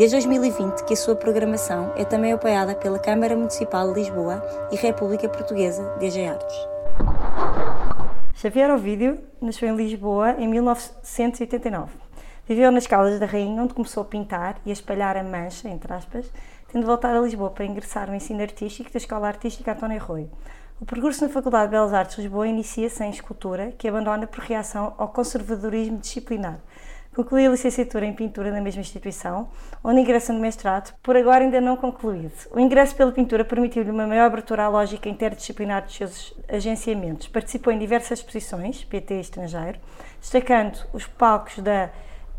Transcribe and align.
Desde 0.00 0.16
2020 0.16 0.84
que 0.86 0.94
a 0.94 0.96
sua 0.96 1.14
programação 1.14 1.92
é 1.94 2.06
também 2.06 2.32
apoiada 2.32 2.74
pela 2.74 2.98
Câmara 2.98 3.36
Municipal 3.36 3.92
de 3.92 4.00
Lisboa 4.00 4.42
e 4.72 4.76
República 4.76 5.28
Portuguesa 5.28 5.94
DG 5.98 6.24
Artes. 6.24 6.56
Xavier 8.34 8.70
Ovídio 8.70 9.18
nasceu 9.42 9.68
em 9.68 9.76
Lisboa 9.76 10.36
em 10.38 10.48
1989. 10.48 11.92
Viveu 12.48 12.72
nas 12.72 12.86
Caldas 12.86 13.20
da 13.20 13.26
Rainha, 13.26 13.62
onde 13.62 13.74
começou 13.74 14.02
a 14.02 14.06
pintar 14.06 14.58
e 14.64 14.70
a 14.70 14.72
espalhar 14.72 15.18
a 15.18 15.22
mancha, 15.22 15.68
entre 15.68 15.92
aspas, 15.92 16.32
tendo 16.72 16.86
voltado 16.86 17.18
a 17.18 17.20
Lisboa 17.20 17.50
para 17.50 17.66
ingressar 17.66 18.08
no 18.08 18.16
ensino 18.16 18.40
artístico 18.40 18.90
da 18.90 18.96
Escola 18.96 19.28
Artística 19.28 19.70
António 19.70 20.00
Arroio. 20.00 20.30
O 20.80 20.86
percurso 20.86 21.22
na 21.22 21.30
Faculdade 21.30 21.66
de 21.66 21.72
Belas 21.72 21.92
Artes 21.92 22.16
de 22.16 22.22
Lisboa 22.22 22.48
inicia-se 22.48 23.04
em 23.04 23.10
escultura, 23.10 23.74
que 23.76 23.86
abandona 23.86 24.26
por 24.26 24.40
reação 24.40 24.94
ao 24.96 25.08
conservadorismo 25.08 25.98
disciplinar, 25.98 26.58
Concluí 27.14 27.44
a 27.44 27.50
licenciatura 27.50 28.06
em 28.06 28.12
pintura 28.12 28.52
na 28.52 28.60
mesma 28.60 28.80
instituição, 28.80 29.48
onde 29.82 30.00
ingressa 30.00 30.32
no 30.32 30.38
mestrado, 30.38 30.94
por 31.02 31.16
agora 31.16 31.42
ainda 31.42 31.60
não 31.60 31.76
concluído. 31.76 32.32
O 32.52 32.60
ingresso 32.60 32.94
pela 32.94 33.10
pintura 33.10 33.44
permitiu-lhe 33.44 33.90
uma 33.90 34.06
maior 34.06 34.26
abertura 34.26 34.64
à 34.64 34.68
lógica 34.68 35.08
interdisciplinar 35.08 35.82
dos 35.82 35.96
seus 35.96 36.34
agenciamentos. 36.48 37.26
Participou 37.26 37.72
em 37.72 37.78
diversas 37.78 38.20
exposições, 38.20 38.84
PT 38.84 39.20
estrangeiro, 39.20 39.80
destacando 40.20 40.86
os 40.92 41.04
palcos 41.04 41.58
da 41.58 41.90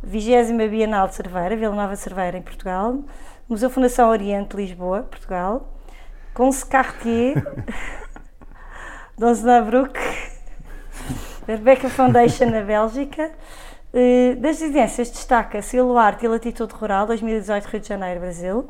20 0.04 0.70
Bienal 0.70 1.10
de 1.10 1.16
Cerveira, 1.16 1.56
Vila 1.58 1.76
Nova 1.76 1.96
Cerveira, 1.98 2.38
em 2.38 2.42
Portugal, 2.42 3.04
Museu 3.50 3.70
Fundação 3.70 4.10
Oriente, 4.10 4.56
Lisboa, 4.56 5.04
Portugal, 5.04 5.68
Conce 6.34 6.66
Cartier, 6.66 7.36
Donzenabruck, 9.20 10.00
Rebecca 11.46 11.90
Foundation, 11.90 12.46
na 12.46 12.62
Bélgica, 12.62 13.32
das 14.40 14.60
residências 14.60 15.10
destaca-se 15.10 15.80
o 15.80 15.98
Arte 15.98 16.26
e 16.26 16.28
Latitude 16.28 16.74
Rural 16.74 17.06
2018 17.08 17.66
Rio 17.66 17.80
de 17.82 17.88
Janeiro, 17.88 18.20
Brasil. 18.22 18.70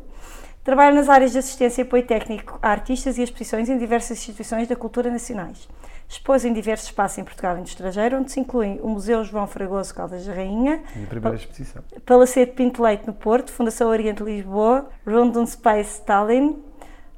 Trabalha 0.63 0.93
nas 0.93 1.09
áreas 1.09 1.31
de 1.31 1.39
assistência 1.39 1.81
e 1.81 1.83
apoio 1.83 2.05
técnico 2.05 2.59
a 2.61 2.69
artistas 2.69 3.17
e 3.17 3.23
exposições 3.23 3.67
em 3.67 3.77
diversas 3.77 4.17
instituições 4.17 4.67
da 4.67 4.75
cultura 4.75 5.09
nacionais. 5.09 5.67
Expôs 6.07 6.43
em 6.45 6.53
diversos 6.53 6.87
espaços 6.87 7.17
em 7.17 7.23
Portugal 7.23 7.55
e 7.55 7.59
no 7.59 7.65
estrangeiro, 7.65 8.17
onde 8.17 8.31
se 8.31 8.39
incluem 8.39 8.79
o 8.81 8.89
Museu 8.89 9.23
João 9.23 9.47
Fragoso 9.47 9.95
Caldas 9.95 10.25
da 10.25 10.33
Rainha, 10.33 10.83
a 11.03 11.07
primeira 11.07 11.37
exposição. 11.37 11.81
Palacete 12.05 12.51
Pinto 12.51 12.83
Leite 12.83 13.07
no 13.07 13.13
Porto, 13.13 13.51
Fundação 13.51 13.87
Oriente 13.87 14.21
Lisboa, 14.21 14.89
Rondon 15.07 15.45
Space 15.45 16.01
Tallinn, 16.01 16.57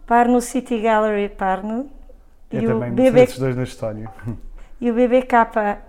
Parno 0.06 0.40
City 0.40 0.80
Gallery 0.80 1.30
Parno 1.30 1.90
é 2.52 2.60
e 2.60 2.68
o 2.68 2.80
BB... 2.80 3.26
dois 3.40 3.56
na 3.56 3.64
história. 3.64 4.10
E 4.84 4.92
o 4.92 4.94
BBK 4.94 5.34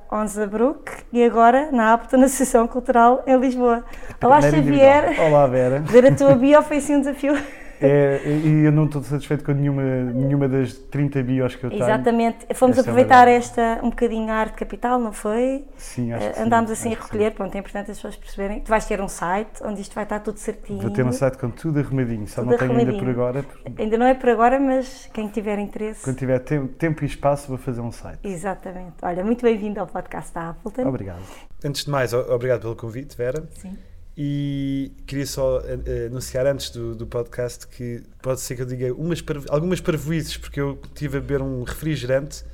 Onzabruck 0.08 0.92
e 1.12 1.24
agora 1.24 1.68
na 1.72 1.94
APTA 1.94 2.16
na 2.16 2.26
Associação 2.26 2.68
Cultural 2.68 3.24
em 3.26 3.36
Lisboa. 3.36 3.84
Olá 4.22 4.40
Xavier. 4.40 5.20
Olá 5.20 5.48
Vera. 5.48 5.80
Ver 5.80 6.06
a 6.06 6.14
tua 6.14 6.36
bio 6.36 6.62
foi 6.62 6.76
assim 6.76 6.94
um 6.94 7.00
desafio. 7.00 7.36
É, 7.80 8.20
e 8.26 8.64
eu 8.64 8.72
não 8.72 8.86
estou 8.86 9.02
satisfeito 9.02 9.44
com 9.44 9.52
nenhuma, 9.52 9.82
nenhuma 9.82 10.48
das 10.48 10.74
30 10.74 11.22
bios 11.22 11.54
que 11.54 11.64
eu 11.64 11.70
tenho. 11.70 11.82
Exatamente. 11.82 12.46
Fomos 12.54 12.78
esta 12.78 12.88
é 12.88 12.92
aproveitar 12.92 13.28
é 13.28 13.34
esta 13.34 13.80
um 13.82 13.90
bocadinho 13.90 14.30
a 14.30 14.34
arte 14.34 14.54
capital, 14.54 14.98
não 14.98 15.12
foi? 15.12 15.64
Sim, 15.76 16.12
acho 16.12 16.32
que 16.32 16.40
Andámos 16.40 16.70
sim, 16.70 16.74
assim 16.74 17.00
a 17.00 17.02
recolher, 17.02 17.32
pronto, 17.32 17.54
é 17.54 17.58
importante 17.58 17.90
as 17.90 17.96
pessoas 17.96 18.16
perceberem. 18.16 18.60
Tu 18.60 18.68
vais 18.68 18.84
ter 18.84 19.00
um 19.00 19.08
site 19.08 19.62
onde 19.62 19.80
isto 19.80 19.94
vai 19.94 20.04
estar 20.04 20.20
tudo 20.20 20.38
certinho. 20.38 20.80
Vou 20.80 20.90
ter 20.90 21.04
um 21.04 21.12
site 21.12 21.38
com 21.38 21.50
tudo 21.50 21.80
arrumadinho, 21.80 22.26
só 22.26 22.42
tudo 22.42 22.50
não 22.50 22.58
tenho 22.58 22.76
ainda 22.76 22.92
por 22.92 23.08
agora. 23.08 23.44
Ainda 23.78 23.98
não 23.98 24.06
é 24.06 24.14
por 24.14 24.28
agora, 24.28 24.58
mas 24.58 25.08
quem 25.12 25.28
tiver 25.28 25.58
interesse. 25.58 26.02
Quando 26.04 26.16
tiver 26.16 26.38
tempo, 26.40 26.68
tempo 26.68 27.04
e 27.04 27.06
espaço, 27.06 27.48
vou 27.48 27.58
fazer 27.58 27.80
um 27.80 27.92
site. 27.92 28.20
Exatamente. 28.24 28.94
Olha, 29.02 29.24
muito 29.24 29.42
bem-vindo 29.42 29.80
ao 29.80 29.86
podcast 29.86 30.32
da 30.34 30.50
Appleton. 30.50 30.86
Obrigado. 30.86 31.22
Antes 31.64 31.84
de 31.84 31.90
mais, 31.90 32.12
obrigado 32.12 32.62
pelo 32.62 32.76
convite, 32.76 33.16
Vera. 33.16 33.48
Sim. 33.54 33.76
E 34.16 34.92
queria 35.06 35.26
só 35.26 35.58
uh, 35.58 36.06
anunciar 36.06 36.46
antes 36.46 36.70
do, 36.70 36.94
do, 36.94 37.04
podcast 37.04 37.66
que 37.66 38.02
pode 38.22 38.40
ser 38.40 38.54
que 38.54 38.62
eu 38.62 38.66
diga 38.66 38.94
umas, 38.94 39.22
algumas 39.48 39.80
parvoices, 39.80 40.36
porque 40.36 40.60
eu 40.60 40.78
estive 40.84 41.18
a 41.18 41.20
beber 41.20 41.42
um 41.42 41.64
refrigerante 41.64 42.44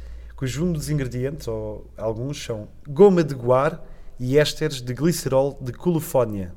cujo 0.41 0.65
um 0.65 0.72
dos 0.72 0.88
ingredientes, 0.88 1.47
ou 1.47 1.87
alguns, 1.99 2.43
são 2.43 2.66
goma 2.88 3.22
de 3.22 3.34
guar 3.34 3.84
e 4.19 4.38
ésteres 4.38 4.81
de 4.81 4.94
glicerol 4.94 5.59
de 5.60 5.70
colofónia. 5.70 6.54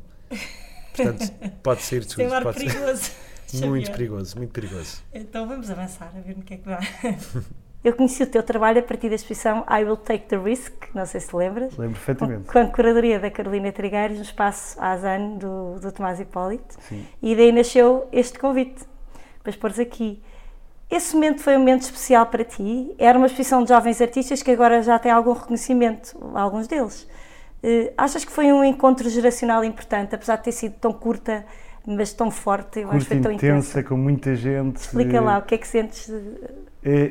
Portanto, 0.96 1.30
pode 1.62 1.82
ser 1.82 2.06
tudo. 2.06 2.22
Isso 2.22 2.34
é 2.34 2.42
pode 2.42 2.60
perigoso. 2.60 3.12
Ser 3.46 3.68
muito 3.68 3.92
perigoso, 3.92 4.38
muito 4.38 4.52
perigoso. 4.52 5.04
Então 5.14 5.48
vamos 5.48 5.70
avançar, 5.70 6.12
a 6.16 6.22
ver 6.22 6.36
no 6.36 6.42
que 6.42 6.56
é 6.56 6.58
que 6.58 6.66
vai. 6.66 6.80
Eu 7.84 7.94
conheci 7.94 8.24
o 8.24 8.28
teu 8.28 8.42
trabalho 8.42 8.80
a 8.80 8.82
partir 8.82 9.10
da 9.10 9.16
exposição 9.16 9.66
I 9.70 9.84
Will 9.84 9.98
Take 9.98 10.28
the 10.28 10.38
Risk, 10.38 10.72
não 10.94 11.06
sei 11.06 11.20
se 11.20 11.36
lembras. 11.36 11.76
Lembro 11.78 11.96
perfeitamente. 11.96 12.50
Com 12.50 12.60
a 12.60 12.66
curadoria 12.68 13.20
da 13.20 13.30
Carolina 13.30 13.74
Trigueiros 13.74 14.18
no 14.18 14.24
espaço 14.24 14.82
Azan 14.82 15.36
do, 15.38 15.80
do 15.82 15.92
Tomás 15.92 16.18
Hipólito. 16.20 16.76
Sim. 16.88 17.06
E 17.22 17.36
daí 17.36 17.52
nasceu 17.52 18.08
este 18.14 18.40
convite 18.40 18.86
para 19.42 19.50
expores 19.50 19.80
aqui. 19.80 20.24
Esse 20.90 21.14
momento 21.16 21.42
foi 21.42 21.58
um 21.58 21.60
momento 21.60 21.82
especial 21.82 22.26
para 22.28 22.46
ti? 22.46 22.96
Era 22.98 23.18
uma 23.18 23.28
exposição 23.28 23.64
de 23.64 23.70
jovens 23.70 24.00
artistas 24.00 24.42
que 24.42 24.52
agora 24.52 24.82
já 24.82 24.98
têm 24.98 25.12
algum 25.12 25.34
reconhecimento, 25.34 26.16
alguns 26.34 26.68
deles. 26.68 27.08
Uh, 27.64 27.92
achas 27.98 28.24
que 28.24 28.32
foi 28.32 28.54
um 28.54 28.64
encontro 28.64 29.10
geracional 29.10 29.64
importante, 29.64 30.16
apesar 30.16 30.38
de 30.38 30.44
ter 30.44 30.52
sido 30.52 30.76
tão 30.76 30.94
curta, 30.94 31.46
mas 31.86 32.14
tão 32.14 32.30
forte? 32.32 32.80
Eu 32.80 32.90
curta, 32.90 32.98
acho 32.98 33.08
que 33.08 33.14
foi 33.14 33.22
tão 33.22 33.32
intensa, 33.32 33.80
intensa, 33.80 33.84
com 33.84 33.98
muita 33.98 34.36
gente. 34.36 34.78
Explica 34.78 35.20
lá, 35.20 35.40
o 35.40 35.42
que 35.42 35.56
é 35.56 35.58
que 35.58 35.68
sentes? 35.68 36.10
Eh, 36.10 36.54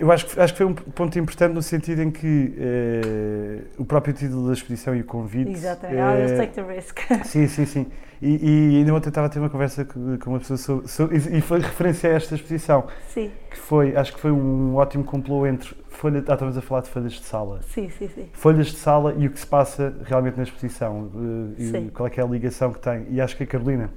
eu 0.01 0.13
acho 0.13 0.27
que, 0.27 0.39
acho 0.39 0.53
que 0.53 0.59
foi 0.59 0.67
um 0.67 0.75
ponto 0.75 1.19
importante 1.19 1.55
no 1.55 1.63
sentido 1.63 2.03
em 2.03 2.11
que 2.11 2.55
eh, 2.59 3.63
o 3.79 3.85
próprio 3.87 4.13
título 4.13 4.49
da 4.49 4.53
exposição 4.53 4.95
e 4.95 5.01
o 5.01 5.05
convite. 5.05 5.51
Exatamente, 5.51 5.99
eh, 5.99 6.29
I'll 6.29 6.37
take 6.37 6.53
the 6.53 6.63
risk. 6.63 6.99
Sim, 7.25 7.47
sim, 7.47 7.65
sim. 7.65 7.87
E, 8.21 8.75
e 8.75 8.77
ainda 8.79 8.95
ontem 8.95 9.09
estava 9.09 9.27
a 9.27 9.31
ter 9.31 9.39
uma 9.39 9.49
conversa 9.49 9.85
com, 9.85 10.19
com 10.19 10.31
uma 10.31 10.39
pessoa 10.39 10.59
sobre, 10.59 10.89
sobre, 10.89 11.17
e 11.17 11.41
foi 11.41 11.59
referência 11.59 12.11
a 12.11 12.15
esta 12.15 12.35
exposição. 12.35 12.87
Sim. 13.09 13.31
Que 13.51 13.59
foi, 13.59 13.97
acho 13.97 14.13
que 14.13 14.21
foi 14.21 14.31
um 14.31 14.77
ótimo 14.77 15.05
complô 15.05 15.47
entre 15.47 15.75
folha, 15.89 16.23
ah, 16.29 16.33
estamos 16.35 16.57
a 16.57 16.61
falar 16.61 16.83
de 16.83 16.91
folhas 16.91 17.13
de 17.15 17.25
sala. 17.25 17.61
Sim, 17.63 17.89
sim, 17.89 18.09
sim. 18.09 18.29
Folhas 18.33 18.67
de 18.67 18.77
sala 18.77 19.15
e 19.17 19.27
o 19.27 19.31
que 19.31 19.41
se 19.41 19.47
passa 19.47 19.95
realmente 20.05 20.37
na 20.37 20.43
exposição. 20.43 21.11
sim. 21.57 21.91
qual 21.95 22.07
é, 22.07 22.11
que 22.11 22.21
é 22.21 22.23
a 22.23 22.27
ligação 22.27 22.73
que 22.73 22.79
tem. 22.79 23.07
E 23.11 23.21
acho 23.21 23.37
que 23.37 23.43
a 23.43 23.47
Carolina 23.47 23.91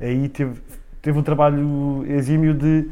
aí 0.00 0.28
teve, 0.28 0.60
teve 1.02 1.18
um 1.18 1.22
trabalho 1.22 2.04
exímio 2.06 2.54
de 2.54 2.88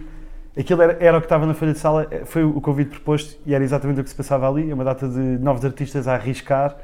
aquilo 0.58 0.82
era, 0.82 0.96
era, 1.00 1.18
o 1.18 1.20
que 1.20 1.26
estava 1.26 1.46
na 1.46 1.54
folha 1.54 1.72
de 1.72 1.78
sala, 1.78 2.06
eh, 2.10 2.24
foi 2.24 2.42
o 2.42 2.60
convite 2.60 2.90
proposto 2.90 3.38
e 3.44 3.54
era 3.54 3.62
exatamente 3.62 4.00
o 4.00 4.04
que 4.04 4.10
se 4.10 4.16
passava 4.16 4.48
ali, 4.48 4.70
é 4.70 4.74
uma 4.74 4.84
data 4.84 5.08
de 5.08 5.18
novos 5.18 5.64
artistas 5.64 6.08
a 6.08 6.14
arriscar, 6.14 6.76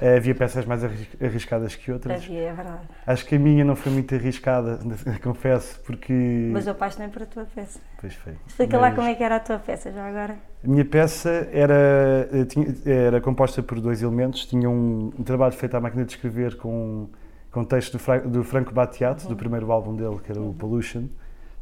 uh, 0.00 0.16
havia 0.16 0.34
peças 0.34 0.64
mais 0.64 0.82
arriscadas 1.20 1.74
que 1.76 1.92
outras. 1.92 2.24
Havia, 2.24 2.40
é 2.40 2.52
verdade. 2.52 2.80
Acho 3.06 3.26
que 3.26 3.34
a 3.34 3.38
minha 3.38 3.64
não 3.64 3.76
foi 3.76 3.92
muito 3.92 4.14
arriscada, 4.14 4.78
confesso, 5.22 5.78
porque... 5.84 6.50
Mas 6.52 6.66
eu 6.66 6.72
apaixonei 6.72 7.08
por 7.08 7.22
a 7.22 7.26
tua 7.26 7.44
peça. 7.54 7.78
Pois 8.00 8.14
foi. 8.14 8.32
Explica 8.46 8.78
Mas... 8.78 8.90
lá 8.90 8.96
como 8.96 9.08
é 9.08 9.14
que 9.14 9.22
era 9.22 9.36
a 9.36 9.40
tua 9.40 9.58
peça, 9.58 9.92
já 9.92 10.06
agora. 10.06 10.36
A 10.64 10.68
minha 10.68 10.84
peça 10.84 11.48
era, 11.52 12.28
eh, 12.32 12.44
tinha, 12.46 12.66
era 12.86 13.20
composta 13.20 13.62
por 13.62 13.80
dois 13.80 14.02
elementos, 14.02 14.46
tinha 14.46 14.70
um, 14.70 15.12
um, 15.18 15.22
trabalho 15.22 15.52
feito 15.52 15.76
à 15.76 15.80
máquina 15.80 16.04
de 16.04 16.12
escrever 16.12 16.56
com, 16.56 17.08
com 17.50 17.62
texto 17.62 17.92
do, 17.92 17.98
Fra 17.98 18.20
do 18.20 18.42
Franco 18.42 18.72
Battiato, 18.72 19.24
uhum. 19.24 19.30
do 19.30 19.36
primeiro 19.36 19.70
álbum 19.70 19.94
dele, 19.94 20.18
que 20.24 20.32
era 20.32 20.40
o 20.40 20.54
Pollution, 20.54 21.04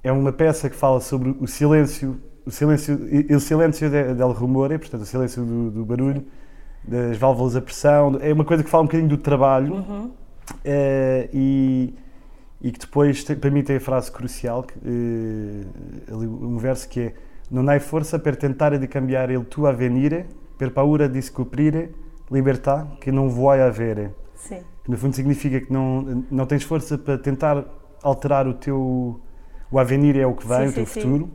é 0.07 0.13
uma 0.13 0.33
peça 0.33 0.71
que 0.71 0.77
fala 0.77 1.01
sobre 1.01 1.37
o 1.41 1.49
silêncio, 1.49 2.21
o 2.47 2.51
silêncio, 2.51 2.97
o 3.29 3.41
silêncio 3.41 3.91
del 3.91 4.31
rumore, 4.31 4.79
portanto, 4.79 5.03
o 5.03 5.05
silêncio 5.05 5.45
do, 5.45 5.71
do, 5.73 5.85
barulho, 5.85 6.25
das 6.85 7.17
válvulas 7.17 7.57
a 7.57 7.61
pressão. 7.61 8.17
É 8.21 8.33
uma 8.33 8.45
coisa 8.45 8.63
que 8.63 8.71
fala 8.71 8.85
um 8.85 8.87
bocadinho 8.87 9.09
do 9.09 9.19
trabalho 9.19 9.75
uhum. 9.75 10.11
é, 10.65 11.29
e, 11.33 11.93
e, 12.63 12.71
que 12.71 12.79
depois, 12.79 13.25
para 13.25 13.51
mim, 13.51 13.65
tem 13.65 13.77
a 13.77 13.81
frase 13.81 14.13
crucial, 14.13 14.63
que, 14.63 14.75
é, 14.79 16.15
um 16.15 16.57
verso 16.57 16.89
que 16.89 17.01
é 17.01 17.15
Non 17.49 17.69
hai 17.69 17.79
força 17.79 18.19
per 18.19 18.37
tentare 18.37 18.77
di 18.77 18.89
cambiare 18.89 19.35
il 19.35 19.47
tuo 19.47 19.69
avvenire, 19.69 20.27
per 20.57 20.73
paura 20.73 21.07
di 21.07 21.23
scoprire 21.23 21.95
libertà 22.31 22.97
che 22.99 23.13
non 23.13 23.29
vuoi 23.29 23.61
avere. 23.61 24.15
Sim. 24.35 24.65
Que 24.83 24.91
no 24.91 24.97
fundo 24.97 25.15
significa 25.15 25.61
que 25.61 25.73
não, 25.73 26.25
não 26.29 26.45
tens 26.45 26.65
força 26.65 26.99
para 26.99 27.19
tentar 27.19 27.65
alterar 28.03 28.49
o 28.49 28.55
teu 28.55 29.21
o 29.71 29.79
avenir 29.79 30.17
é 30.17 30.27
o 30.27 30.35
que 30.35 30.47
vem, 30.47 30.67
sim, 30.67 30.71
o 30.71 30.73
teu 30.73 30.87
sim, 30.87 31.01
futuro, 31.01 31.25
sim. 31.25 31.33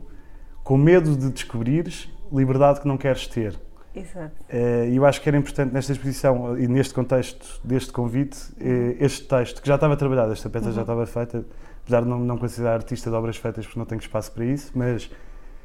com 0.62 0.76
medo 0.76 1.16
de 1.16 1.30
descobrires 1.30 2.08
liberdade 2.32 2.80
que 2.80 2.88
não 2.88 2.96
queres 2.96 3.26
ter. 3.26 3.58
Exato. 3.94 4.32
Eh, 4.48 4.88
e 4.90 4.96
eu 4.96 5.04
acho 5.04 5.20
que 5.20 5.28
era 5.28 5.36
importante 5.36 5.72
nesta 5.72 5.92
exposição 5.92 6.58
e 6.58 6.66
neste 6.66 6.94
contexto 6.94 7.60
deste 7.62 7.92
convite, 7.92 8.38
eh, 8.58 8.96
este 8.98 9.24
texto, 9.24 9.60
que 9.60 9.68
já 9.68 9.74
estava 9.74 9.96
trabalhado, 9.96 10.32
esta 10.32 10.48
peça 10.48 10.68
uhum. 10.68 10.72
já 10.72 10.80
estava 10.80 11.04
feita, 11.04 11.44
apesar 11.82 12.00
de 12.02 12.08
não, 12.08 12.18
não 12.18 12.38
considerar 12.38 12.74
artista 12.74 13.10
de 13.10 13.16
obras 13.16 13.36
feitas 13.36 13.66
porque 13.66 13.78
não 13.78 13.84
tenho 13.84 14.00
espaço 14.00 14.32
para 14.32 14.46
isso, 14.46 14.72
mas 14.74 15.10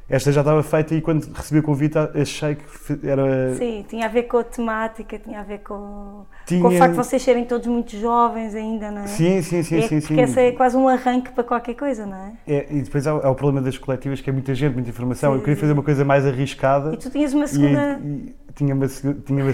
esta 0.08 0.32
já 0.32 0.40
estava 0.40 0.62
feita 0.62 0.94
e 0.94 1.02
quando 1.02 1.30
recebi 1.32 1.60
o 1.60 1.62
convite 1.62 1.98
achei 1.98 2.54
que 2.56 3.06
era. 3.06 3.54
Sim, 3.56 3.84
tinha 3.86 4.06
a 4.06 4.08
ver 4.08 4.22
com 4.22 4.38
a 4.38 4.44
temática, 4.44 5.18
tinha 5.18 5.40
a 5.40 5.42
ver 5.42 5.58
com, 5.58 6.24
Tinha- 6.46 6.62
com 6.62 6.68
o 6.68 6.78
facto 6.78 6.92
de 6.92 6.96
vocês 6.96 7.22
serem 7.22 7.44
todos 7.44 7.66
muito 7.66 7.94
jovens 7.94 8.54
ainda, 8.54 8.90
não 8.90 9.02
é? 9.02 9.06
Sim, 9.06 9.42
sim, 9.42 9.62
sim, 9.62 9.78
é, 9.78 9.82
sim. 9.82 10.00
porque 10.00 10.14
sim. 10.14 10.20
esse 10.20 10.40
é 10.40 10.52
quase 10.52 10.76
um 10.78 10.88
arranque 10.88 11.30
para 11.32 11.44
qualquer 11.44 11.74
coisa, 11.74 12.06
não 12.06 12.16
é? 12.16 12.32
É, 12.46 12.66
e 12.70 12.80
depois 12.80 13.06
há, 13.06 13.10
há 13.10 13.30
o 13.30 13.34
problema 13.34 13.60
das 13.60 13.76
coletivas, 13.76 14.20
que 14.22 14.30
é 14.30 14.32
muita 14.32 14.54
gente, 14.54 14.72
muita 14.72 14.88
informação. 14.88 15.32
Sim, 15.32 15.38
eu 15.38 15.42
queria 15.44 15.60
fazer 15.60 15.72
uma 15.74 15.82
coisa 15.82 16.04
mais 16.06 16.24
arriscada. 16.26 16.94
E 16.94 16.96
tu 16.96 17.10
tinhas 17.10 17.34
uma 17.34 17.44
E, 17.44 17.48
segunda. 17.48 18.00
e 18.02 18.34
tinha 18.54 18.74
uma, 18.74 18.86
tinha 18.88 19.44
uma, 19.44 19.52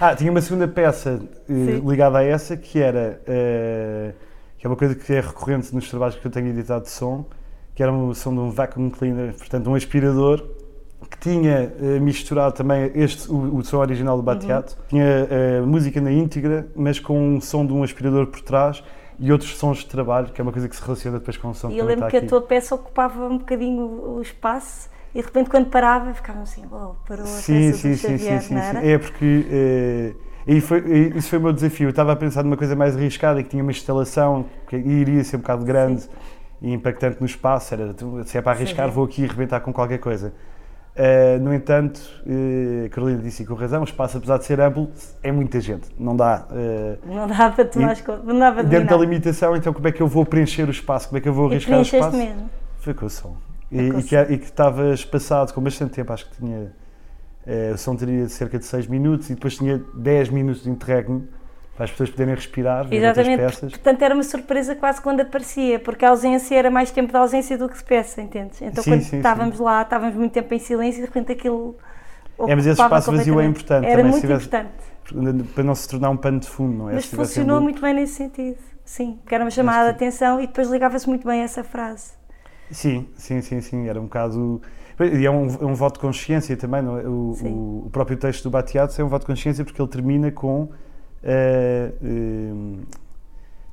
ah, 0.00 0.14
tinha 0.14 0.30
uma 0.30 0.40
segunda 0.40 0.68
peça 0.68 1.20
eh, 1.48 1.80
ligada 1.84 2.18
a 2.18 2.22
essa 2.24 2.56
que 2.56 2.80
era 2.80 3.20
eh, 3.26 4.12
que 4.56 4.66
é 4.66 4.70
uma 4.70 4.76
coisa 4.76 4.94
que 4.94 5.12
é 5.12 5.20
recorrente 5.20 5.74
nos 5.74 5.90
trabalhos 5.90 6.14
que 6.16 6.24
eu 6.24 6.30
tenho 6.30 6.46
editado 6.48 6.84
de 6.84 6.90
som, 6.90 7.24
que 7.80 7.82
era 7.82 7.90
o 7.90 8.14
som 8.14 8.34
de 8.34 8.40
um 8.40 8.50
vacuum 8.50 8.90
cleaner, 8.90 9.34
portanto 9.38 9.70
um 9.70 9.74
aspirador 9.74 10.44
que 11.10 11.18
tinha 11.18 11.72
eh, 11.80 11.98
misturado 11.98 12.54
também 12.54 12.90
este, 12.94 13.32
o, 13.32 13.56
o 13.56 13.64
som 13.64 13.78
original 13.78 14.18
do 14.18 14.22
Bateato, 14.22 14.76
tinha 14.86 15.02
eh, 15.30 15.62
música 15.62 15.98
na 15.98 16.12
íntegra, 16.12 16.68
mas 16.76 17.00
com 17.00 17.18
um 17.18 17.40
som 17.40 17.64
de 17.64 17.72
um 17.72 17.82
aspirador 17.82 18.26
por 18.26 18.42
trás 18.42 18.84
e 19.18 19.32
outros 19.32 19.56
sons 19.56 19.78
de 19.78 19.86
trabalho, 19.86 20.26
que 20.26 20.38
é 20.38 20.42
uma 20.42 20.52
coisa 20.52 20.68
que 20.68 20.76
se 20.76 20.82
relaciona 20.82 21.20
depois 21.20 21.38
com 21.38 21.48
o 21.48 21.54
som 21.54 21.70
E 21.70 21.78
eu 21.78 21.86
lembro 21.86 22.06
que 22.08 22.16
a 22.16 22.18
aqui. 22.18 22.28
tua 22.28 22.42
peça 22.42 22.74
ocupava 22.74 23.26
um 23.26 23.38
bocadinho 23.38 23.82
o 23.82 24.20
espaço 24.20 24.90
e 25.14 25.20
de 25.20 25.24
repente 25.24 25.48
quando 25.48 25.70
parava 25.70 26.12
ficavam 26.12 26.42
assim, 26.42 26.62
uau, 26.70 27.00
parou 27.08 27.24
a 27.24 27.28
Sim, 27.28 27.70
peça 27.70 27.78
sim, 27.78 27.92
do 27.92 27.96
sim, 27.96 28.08
Xavier, 28.08 28.42
sim, 28.42 28.48
sim, 28.56 28.60
sim. 28.60 28.90
É 28.90 28.98
porque 28.98 29.46
eh, 29.50 30.12
e 30.46 30.60
foi, 30.60 30.80
e 30.80 31.16
isso 31.18 31.28
foi 31.30 31.38
o 31.38 31.42
meu 31.42 31.52
desafio. 31.52 31.86
Eu 31.86 31.90
estava 31.90 32.12
a 32.12 32.16
pensar 32.16 32.42
numa 32.42 32.56
coisa 32.56 32.74
mais 32.74 32.96
arriscada, 32.96 33.42
que 33.42 33.48
tinha 33.50 33.62
uma 33.62 33.72
instalação 33.72 34.46
que 34.68 34.76
iria 34.76 35.22
ser 35.22 35.36
um 35.36 35.40
bocado 35.40 35.64
grande 35.64 36.08
e 36.62 36.72
impactante 36.72 37.18
no 37.20 37.26
espaço. 37.26 37.74
Era, 37.74 37.94
se 38.24 38.36
é 38.38 38.42
para 38.42 38.52
arriscar, 38.52 38.88
Sim. 38.88 38.94
vou 38.94 39.04
aqui 39.04 39.24
arrebentar 39.24 39.60
com 39.60 39.72
qualquer 39.72 39.98
coisa. 39.98 40.32
Eh, 40.96 41.38
no 41.38 41.54
entanto, 41.54 42.00
a 42.84 42.88
Carolina 42.90 43.22
disse 43.22 43.44
com 43.46 43.54
razão, 43.54 43.80
o 43.80 43.84
espaço, 43.84 44.18
apesar 44.18 44.38
de 44.38 44.44
ser 44.44 44.60
amplo, 44.60 44.90
é 45.22 45.30
muita 45.32 45.60
gente. 45.60 45.88
Não 45.98 46.16
dá. 46.16 46.46
eh, 46.50 46.98
Não 47.06 47.26
dava 47.28 47.54
para 47.54 47.64
tomar 47.64 47.96
E- 47.96 48.02
não 48.26 48.38
dava 48.38 48.54
para 48.56 48.62
dentro 48.64 48.88
da 48.88 48.96
limitação, 48.96 49.56
então 49.56 49.72
como 49.72 49.86
é 49.88 49.92
que 49.92 50.02
eu 50.02 50.08
vou 50.08 50.26
preencher 50.26 50.66
o 50.68 50.70
espaço? 50.70 51.08
Como 51.08 51.18
é 51.18 51.20
que 51.20 51.28
eu 51.28 51.32
vou 51.32 51.48
arriscar 51.48 51.78
o 51.78 51.82
espaço? 51.82 52.16
mesmo. 52.16 52.50
Foi 52.80 52.92
com 52.92 53.06
o 53.06 53.10
som. 53.10 53.36
E, 53.70 53.78
e 53.80 54.02
que, 54.02 54.16
e 54.16 54.38
que 54.38 54.44
estava 54.46 54.92
espaçado 54.92 55.54
com 55.54 55.60
bastante 55.62 55.92
tempo, 55.92 56.12
acho 56.12 56.28
que 56.28 56.36
tinha. 56.36 56.72
eh, 57.46 57.70
o 57.72 57.78
som 57.78 57.94
teria 57.94 58.28
cerca 58.28 58.58
de 58.58 58.64
6 58.64 58.86
minutos 58.88 59.30
e 59.30 59.34
depois 59.34 59.56
tinha 59.56 59.80
10 59.94 60.28
minutos 60.28 60.64
de 60.64 60.70
interregno 60.70 61.26
para 61.74 61.84
as 61.84 61.90
pessoas 61.90 62.10
poderem 62.10 62.34
respirar, 62.34 62.86
ver 62.86 62.96
outras 63.06 63.26
Exatamente, 63.26 63.40
peças. 63.54 63.70
portanto 63.72 64.02
era 64.02 64.14
uma 64.14 64.22
surpresa 64.22 64.74
quase 64.74 65.00
quando 65.00 65.20
aparecia, 65.20 65.78
porque 65.80 66.04
a 66.04 66.10
ausência 66.10 66.54
era 66.56 66.70
mais 66.70 66.90
tempo 66.90 67.10
de 67.10 67.16
ausência 67.16 67.56
do 67.56 67.68
que 67.68 67.78
de 67.78 67.84
peça, 67.84 68.20
entendes? 68.20 68.60
Então 68.60 68.84
Sim, 68.84 68.90
quando 68.92 69.02
sim, 69.02 69.16
estávamos 69.16 69.58
lá, 69.58 69.82
estávamos 69.82 70.14
muito 70.14 70.32
tempo 70.32 70.52
em 70.52 70.58
silêncio 70.58 70.98
e 70.98 71.00
de 71.02 71.06
repente 71.06 71.32
aquilo. 71.32 71.76
É, 72.46 72.54
mas 72.54 72.66
esse 72.66 72.80
espaço 72.80 73.10
vazio 73.12 73.40
é 73.40 73.44
importante 73.46 73.84
Era 73.86 73.96
também, 73.96 74.10
muito 74.12 74.20
tivesse- 74.20 74.46
importante. 74.46 74.90
Para 75.54 75.64
não 75.64 75.74
se 75.74 75.88
tornar 75.88 76.10
um 76.10 76.16
pano 76.16 76.38
de 76.38 76.48
fundo, 76.48 76.76
não 76.76 76.90
é? 76.90 76.94
Mas 76.94 77.06
funcionou 77.06 77.58
um- 77.58 77.62
muito 77.62 77.80
bem 77.82 77.92
nesse 77.94 78.12
sentido. 78.14 78.58
Sim, 78.84 79.18
porque 79.22 79.34
era 79.34 79.42
uma 79.44 79.50
chamada 79.50 79.84
de 79.90 79.96
atenção 79.96 80.40
e 80.40 80.46
depois 80.46 80.68
ligava-se 80.70 81.08
muito 81.08 81.26
bem 81.26 81.40
a 81.40 81.44
essa 81.44 81.64
frase. 81.64 82.12
Sim, 82.70 83.08
sim, 83.16 83.40
sim, 83.40 83.60
sim, 83.60 83.88
era 83.88 84.00
um 84.00 84.04
bocado. 84.04 84.60
E 85.00 85.24
é 85.26 85.30
um, 85.30 85.46
é 85.46 85.64
um 85.64 85.74
voto 85.74 85.94
de 85.94 86.00
consciência 86.00 86.56
também, 86.56 86.82
não 86.82 86.98
é? 86.98 87.02
O, 87.08 87.34
Sim. 87.34 87.48
o, 87.52 87.86
o 87.86 87.90
próprio 87.90 88.16
texto 88.18 88.44
do 88.44 88.50
Bateato 88.50 89.00
é 89.00 89.04
um 89.04 89.08
voto 89.08 89.22
de 89.22 89.26
consciência 89.26 89.64
porque 89.64 89.80
ele 89.80 89.88
termina 89.88 90.30
com. 90.30 90.68
Eh, 91.22 91.92
eh, 92.02 92.84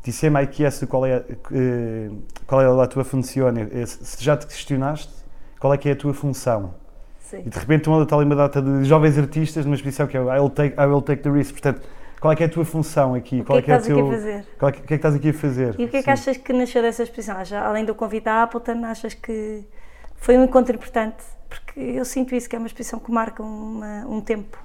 Disse-me 0.04 0.48
que 0.48 0.64
essa 0.64 0.88
qual 0.88 1.06
é, 1.06 1.24
eh, 1.52 2.10
qual 2.46 2.62
é 2.62 2.84
a 2.84 2.88
tua 2.88 3.04
função? 3.04 3.50
Eh, 3.50 3.86
Se 3.86 4.24
já 4.24 4.38
te 4.38 4.48
questionaste, 4.48 5.12
qual 5.60 5.74
é 5.74 5.78
que 5.78 5.90
é 5.90 5.92
a 5.92 5.96
tua 5.96 6.14
função? 6.14 6.76
Sim. 7.20 7.44
E 7.46 7.50
de 7.50 7.60
repente 7.60 7.82
estão 7.82 8.02
está 8.02 8.16
ali 8.16 8.26
uma 8.26 8.36
data 8.36 8.62
de 8.62 8.86
jovens 8.86 9.18
artistas 9.18 9.66
numa 9.66 9.76
exposição 9.76 10.08
que 10.08 10.16
é 10.16 10.22
o 10.22 10.34
I 10.34 10.40
will 10.40 10.50
take, 10.50 10.80
I 10.80 10.86
will 10.86 11.02
take 11.02 11.22
the 11.24 11.30
risk. 11.30 11.52
Portanto, 11.52 11.82
qual 12.22 12.32
é 12.32 12.36
que 12.38 12.44
é 12.44 12.46
a 12.46 12.50
tua 12.50 12.64
função 12.64 13.14
aqui? 13.16 13.38
O 13.38 13.40
que 13.40 13.46
qual 13.48 13.60
é 13.60 13.62
que 13.62 13.70
o 13.70 13.76
estás 13.76 13.92
aqui 13.92 14.00
a 14.00 14.04
teu- 14.04 14.12
fazer? 14.12 14.46
qual 14.58 14.70
é 14.70 14.72
que, 14.72 14.80
o 14.80 14.82
que 14.84 14.86
é 14.86 14.88
que 14.88 14.94
estás 14.96 15.16
aqui 15.16 15.30
a 15.30 15.34
fazer? 15.34 15.76
E 15.78 15.86
o 15.86 15.90
que 15.90 15.98
é 15.98 16.00
que 16.00 16.06
Sim. 16.06 16.12
achas 16.12 16.38
que 16.38 16.54
nasceu 16.54 16.82
dessa 16.82 17.04
exposição? 17.04 17.44
Já, 17.44 17.66
além 17.68 17.84
do 17.84 17.94
convite 17.94 18.30
à 18.30 18.44
Appleton, 18.44 18.86
achas 18.86 19.14
que 19.14 19.66
foi 20.16 20.38
um 20.38 20.46
encontro 20.46 20.74
importante? 20.74 21.18
Porque 21.50 21.80
eu 21.82 22.06
sinto 22.06 22.34
isso, 22.34 22.48
que 22.48 22.56
é 22.56 22.60
uma 22.60 22.68
exposição 22.68 22.98
que 22.98 23.12
marca 23.12 23.44
uma- 23.44 24.06
um 24.08 24.22
tempo. 24.22 24.58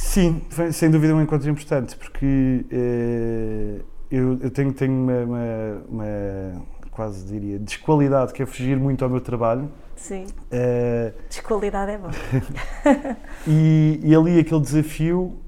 Sim, 0.00 0.42
sem 0.72 0.90
dúvida 0.90 1.14
um 1.14 1.22
encontro 1.22 1.48
importante, 1.48 1.96
porque 1.96 2.64
eh, 2.70 3.80
eu, 4.10 4.38
eu 4.40 4.50
tenho, 4.50 4.72
tenho 4.72 4.92
uma, 4.92 5.18
uma- 5.24 5.82
uma, 5.88 6.62
quase 6.90 7.24
diria, 7.26 7.58
desqualidade, 7.60 8.32
que 8.32 8.42
é 8.42 8.46
fugir 8.46 8.76
muito 8.76 9.04
ao 9.04 9.10
meu 9.10 9.20
trabalho. 9.20 9.70
Sim, 9.94 10.26
eh, 10.50 11.12
desqualidade 11.28 11.92
é 11.92 11.98
bom. 11.98 12.08
e, 13.46 14.00
e 14.02 14.14
ali 14.14 14.40
aquele 14.40 14.60
desafio 14.60 15.38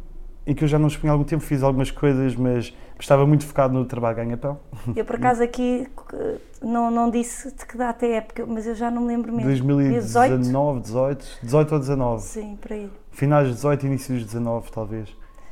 em 0.47 0.55
que 0.55 0.63
eu 0.63 0.69
já 0.69 0.79
não 0.79 0.87
expunha 0.87 1.11
há 1.11 1.15
algum 1.15 1.25
tempo, 1.25 1.43
fiz 1.43 1.63
algumas 1.63 1.91
coisas, 1.91 2.37
mas 2.37 2.73
estava 3.01 3.27
muito 3.27 3.45
focado 3.47 3.73
no 3.75 3.85
trabalho 3.85 4.17
ganha-pão. 4.17 4.61
Eu, 4.95 5.05
por 5.05 5.17
acaso, 5.17 5.43
aqui 5.43 5.89
eh, 6.13 6.37
não, 6.63 6.89
não 6.91 7.11
disse 7.11 7.53
de 7.53 7.67
que 7.67 7.77
data 7.77 8.07
é, 8.07 8.21
porque, 8.21 8.45
mas 8.45 8.65
eu 8.67 8.75
já 8.77 8.91
não 8.93 9.03
me 9.03 9.09
lembro 9.09 9.33
mesmo. 9.33 9.49
2019, 9.49 10.81
18, 10.83 11.39
18 11.43 11.73
ou 11.73 11.79
19. 11.81 12.23
Sim, 12.23 12.57
por 12.61 12.73
aí. 12.73 12.91
Finais 13.13 13.47
de 13.49 13.55
18, 13.55 13.87
inícios 13.87 14.19
de 14.21 14.25
19, 14.27 14.71
talvez. 14.73 15.09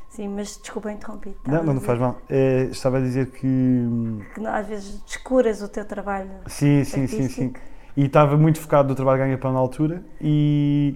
Sim, 0.09 0.27
mas 0.27 0.57
desculpa 0.61 0.91
interromper. 0.91 1.33
Não, 1.47 1.63
não, 1.63 1.73
não 1.75 1.81
faz 1.81 1.97
mal. 1.99 2.17
Eh, 2.29 2.67
estava 2.71 2.97
a 2.97 3.01
dizer 3.01 3.27
que. 3.27 3.47
hum, 3.47 4.19
Que 4.35 4.45
às 4.45 4.67
vezes 4.67 5.01
descuras 5.05 5.61
o 5.61 5.67
teu 5.69 5.85
trabalho. 5.85 6.29
Sim, 6.47 6.83
sim, 6.83 7.07
sim, 7.07 7.29
sim. 7.29 7.53
E 7.95 8.05
estava 8.05 8.35
muito 8.37 8.59
focado 8.59 8.89
no 8.89 8.95
trabalho 8.95 9.19
ganha-pão 9.19 9.53
na 9.53 9.59
altura 9.59 10.03
e, 10.19 10.95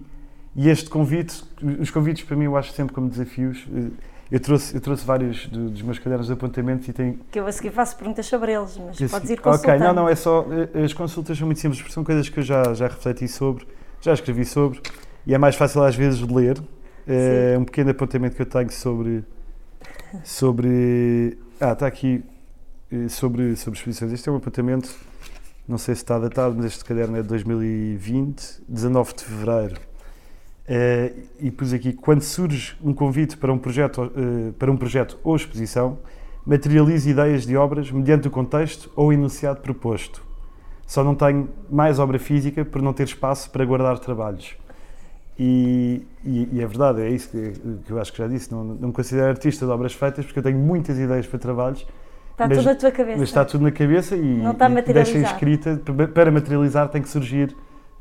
e 0.55 0.67
este 0.69 0.89
convite, 0.89 1.43
os 1.79 1.89
convites 1.91 2.23
para 2.25 2.35
mim 2.35 2.45
eu 2.45 2.57
acho 2.57 2.71
sempre 2.73 2.93
como 2.93 3.07
desafios. 3.09 3.65
Eh, 3.73 3.89
Eu 4.31 4.39
trouxe, 4.39 4.73
eu 4.75 4.81
trouxe 4.81 5.05
vários 5.05 5.45
do- 5.47 5.69
dos 5.69 5.81
meus 5.83 5.99
cadernos 5.99 6.25
de 6.27 6.33
apontamentos 6.33 6.87
e 6.87 6.91
tenho. 6.93 7.19
Que 7.31 7.39
eu 7.39 7.45
a 7.45 7.51
seguir 7.51 7.69
faço 7.71 7.95
perguntas 7.95 8.25
sobre 8.25 8.51
eles, 8.53 8.75
mas 8.77 8.97
podes 9.11 9.29
ir 9.29 9.33
Ok, 9.33 9.43
consultando. 9.43 9.83
não, 9.83 9.93
não, 9.93 10.09
é 10.09 10.15
só. 10.15 10.45
eh, 10.73 10.83
As 10.83 10.93
consultas 10.93 11.37
são 11.37 11.45
muito 11.45 11.59
simples 11.61 11.79
porque 11.79 11.93
são 11.93 12.03
coisas 12.03 12.27
que 12.27 12.39
eu 12.39 12.43
já, 12.43 12.73
já 12.73 12.87
refleti 12.87 13.27
sobre, 13.27 13.67
já 14.01 14.13
escrevi 14.13 14.43
sobre 14.43 14.81
e 15.25 15.33
é 15.33 15.37
mais 15.37 15.55
fácil 15.55 15.83
às 15.83 15.95
vezes 15.95 16.19
de 16.25 16.33
ler. 16.33 16.61
É 17.07 17.55
um 17.57 17.63
pequeno 17.65 17.91
apontamento 17.91 18.35
que 18.35 18.41
eu 18.41 18.45
tenho 18.45 18.71
sobre. 18.71 19.23
Sobre. 20.23 21.37
Ah, 21.59 21.71
está 21.73 21.87
aqui. 21.87 22.23
eh, 22.91 23.07
Sobre, 23.09 23.55
sobre 23.55 23.77
exposições. 23.79 24.11
Este 24.11 24.29
é 24.29 24.31
um 24.31 24.37
apontamento, 24.37 24.89
não 25.67 25.77
sei 25.77 25.95
se 25.95 26.01
está 26.03 26.17
datado, 26.19 26.55
mas 26.55 26.65
este 26.65 26.85
caderno 26.85 27.17
é 27.17 27.21
de 27.21 27.27
2020, 27.27 28.61
19 28.67 29.13
de 29.13 29.23
fevereiro. 29.23 29.75
Eh, 30.67 31.13
e 31.39 31.51
pus 31.51 31.73
aqui: 31.73 31.93
quando 31.93 32.21
surge 32.21 32.75
um 32.83 32.93
convite 32.93 33.37
para 33.37 33.51
um 33.53 33.57
projeto, 33.57 34.11
eh, 34.15 34.51
para 34.57 34.71
um 34.71 34.77
projeto 34.77 35.17
ou 35.23 35.35
exposição, 35.35 35.99
materialize 36.45 37.09
ideias 37.09 37.45
de 37.45 37.55
obras 37.57 37.91
mediante 37.91 38.27
o 38.27 38.31
contexto 38.31 38.91
ou 38.95 39.07
o 39.07 39.13
enunciado 39.13 39.61
proposto. 39.61 40.23
Só 40.87 41.03
não 41.03 41.15
tenho 41.15 41.49
mais 41.69 41.97
obra 41.99 42.19
física 42.19 42.63
por 42.63 42.81
não 42.81 42.93
ter 42.93 43.03
espaço 43.03 43.49
para 43.51 43.65
guardar 43.65 43.97
trabalhos. 43.99 44.55
E, 45.37 46.01
e- 46.23 46.49
e 46.53 46.61
é 46.61 46.65
verdade, 46.65 47.01
é 47.01 47.09
isso 47.09 47.29
que, 47.29 47.51
que 47.85 47.91
eu 47.91 47.99
acho 47.99 48.11
que 48.11 48.17
já 48.19 48.27
disse. 48.27 48.51
Não, 48.51 48.63
não 48.63 48.87
me 48.87 48.93
considero 48.93 49.27
artista 49.29 49.65
de 49.65 49.71
obras 49.71 49.93
feitas 49.93 50.25
porque 50.25 50.39
eu 50.39 50.43
tenho 50.43 50.57
muitas 50.57 50.97
ideias 50.97 51.27
para 51.27 51.39
trabalhos, 51.39 51.85
Está 52.31 52.47
mas- 52.47 52.57
tudo 52.57 52.67
na 52.67 52.75
tua 52.75 52.91
cabeça. 52.91 53.17
mas 53.19 53.29
está 53.29 53.45
tudo 53.45 53.63
na 53.63 53.71
cabeça 53.71 54.15
e, 54.15 54.21
Não 54.37 54.51
está 54.51 54.69
e 54.69 54.93
deixa 54.93 55.17
escrita. 55.19 55.81
Para- 56.13 56.31
materializar 56.31 56.87
tem 56.89 57.01
que 57.01 57.09
surgir, 57.09 57.55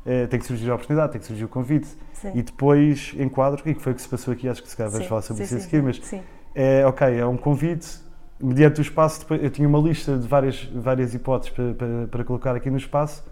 eh, 0.05 0.27
tem 0.27 0.39
que 0.39 0.45
surgir 0.45 0.69
a 0.71 0.75
oportunidade, 0.75 1.11
tem 1.11 1.19
que 1.21 1.27
surgir 1.27 1.43
o 1.43 1.49
convite. 1.49 1.87
Sim. 2.13 2.31
E 2.35 2.41
depois 2.41 3.13
enquadro, 3.17 3.61
e 3.65 3.73
que 3.73 3.81
foi 3.81 3.91
o 3.91 3.95
que 3.95 4.01
se 4.01 4.07
passou 4.09 4.33
aqui, 4.33 4.47
acho 4.47 4.63
que 4.63 4.69
se 4.69 4.77
calhar 4.77 4.91
vais 4.91 5.05
falar 5.05 5.21
sobre 5.21 5.45
sim, 5.45 5.55
isso 5.57 5.65
a 5.65 5.69
seguir, 5.69 5.83
mas 5.83 5.97
sim. 6.01 6.21
é, 6.53 6.85
ok, 6.85 7.19
é 7.19 7.25
um 7.25 7.35
convite, 7.37 7.99
mediante 8.41 8.79
o 8.79 8.81
espaço, 8.81 9.19
depois, 9.21 9.43
eu 9.43 9.49
tinha 9.49 9.67
uma 9.67 9.79
lista 9.79 10.17
de 10.17 10.25
várias, 10.27 10.63
várias 10.73 11.13
hipóteses 11.13 11.53
para, 11.53 11.73
para, 11.73 12.07
para 12.09 12.23
colocar 12.23 12.55
aqui 12.55 12.69
no 12.69 12.77
espaço, 12.77 13.23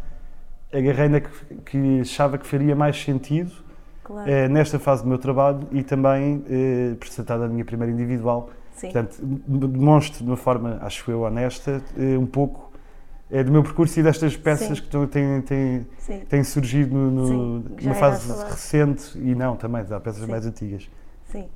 agarrei 0.73 1.07
na 1.07 1.19
que, 1.21 1.29
que 1.65 1.99
achava 2.01 2.37
que 2.37 2.45
faria 2.45 2.75
mais 2.75 3.01
sentido 3.01 3.51
Claro. 4.03 4.29
eh, 4.29 4.47
nesta 4.49 4.77
fase 4.79 5.03
do 5.03 5.09
meu 5.09 5.17
trabalho 5.17 5.67
e 5.71 5.81
também 5.83 6.43
eh, 6.49 6.95
por 6.99 7.07
se 7.07 7.15
tratar 7.15 7.37
da 7.37 7.47
minha 7.47 7.63
primeira 7.63 7.91
individual. 7.93 8.49
Sim. 8.75 8.91
Portanto, 8.91 9.17
demonstro 9.21 10.23
de 10.23 10.29
uma 10.29 10.37
forma, 10.37 10.77
acho 10.81 11.09
eu, 11.09 11.21
honesta, 11.21 11.81
eh, 11.97 12.17
um 12.17 12.25
pouco 12.25 12.71
eh, 13.31 13.43
do 13.43 13.51
meu 13.51 13.63
percurso 13.63 13.99
e 13.99 14.03
destas 14.03 14.35
peças 14.35 14.77
Sim. 14.79 14.83
que 14.83 15.07
têm, 15.07 15.41
têm, 15.41 15.87
Sim. 15.99 16.19
têm 16.27 16.43
surgido 16.43 16.93
no, 16.95 17.11
no- 17.59 17.59
numa 17.81 17.93
fase 17.95 18.31
a 18.31 18.45
recente 18.49 19.17
e 19.17 19.33
não, 19.35 19.55
também, 19.55 19.85
há 19.89 19.99
peças 19.99 20.27
mais 20.27 20.45
antigas. 20.45 20.89
Sim. 21.31 21.47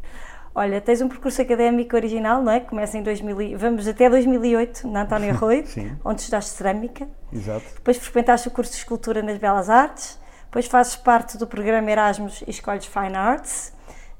Olha, 0.56 0.82
tens 0.82 1.02
um 1.02 1.08
percurso 1.08 1.40
académico 1.42 1.96
original, 1.96 2.42
não 2.42 2.52
é? 2.52 2.60
Começa 2.60 2.98
em 2.98 3.04
2000, 3.04 3.42
e- 3.42 3.56
vamos 3.56 3.88
até 3.88 4.10
2008, 4.10 4.88
na 4.88 5.04
António 5.04 5.30
Arroio, 5.36 5.64
onde 6.04 6.22
estudaste 6.22 6.52
cerâmica. 6.52 7.08
exato. 7.32 7.66
Depois 7.76 7.98
frequentaste 7.98 8.48
o 8.48 8.52
curso 8.52 8.72
de 8.72 8.78
escultura 8.78 9.22
nas 9.22 9.38
Belas 9.38 9.70
Artes. 9.70 10.18
Depois 10.48 10.66
fazes 10.66 10.96
parte 10.96 11.38
do 11.38 11.46
programa 11.46 11.90
Erasmus 11.92 12.44
e 12.48 12.50
escolhes 12.50 12.86
Fine 12.86 13.16
Arts, 13.16 13.72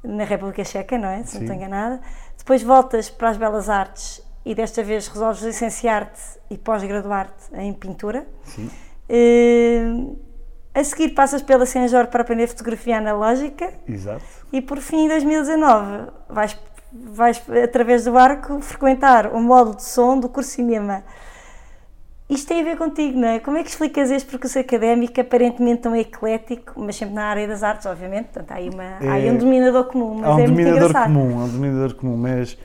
na 0.04 0.24
República 0.24 0.64
Checa, 0.64 0.98
não 0.98 1.10
é? 1.10 1.24
Se 1.24 1.34
não 1.36 1.40
Sim. 1.40 1.40
estou 1.42 1.56
enganada. 1.56 2.00
Depois 2.38 2.62
voltas 2.64 3.10
para 3.10 3.30
as 3.30 3.38
Belas 3.38 3.70
Artes 3.70 4.22
e 4.46 4.54
desta 4.56 4.84
vez 4.84 5.08
resolves 5.08 5.42
licenciar-te 5.42 6.22
e 6.50 6.58
pós-graduar-te 6.58 7.54
em 7.56 7.74
pintura. 7.74 8.26
Sim. 8.44 8.70
Eh, 9.10 9.82
A 10.74 10.84
seguir 10.84 11.10
passas 11.10 11.42
pela 11.42 11.66
Senjor 11.66 12.08
para 12.08 12.22
aprender 12.22 12.46
fotografia 12.48 12.98
analógica 13.00 13.74
Exato. 13.88 14.24
e 14.54 14.62
por 14.62 14.78
fim, 14.78 15.06
em 15.06 15.08
2019, 15.08 16.12
vais, 16.30 16.56
vais 16.94 17.42
através 17.64 18.04
do 18.06 18.16
arco 18.18 18.62
frequentar 18.62 19.26
o 19.34 19.40
módulo 19.42 19.76
de 19.78 19.84
som 19.84 20.20
do 20.20 20.30
curso 20.30 20.52
cinema. 20.52 21.04
Isto 22.30 22.50
tem 22.50 22.60
a 22.60 22.64
ver 22.64 22.78
contigo, 22.78 23.18
não 23.18 23.28
é? 23.28 23.40
Como 23.40 23.56
é 23.56 23.64
que 23.64 23.70
explicas 23.70 24.12
este 24.12 24.30
percurso 24.30 24.60
académico 24.60 25.20
aparentemente 25.22 25.82
tão 25.84 25.96
eclético, 25.96 26.74
mas 26.76 26.98
sempre 26.98 27.16
na 27.16 27.24
área 27.26 27.48
das 27.48 27.64
artes, 27.64 27.86
obviamente? 27.86 28.26
Portanto, 28.26 28.52
há 28.52 28.56
aí, 28.56 28.70
uma, 28.70 28.84
há 28.84 29.14
aí 29.14 29.28
É- 29.28 29.32
um 29.32 29.38
dominador 29.38 29.86
comum, 29.86 30.16
mas 30.16 30.30
há 30.30 30.36
um 30.36 30.40
é 30.42 30.46
dominador 30.46 30.94
comum, 30.94 31.40
há 31.40 31.44
um 31.46 31.50
dominador 31.50 31.96
comum, 31.96 32.18
mas 32.18 32.58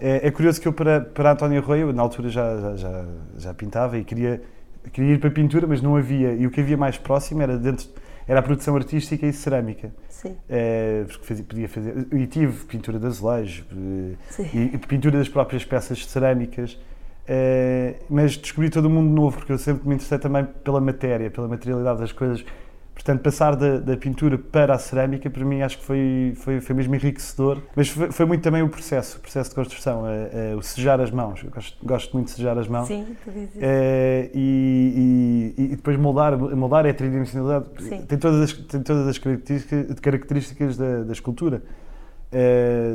é, 0.00 0.26
é 0.26 0.30
curioso 0.30 0.58
que 0.58 0.66
eu 0.66 0.72
para, 0.72 1.02
para 1.02 1.32
António 1.32 1.60
Arroio, 1.60 1.92
na 1.92 2.00
altura 2.02 2.30
já, 2.30 2.56
já, 2.60 2.76
já, 2.76 3.04
já 3.36 3.54
pintava 3.54 3.98
e 3.98 4.04
queria, 4.04 4.40
queria 4.90 5.12
ir 5.14 5.18
para 5.20 5.28
a 5.28 5.32
pintura, 5.32 5.66
mas 5.66 5.82
não 5.82 5.96
havia, 5.96 6.32
e 6.32 6.46
o 6.46 6.50
que 6.50 6.60
havia 6.62 6.78
mais 6.78 6.96
próximo 6.96 7.42
era 7.42 7.58
dentro 7.58 7.88
era 8.26 8.38
a 8.38 8.42
produção 8.42 8.76
artística 8.76 9.26
e 9.26 9.32
cerâmica. 9.32 9.92
Sim, 10.08 10.36
É, 10.48 11.04
porque 11.08 11.26
fazia- 11.26 11.44
podia 11.44 11.68
fazer, 11.68 12.06
e 12.12 12.26
tive 12.26 12.64
pintura 12.64 12.98
de 12.98 13.06
azulejos 13.06 13.64
eh, 13.72 14.44
e, 14.54 14.58
e 14.74 14.78
pintura 14.78 15.18
das 15.18 15.28
próprias 15.28 15.64
peças 15.64 16.06
cerâmicas, 16.06 16.78
eh, 17.28 17.96
mas 18.08 18.36
descobri 18.36 18.70
todo 18.70 18.88
um 18.88 18.90
mundo 18.92 19.10
novo, 19.14 19.36
porque 19.38 19.52
eu 19.52 19.58
sempre 19.58 19.88
me 19.88 19.94
interessei 19.94 20.18
também 20.18 20.44
pela 20.64 20.80
matéria, 20.80 21.30
pela 21.30 21.48
materialidade 21.48 22.00
das 22.00 22.12
coisas. 22.12 22.44
Portanto, 22.92 23.22
passar 23.22 23.56
da, 23.56 23.78
da 23.78 23.96
pintura 23.96 24.36
para 24.36 24.74
a 24.74 24.78
cerâmica, 24.78 25.30
para 25.30 25.42
mim, 25.42 25.62
acho 25.62 25.78
que 25.78 25.84
foi, 25.86 26.34
foi, 26.36 26.60
foi 26.60 26.76
mesmo 26.76 26.94
enriquecedor. 26.94 27.62
Mas 27.74 27.88
foi, 27.88 28.12
foi 28.12 28.26
muito 28.26 28.42
também 28.42 28.62
o 28.62 28.68
processo, 28.68 29.16
o 29.16 29.20
processo 29.20 29.48
de 29.48 29.54
construção, 29.56 30.06
eh, 30.06 30.30
eh, 30.52 30.54
o 30.54 30.60
sejar 30.60 31.00
as 31.00 31.10
mãos. 31.10 31.42
Eu 31.42 31.50
gosto, 31.50 31.78
gosto 31.82 32.12
muito 32.12 32.26
de 32.26 32.32
sejar 32.32 32.58
as 32.58 32.68
mãos. 32.68 32.86
Sim, 32.88 33.06
tu 33.24 33.30
dizes. 33.30 33.54
E, 34.34 35.54
e- 35.56 35.62
e 35.64 35.76
depois 35.76 35.96
moldar, 35.96 36.36
moldar 36.36 36.84
é 36.84 36.90
a 36.90 36.94
tridimensionalidade, 36.94 37.66
Sim. 37.82 38.02
tem 38.02 38.18
todas 38.18 38.40
as, 38.42 38.52
tem 38.52 38.82
todas 38.82 39.08
as 39.08 39.16
características, 39.16 40.00
características 40.00 40.76
da, 40.76 41.02
da 41.04 41.12
escultura. 41.12 41.62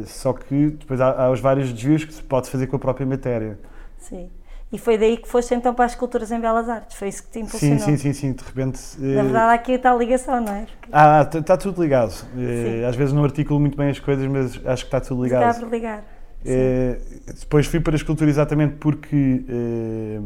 Só 0.06 0.34
que 0.34 0.70
depois 0.80 1.02
há, 1.02 1.26
há 1.26 1.32
os 1.32 1.40
vários 1.40 1.74
desvios 1.74 2.06
que 2.06 2.14
se 2.14 2.22
pode 2.22 2.48
fazer 2.50 2.68
com 2.68 2.76
a 2.76 2.80
própria 2.80 3.08
matéria. 3.08 3.58
Sim. 3.98 4.30
E 4.72 4.78
foi 4.80 4.98
daí 4.98 5.16
que 5.18 5.28
foste 5.28 5.54
então 5.54 5.74
para 5.74 5.86
as 5.86 5.92
esculturas 5.92 6.32
em 6.32 6.40
Belas 6.40 6.68
Artes, 6.68 6.98
foi 6.98 7.08
isso 7.08 7.24
que 7.24 7.30
te 7.30 7.34
Sim, 7.36 7.42
impulsionou. 7.46 7.80
sim, 7.80 7.98
sim, 7.98 8.14
sim, 8.14 8.34
de 8.34 8.44
repente. 8.44 8.80
eh, 9.00 9.16
Na 9.16 9.24
verdade, 9.24 9.46
há 9.52 9.54
aqui 9.54 9.76
a 9.76 9.80
tal 9.80 9.98
ligação, 9.98 10.42
não 10.42 10.54
é? 10.54 10.66
Ah, 10.92 11.30
está 11.34 11.56
tudo 11.56 11.82
ligado. 11.82 12.14
Eh, 12.38 12.80
Sim. 12.82 12.84
às 12.86 12.96
vezes 12.96 13.14
não 13.14 13.24
articulo 13.24 13.60
muito 13.60 13.78
bem 13.78 13.90
as 13.90 14.00
coisas, 14.00 14.26
mas 14.28 14.54
acho 14.66 14.84
que 14.84 14.88
está 14.88 15.00
tudo 15.00 15.24
está 15.26 15.38
ligado. 15.40 15.60
por 15.60 15.70
ligar. 15.70 16.00
Sim. 16.44 16.50
Eh, 16.52 17.00
depois 17.40 17.68
fui 17.68 17.80
para 17.80 17.94
a 17.94 17.96
escultura 17.96 18.30
exatamente 18.30 18.76
porque, 18.76 19.46
eh, 19.48 20.20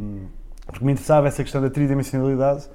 porque 0.65 0.85
me 0.85 0.93
interessava 0.93 1.27
essa 1.27 1.43
questão 1.43 1.61
da 1.61 1.69
tridimensionalidade 1.69 2.67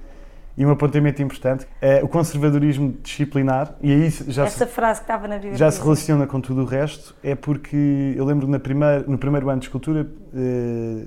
e 0.56 0.64
um 0.64 0.70
apontamento 0.70 1.20
importante, 1.20 1.66
é 1.80 2.02
o 2.02 2.08
conservadorismo 2.08 2.94
disciplinar, 3.02 3.74
e 3.82 3.92
aí 3.92 4.08
já, 4.28 4.44
Essa 4.46 4.66
se, 4.66 4.70
frase 4.72 5.00
que 5.00 5.04
estava 5.04 5.22
na 5.26 5.34
biografia. 5.36 5.58
já 5.58 5.70
se 5.70 5.80
relaciona 5.82 6.26
com 6.26 6.40
tudo 6.40 6.62
o 6.62 6.64
resto, 6.64 7.14
é 7.22 7.34
porque 7.34 8.14
eu 8.16 8.24
lembro 8.24 8.46
na 8.46 8.58
primeira, 8.60 9.02
no 9.06 9.18
primeiro 9.18 9.48
ano 9.50 9.58
de 9.60 9.66
escultura, 9.66 10.06
eh, 10.34 11.04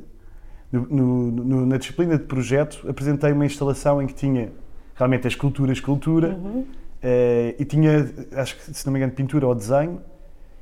no- 0.71 0.87
no- 0.89 1.31
no- 1.31 1.65
na 1.65 1.77
disciplina 1.77 2.17
de 2.17 2.25
projeto, 2.25 2.85
apresentei 2.89 3.31
uma 3.31 3.45
instalação 3.45 4.01
em 4.01 4.07
que 4.07 4.13
tinha 4.13 4.51
realmente 4.95 5.25
a 5.25 5.29
escultura, 5.29 5.71
a 5.71 5.73
escultura, 5.73 6.29
Uhum. 6.29 6.65
eh, 7.01 7.55
e 7.57 7.63
tinha, 7.63 8.09
acho 8.35 8.57
que 8.57 8.73
se 8.73 8.85
não 8.85 8.91
me 8.91 8.99
engano, 8.99 9.13
pintura 9.13 9.47
ou 9.47 9.55
desenho, 9.55 10.01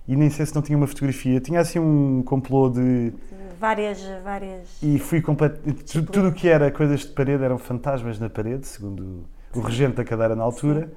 e 0.07 0.15
nem 0.15 0.29
sei 0.29 0.45
se 0.45 0.53
não 0.53 0.61
tinha 0.61 0.77
uma 0.77 0.85
fotografia. 0.85 1.39
Tinha 1.39 1.59
assim 1.59 1.79
um 1.79 2.21
complô 2.23 2.69
de. 2.69 3.11
Várias, 3.59 4.01
várias. 4.23 4.81
E 4.81 4.99
fui 4.99 5.21
completo. 5.21 5.59
tu- 5.83 6.03
Tudo 6.03 6.29
o 6.29 6.33
que 6.33 6.47
era 6.47 6.71
coisas 6.71 7.01
de 7.01 7.07
parede 7.07 7.43
eram 7.43 7.57
fantasmas 7.57 8.19
na 8.19 8.29
parede, 8.29 8.67
segundo 8.67 9.25
o 9.53 9.59
regente 9.59 9.95
da 9.95 10.03
cadeira 10.03 10.35
na 10.35 10.43
altura. 10.43 10.91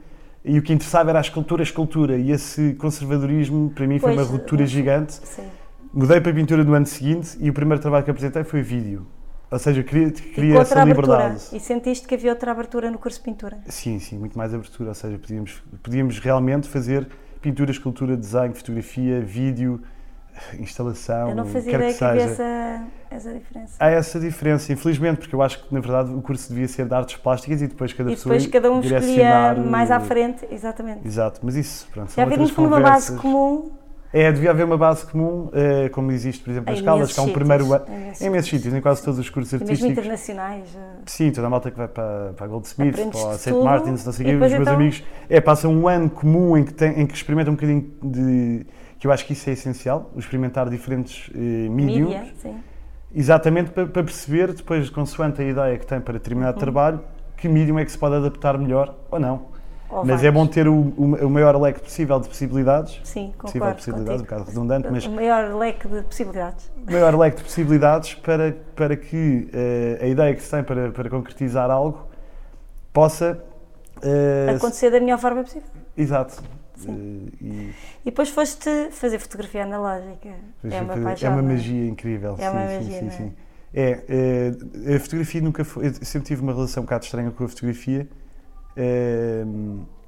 E 0.44 0.58
o 0.58 0.62
que 0.62 0.72
interessava 0.72 1.10
era 1.10 1.18
a 1.18 1.20
escultura, 1.22 1.62
a 1.62 1.64
escultura. 1.64 2.16
E 2.16 2.30
esse 2.30 2.74
conservadorismo, 2.74 3.70
para 3.70 3.86
mim, 3.86 3.98
foi 3.98 4.14
Pois, 4.14 4.28
uma 4.28 4.36
ruptura 4.38 4.66
gigante. 4.66 5.14
Sim. 5.14 5.44
Mudei 5.92 6.20
para 6.20 6.30
a 6.30 6.34
pintura 6.34 6.62
no 6.64 6.74
ano 6.74 6.86
seguinte 6.86 7.36
e 7.40 7.48
o 7.50 7.52
primeiro 7.52 7.80
trabalho 7.80 8.04
que 8.04 8.10
apresentei 8.10 8.44
foi 8.44 8.62
vídeo. 8.62 9.06
Ou 9.50 9.58
seja, 9.58 9.82
queria, 9.82 10.08
E 10.08 10.12
queria 10.12 10.54
com 10.56 10.60
essa 10.60 10.84
liberdade. 10.84 11.42
E 11.52 11.58
sentiste 11.60 12.06
que 12.06 12.14
havia 12.14 12.30
outra 12.30 12.50
abertura 12.52 12.90
no 12.90 12.98
curso 12.98 13.18
de 13.18 13.24
pintura. 13.24 13.58
Sim, 13.66 13.98
sim, 13.98 14.18
muito 14.18 14.36
mais 14.36 14.52
abertura. 14.52 14.90
Ou 14.90 14.94
seja, 14.94 15.18
podíamos, 15.18 15.62
podíamos 15.82 16.18
realmente 16.18 16.68
fazer 16.68 17.08
pintura, 17.40 17.70
escultura, 17.70 18.14
desenho, 18.16 18.54
fotografia, 18.54 19.20
vídeo, 19.22 19.80
instalação, 20.58 21.30
Eu 21.30 21.34
não 21.34 21.44
fazia 21.44 21.74
ideia 21.74 21.92
que 21.92 21.98
que 21.98 22.04
havia 22.04 22.22
essa, 22.22 22.82
essa 23.10 23.32
diferença. 23.32 23.74
Há 23.78 23.90
essa 23.90 24.20
diferença, 24.20 24.72
infelizmente, 24.72 25.18
porque 25.18 25.34
eu 25.34 25.42
acho 25.42 25.62
que, 25.64 25.74
na 25.74 25.80
verdade, 25.80 26.12
o 26.12 26.20
curso 26.22 26.48
devia 26.50 26.68
ser 26.68 26.86
de 26.86 26.94
artes 26.94 27.16
plásticas 27.16 27.62
e 27.62 27.66
depois 27.66 27.92
cada 27.92 28.10
E 28.10 28.14
pessoa 28.14 28.34
depois 28.34 28.50
cada 28.52 28.70
um 28.70 28.80
escolhia 28.80 29.54
mais 29.54 29.90
à 29.90 30.00
frente, 30.00 30.46
exatamente. 30.50 31.06
Exato, 31.06 31.40
mas 31.42 31.54
isso, 31.56 31.88
pronto, 31.92 32.12
Já 32.14 32.26
fundo 32.48 32.68
uma 32.68 32.80
base 32.80 33.16
comum 33.16 33.70
É, 34.10 34.32
devia 34.32 34.48
haver 34.50 34.64
uma 34.64 34.78
base 34.78 35.04
comum, 35.04 35.50
eh, 35.52 35.90
como 35.90 36.10
existe, 36.10 36.42
por 36.42 36.50
exemplo, 36.50 36.72
em 36.72 36.80
nas 36.80 36.94
imensos 36.96 37.12
que 37.12 37.20
há 37.20 37.22
um 37.22 37.26
sítios, 37.26 37.38
primeiro 37.46 37.72
ano. 37.74 37.84
em 38.18 38.26
imensos 38.26 38.48
sítios, 38.48 38.72
em 38.72 38.80
quase 38.80 39.02
todos 39.04 39.18
os 39.20 39.28
cursos 39.28 39.52
E 39.52 39.56
mesmo 39.56 39.70
artísticos. 39.70 39.98
internacionais. 39.98 40.74
eh, 40.74 40.80
Sim, 41.04 41.30
toda 41.30 41.46
a 41.46 41.50
malta 41.50 41.70
que 41.70 41.76
vai 41.76 41.88
para, 41.88 42.32
para 42.34 42.46
a 42.46 42.48
Goldsmith, 42.48 42.94
para 42.96 43.30
a 43.32 43.34
St. 43.38 43.52
Martins, 43.52 44.06
não 44.06 44.12
sei 44.14 44.24
o 44.24 44.28
quê, 44.30 44.34
os 44.36 44.40
meus 44.50 44.62
então- 44.62 44.74
amigos, 44.74 45.04
é, 45.28 45.40
passam 45.42 45.74
um 45.74 45.86
ano 45.86 46.08
comum 46.08 46.56
em 46.56 46.64
que, 46.64 46.72
tem, 46.72 46.98
em 47.02 47.06
que 47.06 47.14
experimentam 47.14 47.52
um 47.52 47.56
bocadinho 47.56 47.84
de. 48.02 48.66
Que 48.98 49.06
eu 49.06 49.12
acho 49.12 49.24
que 49.26 49.32
isso 49.32 49.48
é 49.48 49.52
essencial, 49.52 50.10
o 50.14 50.18
experimentar 50.18 50.68
diferentes 50.68 51.30
eh, 51.34 51.68
mediums, 51.68 52.14
Mídia, 52.14 52.32
sim. 52.42 52.62
exatamente 53.14 53.70
para, 53.70 53.86
para 53.86 54.02
perceber, 54.02 54.52
depois, 54.52 54.90
consoante 54.90 55.40
a 55.40 55.44
ideia 55.44 55.78
que 55.78 55.86
tem 55.86 56.00
para 56.00 56.14
determinado 56.14 56.54
Uhum. 56.56 56.60
trabalho, 56.60 57.00
que 57.36 57.48
medium 57.48 57.78
é 57.78 57.84
que 57.84 57.92
se 57.92 57.98
pode 57.98 58.16
adaptar 58.16 58.58
melhor 58.58 58.94
ou 59.10 59.20
não. 59.20 59.56
Ou 59.90 60.04
mas 60.04 60.22
é 60.22 60.30
vários. 60.30 60.34
bom 60.34 60.46
ter 60.46 60.68
o, 60.68 60.74
o, 60.74 61.26
o 61.26 61.30
maior 61.30 61.56
leque 61.58 61.80
possível 61.80 62.20
de 62.20 62.28
possibilidades, 62.28 63.00
Sim, 63.04 63.32
possível 63.40 63.68
de 63.72 63.76
concordo 63.76 63.76
possibilidades, 63.76 64.20
um 64.20 64.24
bocado 64.24 64.44
redundante, 64.44 64.88
mas 64.90 65.06
O 65.06 65.10
maior 65.12 65.54
leque 65.54 65.88
de 65.88 66.02
possibilidades. 66.02 66.70
maior 66.84 67.14
leque 67.18 67.36
de 67.38 67.42
possibilidades 67.44 68.14
para, 68.14 68.56
para 68.76 68.96
que 68.96 69.48
eh, 69.52 69.98
a 70.02 70.06
ideia 70.06 70.34
que 70.34 70.42
se 70.42 70.50
tem 70.50 70.62
para, 70.62 70.90
para 70.90 71.08
concretizar 71.08 71.70
algo 71.70 72.06
possa. 72.92 73.38
eh, 74.02 74.54
Acontecer 74.56 74.90
da 74.90 75.00
melhor 75.00 75.18
forma 75.18 75.42
possível. 75.42 75.68
Exato. 75.96 76.42
Sim. 76.78 77.28
Eh, 77.40 77.44
e 77.44 77.70
E 78.02 78.04
depois 78.06 78.30
foste 78.30 78.90
fazer 78.92 79.18
fotografia 79.18 79.64
analógica. 79.64 80.30
É 80.64 80.80
uma 80.80 80.94
é 80.94 81.00
paixão. 81.00 81.32
uma 81.32 81.42
não 81.42 81.50
é? 81.50 81.52
magia 81.54 81.86
incrível. 81.86 82.36
É 82.38 82.48
sim, 82.50 82.56
uma 82.56 82.68
sim, 82.68 82.74
magia, 82.74 82.98
sim, 82.98 83.04
não 83.04 83.12
é? 83.12 83.16
sim. 83.16 83.32
É, 83.74 84.04
eh, 84.88 84.96
a 84.96 85.00
fotografia 85.00 85.40
nunca 85.40 85.64
foi. 85.64 85.88
Eu 85.88 85.94
sempre 85.94 86.28
tive 86.28 86.40
uma 86.40 86.52
relação 86.52 86.82
um 86.82 86.86
bocado 86.86 87.04
estranha 87.04 87.30
com 87.30 87.44
a 87.44 87.48
fotografia, 87.48 88.08
eh, 88.76 89.44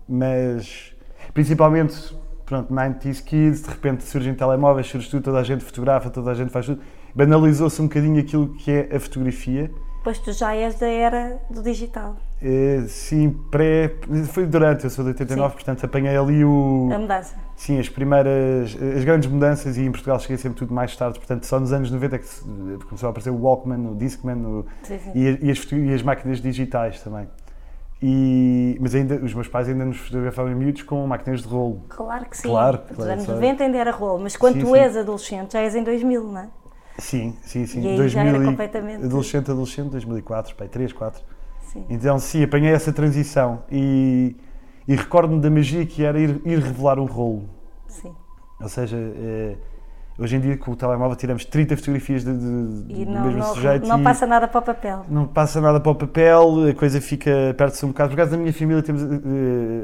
mas 0.08 0.94
principalmente, 1.34 2.16
pronto, 2.46 2.72
90s 2.72 3.20
Kids, 3.22 3.62
de 3.62 3.68
repente 3.68 4.04
surgem 4.04 4.34
telemóveis, 4.34 4.86
surge 4.86 5.10
tudo, 5.10 5.22
toda 5.24 5.38
a 5.38 5.42
gente 5.42 5.64
fotografa, 5.64 6.08
toda 6.08 6.30
a 6.30 6.34
gente 6.34 6.50
faz 6.50 6.66
tudo. 6.66 6.80
Banalizou-se 7.14 7.80
um 7.82 7.86
bocadinho 7.86 8.20
aquilo 8.20 8.54
que 8.54 8.70
é 8.70 8.96
a 8.96 9.00
fotografia. 9.00 9.70
Pois 10.02 10.18
tu 10.18 10.32
já 10.32 10.54
és 10.54 10.76
da 10.76 10.88
era 10.88 11.38
do 11.50 11.62
digital. 11.62 12.16
Eh, 12.42 12.84
sim, 12.88 13.30
pré. 13.50 13.94
Foi 14.32 14.46
durante, 14.46 14.84
eu 14.84 14.90
sou 14.90 15.04
de 15.04 15.10
89, 15.10 15.48
Sim. 15.50 15.54
portanto 15.56 15.84
apanhei 15.84 16.16
ali 16.16 16.42
o. 16.44 16.88
A 16.92 16.98
mudança. 16.98 17.34
Sim, 17.54 17.78
as 17.78 17.88
primeiras, 17.90 18.74
as 18.96 19.04
grandes 19.04 19.28
mudanças 19.30 19.76
e 19.76 19.82
em 19.82 19.90
Portugal 19.90 20.18
cheguei 20.18 20.38
sempre 20.38 20.58
tudo 20.58 20.72
mais 20.72 20.96
tarde, 20.96 21.18
portanto 21.18 21.44
só 21.44 21.60
nos 21.60 21.70
anos 21.74 21.90
90 21.90 22.16
é 22.16 22.18
que 22.18 22.26
começou 22.86 23.06
a 23.08 23.10
aparecer 23.10 23.28
o 23.28 23.36
Walkman, 23.42 23.90
o 23.90 23.94
Discman 23.94 24.36
o- 24.38 24.66
Sim, 24.82 24.98
sim. 24.98 25.10
e, 25.14 25.38
e 25.46 25.50
as, 25.50 25.70
e 25.70 25.92
as 25.92 26.02
máquinas 26.02 26.40
digitais 26.40 27.02
também. 27.02 27.28
E, 28.02 28.78
mas 28.80 28.94
ainda, 28.94 29.16
os 29.16 29.34
meus 29.34 29.46
pais 29.46 29.68
ainda 29.68 29.84
nos 29.84 29.98
fotografavam 29.98 30.50
em 30.50 30.54
miúdos 30.54 30.80
com 30.84 31.06
máquinas 31.06 31.42
de 31.42 31.48
rolo. 31.48 31.82
Claro 31.90 32.24
que 32.24 32.38
sim. 32.38 32.48
Claro, 32.48 32.78
Nos 32.88 32.96
claro, 32.96 33.12
anos 33.12 33.24
claro. 33.26 33.40
90 33.42 33.64
ainda 33.64 33.76
era 33.76 33.90
rolo, 33.90 34.20
mas 34.22 34.34
quando 34.38 34.54
Sim, 34.54 34.60
tu 34.60 34.66
sim. 34.68 34.76
és 34.78 34.96
adolescente, 34.96 35.52
já 35.52 35.60
és 35.60 35.74
em 35.74 35.84
2000, 35.84 36.22
não 36.24 36.40
é? 36.40 36.48
Sim, 36.96 37.36
sim, 37.42 37.66
sim. 37.66 37.82
E 37.82 38.00
aí 38.00 38.08
já 38.08 38.20
era 38.22 38.30
2000 38.30 38.50
completamente- 38.52 39.04
Adolescente, 39.04 39.50
adolescente, 39.50 39.90
2004, 39.90 40.54
pai, 40.56 40.68
3, 40.68 40.94
4. 40.94 41.22
Sim. 41.72 41.84
Então, 41.88 42.18
sim, 42.18 42.42
apanhei 42.42 42.72
essa 42.72 42.92
transição 42.92 43.62
e, 43.70 44.36
e 44.88 44.94
recordo-me 44.96 45.40
da 45.40 45.50
magia 45.50 45.84
que 45.86 46.02
era 46.04 46.18
ir, 46.18 46.40
ir 46.44 46.58
revelar 46.58 46.98
um 46.98 47.04
rolo. 47.06 47.44
Sim. 47.86 48.12
Ou 48.60 48.68
seja, 48.68 48.96
eh, 48.96 49.56
hoje 50.18 50.36
em 50.36 50.40
dia 50.40 50.56
com 50.58 50.72
o 50.72 50.76
telemóvel 50.76 51.16
tiramos 51.16 51.44
30 51.44 51.76
fotografias 51.76 52.24
de, 52.24 52.32
de- 52.36 53.02
E 53.02 53.04
do 53.04 53.12
não, 53.12 53.22
mesmo 53.24 53.38
não, 53.38 53.54
sujeito 53.54 53.86
não 53.88 54.02
passa 54.02 54.26
nada 54.26 54.46
para 54.48 54.58
o 54.58 54.62
papel. 54.62 55.04
não 55.08 55.26
passa 55.26 55.60
nada 55.60 55.78
para 55.80 55.92
o 55.92 55.94
papel, 55.94 56.68
a 56.70 56.74
coisa 56.74 57.00
fica, 57.00 57.30
perde-se 57.56 57.86
um 57.86 57.88
bocado. 57.90 58.10
Por 58.10 58.16
causa 58.16 58.32
da 58.32 58.36
minha 58.36 58.52
família, 58.52 58.82
temos 58.82 59.02
eh, 59.02 59.06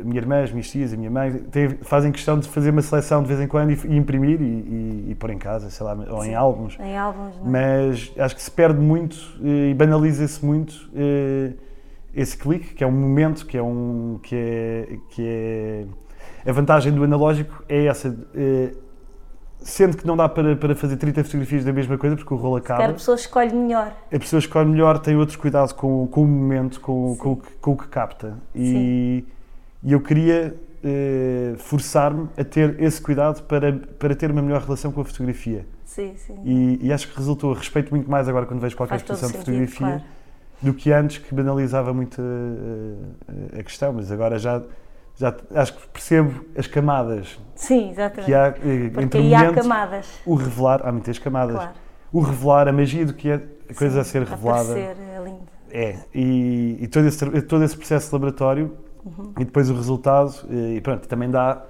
minha 0.05 0.19
irmã, 0.21 0.43
as 0.43 0.51
minhas 0.51 0.69
tias, 0.69 0.93
a 0.93 0.97
minha 0.97 1.11
mãe, 1.11 1.41
fazem 1.83 2.11
questão 2.13 2.39
de 2.39 2.49
fazer 2.49 2.71
uma 2.71 2.83
seleção 2.83 3.23
de 3.23 3.29
vez 3.29 3.41
em 3.41 3.47
quando 3.47 3.71
e, 3.71 3.79
e 3.87 3.97
imprimir 3.97 4.43
e, 4.43 4.45
e- 4.45 5.07
e 5.11 5.15
pôr 5.15 5.31
em 5.31 5.39
casa, 5.39 5.71
sei 5.71 5.87
lá, 5.87 5.95
ou 6.11 6.23
em 6.25 6.29
Sim. 6.31 6.35
álbuns. 6.35 6.77
Em 6.81 6.97
álbuns, 6.99 7.37
não 7.39 7.47
é? 7.57 7.87
Mas 7.89 8.13
acho 8.19 8.35
que 8.35 8.43
se 8.43 8.51
perde 8.51 8.81
muito 8.81 9.17
eh, 9.43 9.71
e 9.71 9.75
banaliza-se 9.75 10.45
muito 10.45 10.91
eh, 10.95 11.53
esse 12.17 12.37
clique, 12.37 12.75
que 12.75 12.83
é 12.83 12.87
um 12.87 12.91
momento, 12.93 13.47
que 13.47 13.57
é 13.57 13.63
um. 13.63 14.19
que 14.23 14.35
é. 14.35 14.99
Que 15.11 15.23
é 15.23 15.85
a 16.49 16.53
vantagem 16.53 16.93
do 16.93 17.05
analógico 17.05 17.63
é 17.69 17.85
essa. 17.87 18.17
eh, 18.35 18.73
sendo 19.59 19.97
que 19.97 20.07
não 20.07 20.17
dá 20.17 20.29
para, 20.29 20.55
para 20.57 20.75
fazer 20.77 20.97
30 20.97 21.25
fotografias 21.25 21.65
da 21.65 21.73
mesma 21.73 21.99
coisa, 21.99 22.15
porque 22.17 22.33
o 22.33 22.37
rolo 22.37 22.57
acaba. 22.57 22.85
A 22.85 22.93
pessoa 22.93 23.15
escolhe 23.17 23.55
melhor. 23.55 23.93
A 24.13 24.19
pessoa 24.19 24.39
escolhe 24.39 24.69
melhor, 24.71 24.99
tem 24.99 25.17
outros 25.17 25.37
cuidados 25.37 25.73
com, 25.73 26.07
com 26.07 26.23
o 26.23 26.27
momento, 26.27 26.81
com, 26.81 27.17
com, 27.17 27.33
o 27.33 27.37
que- 27.37 27.53
com 27.61 27.71
o 27.73 27.77
que 27.77 27.89
capta. 27.89 28.39
E, 28.55 29.25
e 29.83 29.93
eu 29.93 30.01
queria 30.01 30.55
eh, 30.85 31.55
forçar-me 31.59 32.29
a 32.37 32.45
ter 32.45 32.81
esse 32.81 33.01
cuidado 33.01 33.43
para, 33.45 33.73
para 33.73 34.15
ter 34.15 34.31
uma 34.31 34.41
melhor 34.43 34.63
relação 34.63 34.93
com 34.93 35.01
a 35.01 35.05
fotografia. 35.05 35.67
Sim, 35.85 36.15
sim. 36.17 36.37
E, 36.45 36.87
e 36.87 36.93
acho 36.93 37.09
que 37.11 37.17
resultou. 37.17 37.53
Respeito 37.53 37.91
muito 37.91 38.09
mais 38.11 38.29
agora 38.29 38.47
quando 38.47 38.61
vejo 38.61 38.77
qualquer 38.77 39.01
Faz 39.01 39.03
exposição 39.03 39.31
de 39.31 39.39
fotografia 39.39 39.79
claro. 39.79 40.03
Do 40.63 40.73
que 40.75 40.93
antes, 40.93 41.19
que 41.19 41.35
banalizava 41.35 41.93
muito 41.93 42.21
a, 42.21 43.57
a- 43.57 43.61
a 43.61 43.63
questão. 43.63 43.93
Mas 43.93 44.11
agora 44.11 44.39
já, 44.39 44.63
já 45.17 45.35
acho 45.55 45.75
que 45.77 45.89
percebo 45.89 46.45
as 46.57 46.67
camadas 46.67 47.39
Sim, 47.55 47.91
exatamente. 47.91 48.27
que 48.27 48.35
há 48.35 48.47
eh, 48.49 48.91
Porque 48.91 49.05
entre 49.05 49.21
o 49.21 49.23
aí 49.25 49.35
há 49.35 49.53
camadas. 49.53 50.09
o 50.25 50.35
revelar. 50.35 50.81
Há 50.87 50.93
muitas 50.93 51.19
camadas. 51.19 51.57
Claro. 51.57 51.73
O 52.13 52.21
revelar, 52.21 52.69
a 52.69 52.73
magia 52.73 53.05
do 53.05 53.13
que 53.15 53.29
é 53.31 53.35
a 53.69 53.75
coisa 53.75 53.95
Sim, 53.95 54.01
a 54.01 54.05
ser 54.05 54.23
revelada. 54.23 54.71
Aparecer, 54.73 54.97
é 55.03 55.23
lindo. 55.25 55.41
É, 55.71 55.97
e, 56.15 56.79
e 56.81 56.87
todo, 56.89 57.07
esse, 57.07 57.43
todo 57.43 57.65
esse 57.65 57.77
processo 57.77 58.15
laboratório 58.15 58.73
Uhum. 59.05 59.33
e 59.39 59.45
depois 59.45 59.71
o 59.71 59.75
resultado, 59.75 60.35
eh, 60.51 60.75
e 60.77 60.81
pronto, 60.81 61.07
também 61.07 61.31
dá, 61.31 61.63
eh, 61.63 61.67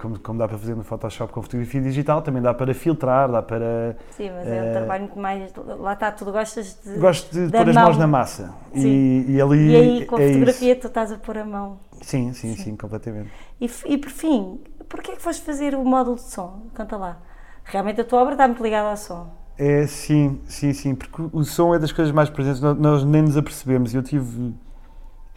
como, 0.00 0.18
como 0.20 0.38
dá 0.38 0.46
para 0.48 0.56
fazer 0.58 0.74
no 0.74 0.84
Photoshop 0.84 1.32
com 1.32 1.42
fotografia 1.42 1.80
digital, 1.80 2.22
também 2.22 2.40
dá 2.42 2.54
para 2.54 2.72
filtrar, 2.74 3.30
dá 3.30 3.42
para. 3.42 3.96
Sim, 4.10 4.30
mas 4.30 4.46
é 4.46 4.50
um 4.62 4.64
Eh, 4.66 4.72
trabalho 4.72 5.02
muito 5.04 5.18
mais. 5.18 5.52
Lá 5.56 5.92
está, 5.94 6.12
tu 6.12 6.24
gostas 6.26 6.78
de. 6.84 6.98
Gosto 6.98 7.32
de 7.32 7.50
pôr 7.50 7.68
as 7.68 7.74
mão. 7.74 7.84
mãos 7.84 7.98
na 7.98 8.06
massa. 8.06 8.54
Sim. 8.74 8.86
E, 8.86 9.32
e 9.32 9.40
ali. 9.40 9.70
E 9.70 9.76
aí 9.76 10.06
com 10.06 10.16
a 10.16 10.22
é 10.22 10.28
fotografia 10.28 10.76
tu 10.76 10.86
estás 10.86 11.12
a 11.12 11.18
pôr 11.18 11.38
a 11.38 11.44
mão. 11.44 11.80
Isso. 11.92 12.10
Sim, 12.10 12.32
sim, 12.32 12.54
sim, 12.56 12.76
completamente. 12.76 13.30
E, 13.60 13.68
e 13.86 13.98
por 13.98 14.10
fim, 14.10 14.60
porquê 14.88 15.12
é 15.12 15.16
que 15.16 15.22
foste 15.22 15.42
fazer 15.44 15.74
o 15.74 15.84
módulo 15.84 16.16
de 16.16 16.22
som? 16.22 16.62
Conta 16.76 16.96
lá. 16.96 17.18
Realmente 17.64 18.00
a 18.00 18.04
tua 18.04 18.20
obra 18.22 18.34
está 18.34 18.46
muito 18.46 18.62
ligada 18.62 18.88
ao 18.90 18.96
som. 18.96 19.28
É, 19.58 19.86
sim, 19.88 20.40
sim, 20.46 20.72
sim, 20.72 20.94
porque 20.94 21.20
o 21.32 21.42
som 21.44 21.74
é 21.74 21.78
das 21.80 21.90
coisas 21.90 22.14
mais 22.14 22.30
presentes, 22.30 22.60
nós 22.60 23.02
nem 23.04 23.22
nos 23.22 23.36
apercebemos. 23.36 23.92
Eu 23.94 24.02
tive. 24.04 24.54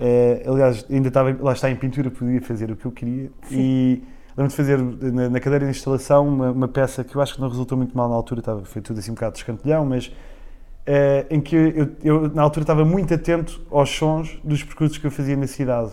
Eh, 0.02 0.44
aliás, 0.48 0.86
ainda 0.90 1.08
estava, 1.10 1.36
lá 1.40 1.54
está 1.54 1.70
em 1.70 1.76
pintura, 1.76 2.10
podia 2.10 2.42
fazer 2.42 2.72
o 2.72 2.76
que 2.76 2.86
eu 2.86 2.92
queria. 2.92 3.30
E 3.52 4.02
lembro 4.36 4.50
de 4.50 4.56
fazer 4.56 4.78
na, 4.80 5.30
na 5.30 5.40
cadeira 5.40 5.66
de 5.66 5.72
instalação 5.72 6.28
uma, 6.28 6.52
uma 6.52 6.68
peça 6.68 7.04
que 7.04 7.16
eu 7.16 7.22
acho 7.22 7.36
que 7.36 7.42
não 7.42 7.48
resultou 7.50 7.78
muito 7.78 7.96
mal 7.96 8.10
na 8.10 8.16
altura, 8.16 8.40
estava, 8.40 8.66
foi 8.66 8.82
tudo 8.82 9.00
assim 9.00 9.12
um 9.12 9.14
bocado 9.14 9.34
de 9.34 9.40
escantelhão, 9.40 9.86
mas 9.86 10.12
eh, 10.86 11.26
em 11.30 11.40
que 11.40 11.56
eu, 11.56 11.90
eu, 12.04 12.30
na 12.34 12.42
altura 12.42 12.64
estava 12.64 12.84
muito 12.84 13.14
atento 13.14 13.62
aos 13.70 13.90
sons 13.90 14.40
dos 14.44 14.64
percursos 14.64 14.98
que 14.98 15.06
eu 15.06 15.12
fazia 15.12 15.38
na 15.38 15.48
cidade. 15.48 15.92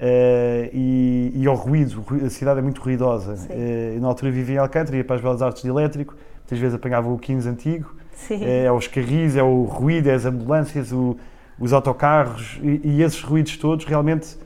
Eh, 0.00 0.70
e, 0.72 1.32
e 1.34 1.46
ao 1.46 1.56
ruído, 1.56 2.04
a 2.24 2.30
cidade 2.30 2.60
é 2.60 2.62
muito 2.62 2.80
ruidosa. 2.80 3.36
Sim. 3.36 3.48
Eu 3.96 4.00
na 4.00 4.08
altura 4.08 4.30
vivia 4.30 4.54
em 4.54 4.58
Alcântara, 4.58 4.96
ia 4.96 5.04
para 5.04 5.16
as 5.16 5.22
Belas 5.22 5.42
Artes 5.42 5.62
de 5.62 5.68
Elétrico, 5.68 6.14
muitas 6.38 6.58
vezes 6.58 6.74
apanhava 6.74 7.08
o 7.10 7.18
15 7.18 7.48
antigo, 7.48 7.94
Sim. 8.12 8.42
é, 8.44 8.64
é 8.64 8.72
os 8.72 8.86
carris, 8.86 9.36
é 9.36 9.42
o 9.42 9.64
ruído, 9.64 10.08
é 10.08 10.14
as 10.14 10.24
ambulâncias, 10.24 10.92
o- 10.92 11.16
os 11.58 11.72
autocarros 11.72 12.58
e, 12.62 12.80
e 12.84 13.02
esses 13.02 13.22
ruídos 13.22 13.56
todos 13.56 13.84
realmente 13.84 14.36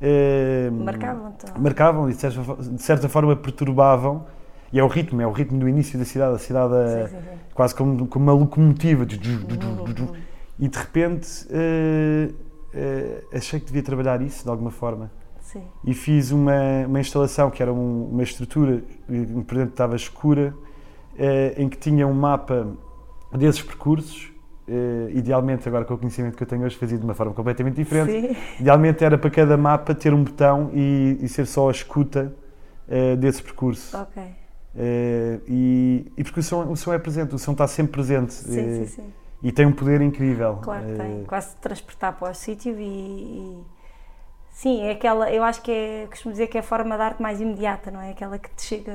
eh, 0.00 0.70
Marcavam 0.72 1.32
então. 1.36 1.62
marcavam 1.62 2.08
e 2.10 2.14
de 2.14 2.20
certa, 2.20 2.40
de 2.62 2.82
certa 2.82 3.08
forma 3.08 3.36
perturbavam. 3.36 4.24
E 4.72 4.78
é 4.78 4.84
o 4.84 4.86
ritmo, 4.86 5.20
é 5.20 5.26
o 5.26 5.32
ritmo 5.32 5.58
do 5.58 5.68
início 5.68 5.98
da 5.98 6.04
cidade, 6.04 6.36
a 6.36 6.38
cidade 6.38 6.72
é 6.74 7.08
Sim, 7.08 7.16
sim, 7.16 7.22
sim. 7.22 7.38
quase 7.52 7.74
como, 7.74 8.06
como 8.06 8.24
uma 8.24 8.32
locomotiva. 8.32 9.02
Uhum. 9.04 10.08
E 10.60 10.68
de 10.68 10.78
repente 10.78 11.28
eh, 11.50 12.28
eh, 12.72 13.24
achei 13.34 13.58
que 13.58 13.66
devia 13.66 13.82
trabalhar 13.82 14.22
isso 14.22 14.44
de 14.44 14.48
alguma 14.50 14.70
forma 14.70 15.10
Sim. 15.40 15.62
e 15.84 15.92
fiz 15.92 16.30
uma, 16.30 16.86
uma 16.86 17.00
instalação 17.00 17.50
que 17.50 17.60
era 17.62 17.72
um- 17.72 18.10
uma 18.12 18.22
estrutura 18.22 18.82
eh, 19.10 19.24
por 19.44 19.56
dentro 19.56 19.70
estava 19.72 19.96
escura, 19.96 20.54
eh, 21.18 21.54
em 21.58 21.68
que 21.68 21.76
tinha 21.76 22.06
um 22.06 22.14
mapa 22.14 22.68
desses 23.32 23.60
percursos. 23.62 24.29
Eh, 24.70 25.10
idealmente, 25.14 25.68
agora 25.68 25.84
com 25.84 25.94
o 25.94 25.98
conhecimento 25.98 26.36
que 26.36 26.42
eu 26.42 26.46
tenho 26.46 26.62
hoje, 26.64 26.76
fazia 26.76 26.96
de 26.96 27.04
uma 27.04 27.14
forma 27.14 27.34
completamente 27.34 27.74
diferente. 27.74 28.12
Sim. 28.28 28.36
Idealmente 28.60 29.04
era 29.04 29.18
para 29.18 29.30
cada 29.30 29.56
mapa 29.56 29.94
ter 29.94 30.14
um 30.14 30.22
botão 30.22 30.70
e, 30.72 31.18
e 31.20 31.28
ser 31.28 31.46
só 31.46 31.68
a 31.68 31.72
escuta 31.72 32.32
eh, 32.88 33.16
desse 33.16 33.42
percurso. 33.42 33.96
Ok. 33.96 34.22
Eh, 34.76 35.40
e, 35.48 36.12
e 36.16 36.22
porque 36.22 36.38
o 36.40 36.42
som, 36.42 36.70
o 36.70 36.76
som 36.76 36.92
é 36.92 36.98
presente, 36.98 37.34
o 37.34 37.38
som 37.38 37.52
está 37.52 37.66
sempre 37.66 37.92
presente 37.92 38.32
Sim, 38.32 38.84
sim, 38.84 38.86
sim. 38.86 39.12
e 39.42 39.50
tem 39.50 39.66
um 39.66 39.72
poder 39.72 40.00
incrível. 40.00 40.58
Claro 40.62 40.86
que 40.86 40.92
tem. 40.94 41.24
Quase 41.24 41.56
te 41.56 41.60
transportar 41.60 42.12
para 42.16 42.30
o 42.30 42.34
sítio 42.34 42.78
e, 42.78 42.84
e- 42.84 43.64
Sim, 44.52 44.82
é 44.82 44.92
aquela. 44.92 45.30
Eu 45.30 45.42
acho 45.42 45.62
que 45.62 45.70
é. 45.70 46.06
Costumo 46.10 46.32
dizer 46.32 46.46
que 46.48 46.56
é 46.56 46.60
a 46.60 46.62
forma 46.62 46.94
de 46.96 47.02
arte 47.02 47.22
mais 47.22 47.40
imediata, 47.40 47.90
não 47.90 48.00
é? 48.00 48.10
Aquela 48.10 48.38
que 48.38 48.50
te 48.54 48.62
chega. 48.62 48.92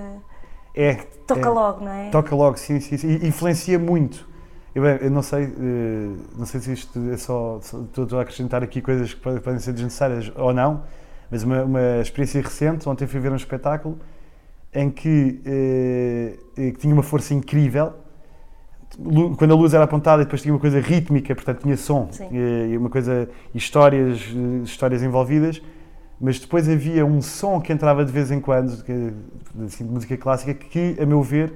é, 0.76 0.96
Toca 1.26 1.48
é. 1.48 1.52
logo, 1.52 1.84
não 1.84 1.92
é? 1.92 2.10
Toca 2.12 2.36
logo, 2.36 2.58
sim, 2.58 2.80
sim, 2.80 2.98
sim. 2.98 3.08
E 3.22 3.28
influencia 3.28 3.80
muito. 3.80 4.28
Eu, 4.76 4.84
bem, 4.84 4.98
eu 5.02 5.10
não 5.10 5.22
sei, 5.22 5.46
eh, 5.46 6.10
não 6.38 6.46
sei 6.46 6.60
se 6.60 6.74
isto 6.74 7.00
é 7.10 7.16
só, 7.16 7.60
só- 7.62 7.80
estou 7.82 8.20
a 8.20 8.24
acrescentar 8.24 8.62
aqui 8.62 8.82
coisas 8.82 9.14
que 9.14 9.22
podem, 9.22 9.58
ser 9.58 9.72
desnecessárias 9.72 10.30
ou 10.36 10.54
não, 10.54 10.84
mas 11.32 11.44
uma, 11.44 11.64
uma 11.64 12.02
experiência 12.02 12.42
recente, 12.42 12.88
ontem 12.90 13.08
fui 13.08 13.22
ver 13.22 13.32
um 13.32 13.38
espetáculo 13.38 13.98
em 14.74 14.90
que, 14.92 15.42
eh, 15.46 16.38
eh, 16.58 16.72
que 16.72 16.78
tinha 16.80 16.94
uma 16.94 17.04
força 17.04 17.34
incrível. 17.34 17.94
Quando 19.38 19.52
a 19.52 19.56
luz 19.56 19.74
era 19.74 19.84
apontada 19.84 20.22
e 20.22 20.26
depois 20.26 20.42
tinha 20.42 20.54
uma 20.54 20.60
coisa 20.60 20.80
rítmica, 20.80 21.34
portanto 21.36 21.62
tinha 21.62 21.76
som, 21.76 22.10
e 22.32 22.78
uma 22.78 22.90
coisa, 22.90 23.28
histórias, 23.54 24.20
histórias 24.64 25.04
envolvidas, 25.04 25.62
mas 26.20 26.40
depois 26.40 26.70
havia 26.70 27.06
um 27.06 27.22
som 27.22 27.60
que 27.60 27.74
entrava 27.74 28.06
de 28.06 28.12
vez 28.12 28.32
em 28.32 28.40
quando, 28.40 28.72
assim, 29.66 29.86
de 29.86 29.92
música 29.92 30.16
clássica, 30.18 30.54
que, 30.54 30.96
a 31.00 31.06
meu 31.06 31.22
ver, 31.22 31.54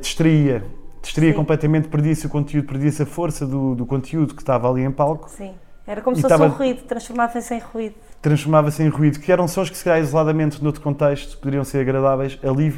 distraía. 0.00 0.64
Distraía 1.02 1.32
completamente, 1.34 1.88
perdia-se 1.88 2.26
o 2.26 2.28
conteúdo, 2.28 2.66
perdia-se 2.66 3.02
a 3.02 3.06
força 3.06 3.46
do, 3.46 3.74
do 3.74 3.86
conteúdo 3.86 4.34
que 4.34 4.42
estava 4.42 4.68
ali 4.70 4.82
em 4.82 4.90
palco, 4.90 5.28
Sim. 5.30 5.54
Era 5.86 6.02
como 6.02 6.14
se 6.14 6.20
fosse 6.20 6.34
estava- 6.34 6.52
um 6.52 6.54
ruído, 6.54 6.82
transformava-se 6.82 7.54
em 7.54 7.58
ruído. 7.60 7.94
transformava-se 8.20 8.82
em 8.82 8.88
ruído, 8.88 9.18
que 9.18 9.32
eram 9.32 9.48
sons 9.48 9.70
que, 9.70 9.76
se 9.76 9.84
calhar, 9.84 10.00
isoladamente, 10.00 10.62
noutro 10.62 10.82
contexto, 10.82 11.38
poderiam 11.38 11.64
ser 11.64 11.78
agradáveis. 11.80 12.38
Ali 12.42 12.72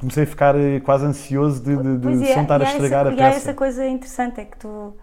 comecei 0.00 0.22
a 0.22 0.26
ficar 0.26 0.54
eh, 0.56 0.80
quase 0.80 1.04
ansioso 1.04 1.62
de, 1.62 1.76
de, 1.76 1.98
de 1.98 2.24
é, 2.24 2.40
estar 2.40 2.62
a 2.62 2.64
estragar 2.64 3.06
essa, 3.06 3.10
a 3.10 3.12
E 3.12 3.20
há 3.20 3.26
peça. 3.26 3.36
essa 3.36 3.54
coisa 3.54 3.86
interessante, 3.86 4.40
é 4.40 4.44
que 4.46 4.56
tu, 4.56 4.96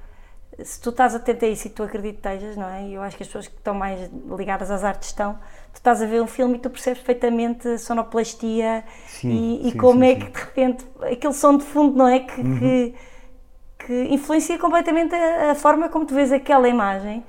se 0.64 0.82
tu 0.82 0.90
estás 0.90 1.14
atento 1.14 1.46
a 1.46 1.48
isso 1.48 1.68
e 1.68 1.70
tu 1.70 1.84
acreditas, 1.84 2.58
não 2.58 2.68
é? 2.68 2.88
E 2.88 2.94
eu 2.96 3.04
acho 3.04 3.16
que 3.16 3.22
as 3.22 3.28
pessoas 3.28 3.48
que 3.48 3.58
estão 3.58 3.76
mais 3.76 4.10
ligadas 4.36 4.72
às 4.72 4.84
artes 4.84 5.10
estão, 5.10 5.38
estás 5.86 6.02
a 6.02 6.06
ver 6.06 6.22
um 6.22 6.28
filme 6.28 6.56
e 6.56 6.60
tu 6.60 6.70
percebes 6.70 7.00
perfeitamente 7.00 7.68
a 7.68 7.78
sonoplastia 7.78 8.84
Sim, 9.06 9.30
e, 9.30 9.70
e 9.70 9.72
sim, 9.72 9.78
como 9.78 10.04
sim, 10.04 10.04
é 10.04 10.16
que 10.16 10.30
de 10.32 10.40
repente 10.40 10.86
aquele 11.02 11.34
som 11.34 11.58
de 11.58 11.64
fundo, 11.64 11.96
não 11.98 12.08
é? 12.08 12.20
Que, 12.20 12.42
Uhum. 12.42 12.60
que, 12.60 12.96
que 13.80 14.04
influencia 14.14 14.58
completamente 14.60 15.14
a, 15.16 15.52
a 15.52 15.56
forma 15.56 15.90
como 15.90 16.06
tu 16.06 16.14
vês 16.16 16.32
aquela 16.32 16.68
imagem 16.70 17.24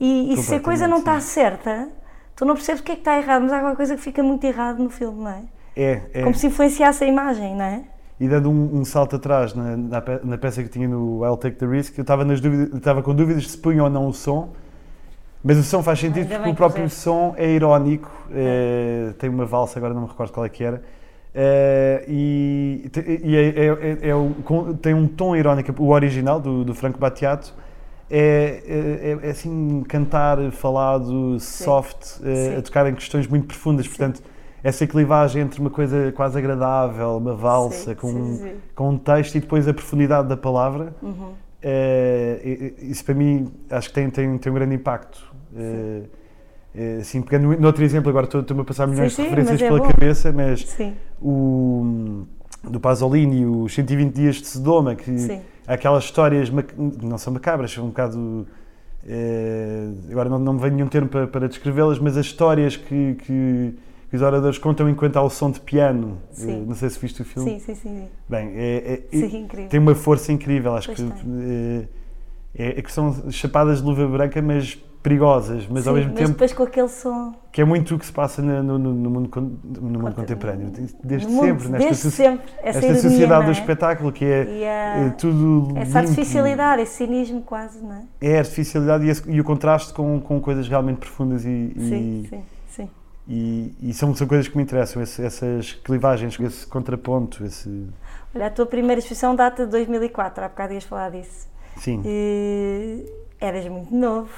e, 0.00 0.32
e 0.32 0.36
se 0.36 0.56
a 0.56 0.60
coisa 0.60 0.88
não 0.88 0.98
está 0.98 1.20
certa, 1.20 1.88
tu 2.36 2.44
não 2.44 2.54
percebes 2.54 2.80
o 2.80 2.84
que 2.84 2.92
é 2.92 2.94
que 2.96 3.00
está 3.02 3.16
errado, 3.18 3.42
mas 3.42 3.52
há 3.52 3.56
alguma 3.56 3.76
coisa 3.76 3.94
que 3.96 4.02
fica 4.02 4.22
muito 4.22 4.44
errado 4.44 4.78
no 4.82 4.90
filme, 4.90 5.22
não 5.24 5.30
é? 5.30 5.42
É, 5.76 6.02
é. 6.12 6.22
Como 6.22 6.34
se 6.34 6.46
influenciasse 6.46 7.04
a 7.04 7.06
imagem, 7.06 7.54
não 7.56 7.64
é? 7.64 7.84
E 8.20 8.28
dando 8.28 8.50
um, 8.50 8.80
um 8.80 8.84
salto 8.84 9.16
atrás 9.16 9.54
na, 9.54 9.76
na, 9.76 10.00
pe- 10.00 10.20
na 10.22 10.38
peça 10.38 10.62
que 10.62 10.68
tinha 10.68 10.86
no 10.86 11.24
I'll 11.24 11.36
Take 11.36 11.56
the 11.56 11.66
Risk, 11.66 11.98
eu 11.98 12.02
estava, 12.02 12.24
dúvidas, 12.24 12.74
estava 12.74 13.02
com 13.02 13.14
dúvidas 13.14 13.50
se 13.50 13.58
punha 13.58 13.82
ou 13.82 13.90
não 13.90 14.06
o 14.06 14.12
som, 14.12 14.52
mas 15.44 15.58
o 15.58 15.62
som 15.62 15.82
faz 15.82 15.98
sentido 15.98 16.22
Ainda 16.24 16.36
porque 16.36 16.50
o 16.50 16.54
próprio 16.54 16.88
som 16.88 17.34
é 17.36 17.48
irónico, 17.50 18.10
eh, 18.30 19.12
tem 19.18 19.28
uma 19.28 19.44
valsa, 19.44 19.78
agora 19.78 19.92
não 19.92 20.02
me 20.02 20.08
recordo 20.08 20.32
qual 20.32 20.46
é 20.46 20.48
que 20.48 20.62
era, 20.62 20.82
eh, 21.34 22.04
e, 22.08 22.90
e 23.24 23.36
é- 23.36 23.48
é- 23.48 24.08
é- 24.08 24.10
é 24.10 24.74
tem 24.80 24.94
um 24.94 25.06
tom 25.08 25.34
irónico, 25.34 25.72
o 25.82 25.88
original 25.90 26.38
do, 26.40 26.64
do 26.64 26.74
Franco 26.74 26.98
Battiato, 26.98 27.52
é, 28.10 28.62
é, 29.22 29.26
é 29.26 29.30
assim 29.30 29.82
cantar 29.88 30.38
falado, 30.52 31.40
soft, 31.40 32.20
eh, 32.24 32.34
Sim. 32.34 32.56
a 32.58 32.62
tocar 32.62 32.86
em 32.86 32.94
questões 32.94 33.26
muito 33.26 33.46
profundas, 33.46 33.88
portanto 33.88 34.22
essa 34.62 34.84
equilibragem 34.84 35.42
entre 35.42 35.60
uma 35.60 35.70
coisa 35.70 36.12
quase 36.12 36.38
agradável, 36.38 37.16
uma 37.16 37.34
valsa, 37.34 37.90
Sim, 37.90 37.94
com, 37.96 38.08
sim, 38.12 38.36
sim. 38.36 38.52
com 38.76 38.90
um 38.90 38.98
texto 38.98 39.34
e 39.34 39.40
depois 39.40 39.66
a 39.66 39.74
profundidade 39.74 40.28
da 40.28 40.36
palavra, 40.36 40.94
Uhum. 41.02 41.32
isso 42.82 43.04
para 43.04 43.14
mim 43.14 43.48
acho 43.70 43.88
que 43.88 43.94
tem, 43.94 44.10
tem, 44.10 44.38
tem 44.38 44.52
um 44.52 44.54
grande 44.54 44.74
impacto. 44.76 45.31
Eh, 45.56 46.02
eh, 46.74 46.98
assim, 47.00 47.20
pegando 47.22 47.58
noutro 47.60 47.84
exemplo, 47.84 48.08
agora 48.10 48.24
estou- 48.26 48.40
estou-me 48.40 48.62
a 48.62 48.64
passar 48.64 48.86
milhões 48.86 49.12
Sim, 49.12 49.16
de 49.22 49.28
sim, 49.28 49.34
referências 49.34 49.62
é 49.62 49.66
pela 49.68 49.80
bom. 49.80 49.88
cabeça, 49.88 50.32
mas 50.32 50.60
Sim, 50.66 50.94
o 51.20 52.24
do 52.64 52.78
Pasolini, 52.80 53.44
os 53.44 53.74
120 53.74 54.14
dias 54.14 54.36
de 54.36 54.46
Sodoma, 54.46 54.94
que 54.94 55.18
sim. 55.18 55.40
aquelas 55.66 56.04
histórias 56.04 56.50
não 57.02 57.18
são 57.18 57.32
macabras, 57.32 57.70
são 57.72 57.84
um 57.84 57.88
bocado. 57.88 58.46
eh, 59.06 59.88
agora 60.10 60.28
não, 60.28 60.38
não 60.38 60.52
me 60.54 60.60
vem 60.60 60.70
nenhum 60.70 60.86
termo 60.88 61.08
para, 61.08 61.26
para 61.26 61.48
descrevê-las, 61.48 61.98
mas 61.98 62.16
as 62.16 62.26
histórias 62.26 62.76
que, 62.76 63.14
que, 63.16 63.74
que 64.08 64.16
os 64.16 64.22
oradores 64.22 64.58
contam 64.58 64.88
enquanto 64.88 65.16
há 65.16 65.22
o 65.22 65.28
som 65.30 65.50
de 65.50 65.58
piano. 65.60 66.18
Sim. 66.30 66.62
eh, 66.62 66.64
não 66.66 66.74
sei 66.74 66.88
se 66.88 66.98
viste 67.00 67.20
o 67.20 67.24
filme. 67.24 67.50
Sim, 67.50 67.58
sim, 67.58 67.74
sim. 67.74 67.96
sim. 67.96 68.08
Bem, 68.28 68.52
é, 68.54 69.02
é- 69.12 69.16
Sim, 69.18 69.48
tem 69.68 69.80
uma 69.80 69.94
força 69.94 70.32
incrível, 70.32 70.74
acho 70.74 70.86
Pois 70.94 70.98
que 71.00 71.88
é, 72.54 72.78
é 72.78 72.82
que 72.82 72.92
são 72.92 73.30
chapadas 73.30 73.80
de 73.80 73.84
luva 73.86 74.06
branca, 74.06 74.40
mas 74.40 74.78
perigosas, 75.02 75.66
mas 75.68 75.86
ao 75.88 75.94
Sim, 75.94 76.00
mesmo 76.00 76.12
mas 76.12 76.18
tempo 76.20 76.32
depois 76.32 76.52
com 76.52 76.62
aquele 76.62 76.88
som. 76.88 77.34
que 77.50 77.60
é 77.60 77.64
muito 77.64 77.94
o 77.94 77.98
que 77.98 78.06
se 78.06 78.12
passa 78.12 78.40
no, 78.40 78.62
no- 78.62 78.78
no 78.78 79.10
mundo, 79.10 79.30
no 79.64 79.98
mundo 79.98 80.14
contemporâneo, 80.14 80.70
desde 81.02 81.26
mundo, 81.26 81.40
sempre, 81.46 81.68
nesta, 81.68 81.88
desde 81.88 82.10
sempre. 82.10 82.46
Essa 82.62 82.78
esta 82.78 82.86
ironia, 82.86 83.02
sociedade 83.02 83.40
não 83.40 83.46
do 83.46 83.48
é? 83.50 83.52
espetáculo 83.60 84.12
que 84.12 84.24
é, 84.24 84.44
E 84.44 84.62
é 84.62 85.06
a, 85.08 85.10
tudo 85.10 85.76
essa 85.76 85.98
limpo, 86.00 86.10
artificialidade, 86.10 86.82
esse 86.82 86.94
cinismo 86.94 87.42
quase, 87.42 87.78
não 87.82 87.94
é? 87.96 88.02
é 88.20 88.36
a 88.36 88.38
artificialidade 88.38 89.04
e, 89.04 89.08
esse- 89.10 89.30
e 89.30 89.40
o 89.40 89.44
contraste 89.44 89.92
com, 89.92 90.20
com 90.20 90.40
coisas 90.40 90.68
realmente 90.68 90.98
profundas 90.98 91.44
e, 91.44 91.72
Sim, 91.76 92.22
e, 92.24 92.26
sim, 92.30 92.42
sim. 92.68 92.90
e- 93.28 93.74
e 93.82 93.92
são, 93.94 94.14
são 94.14 94.26
coisas 94.26 94.46
que 94.46 94.56
me 94.56 94.62
interessam, 94.62 95.02
esse- 95.02 95.22
essas 95.24 95.72
clivagens, 95.72 96.38
esse 96.38 96.66
contraponto, 96.66 97.44
esse... 97.44 97.88
Olha, 98.34 98.46
a 98.46 98.50
tua 98.50 98.66
primeira 98.66 99.00
exposição 99.00 99.34
data 99.34 99.64
de 99.64 99.70
2004, 99.72 100.44
há 100.44 100.48
bocado 100.48 100.72
ias 100.74 100.84
falar 100.84 101.10
disso. 101.10 101.48
Sim, 101.76 102.02
E 102.04 103.04
eras 103.40 103.66
muito 103.66 103.94
novo, 103.94 104.30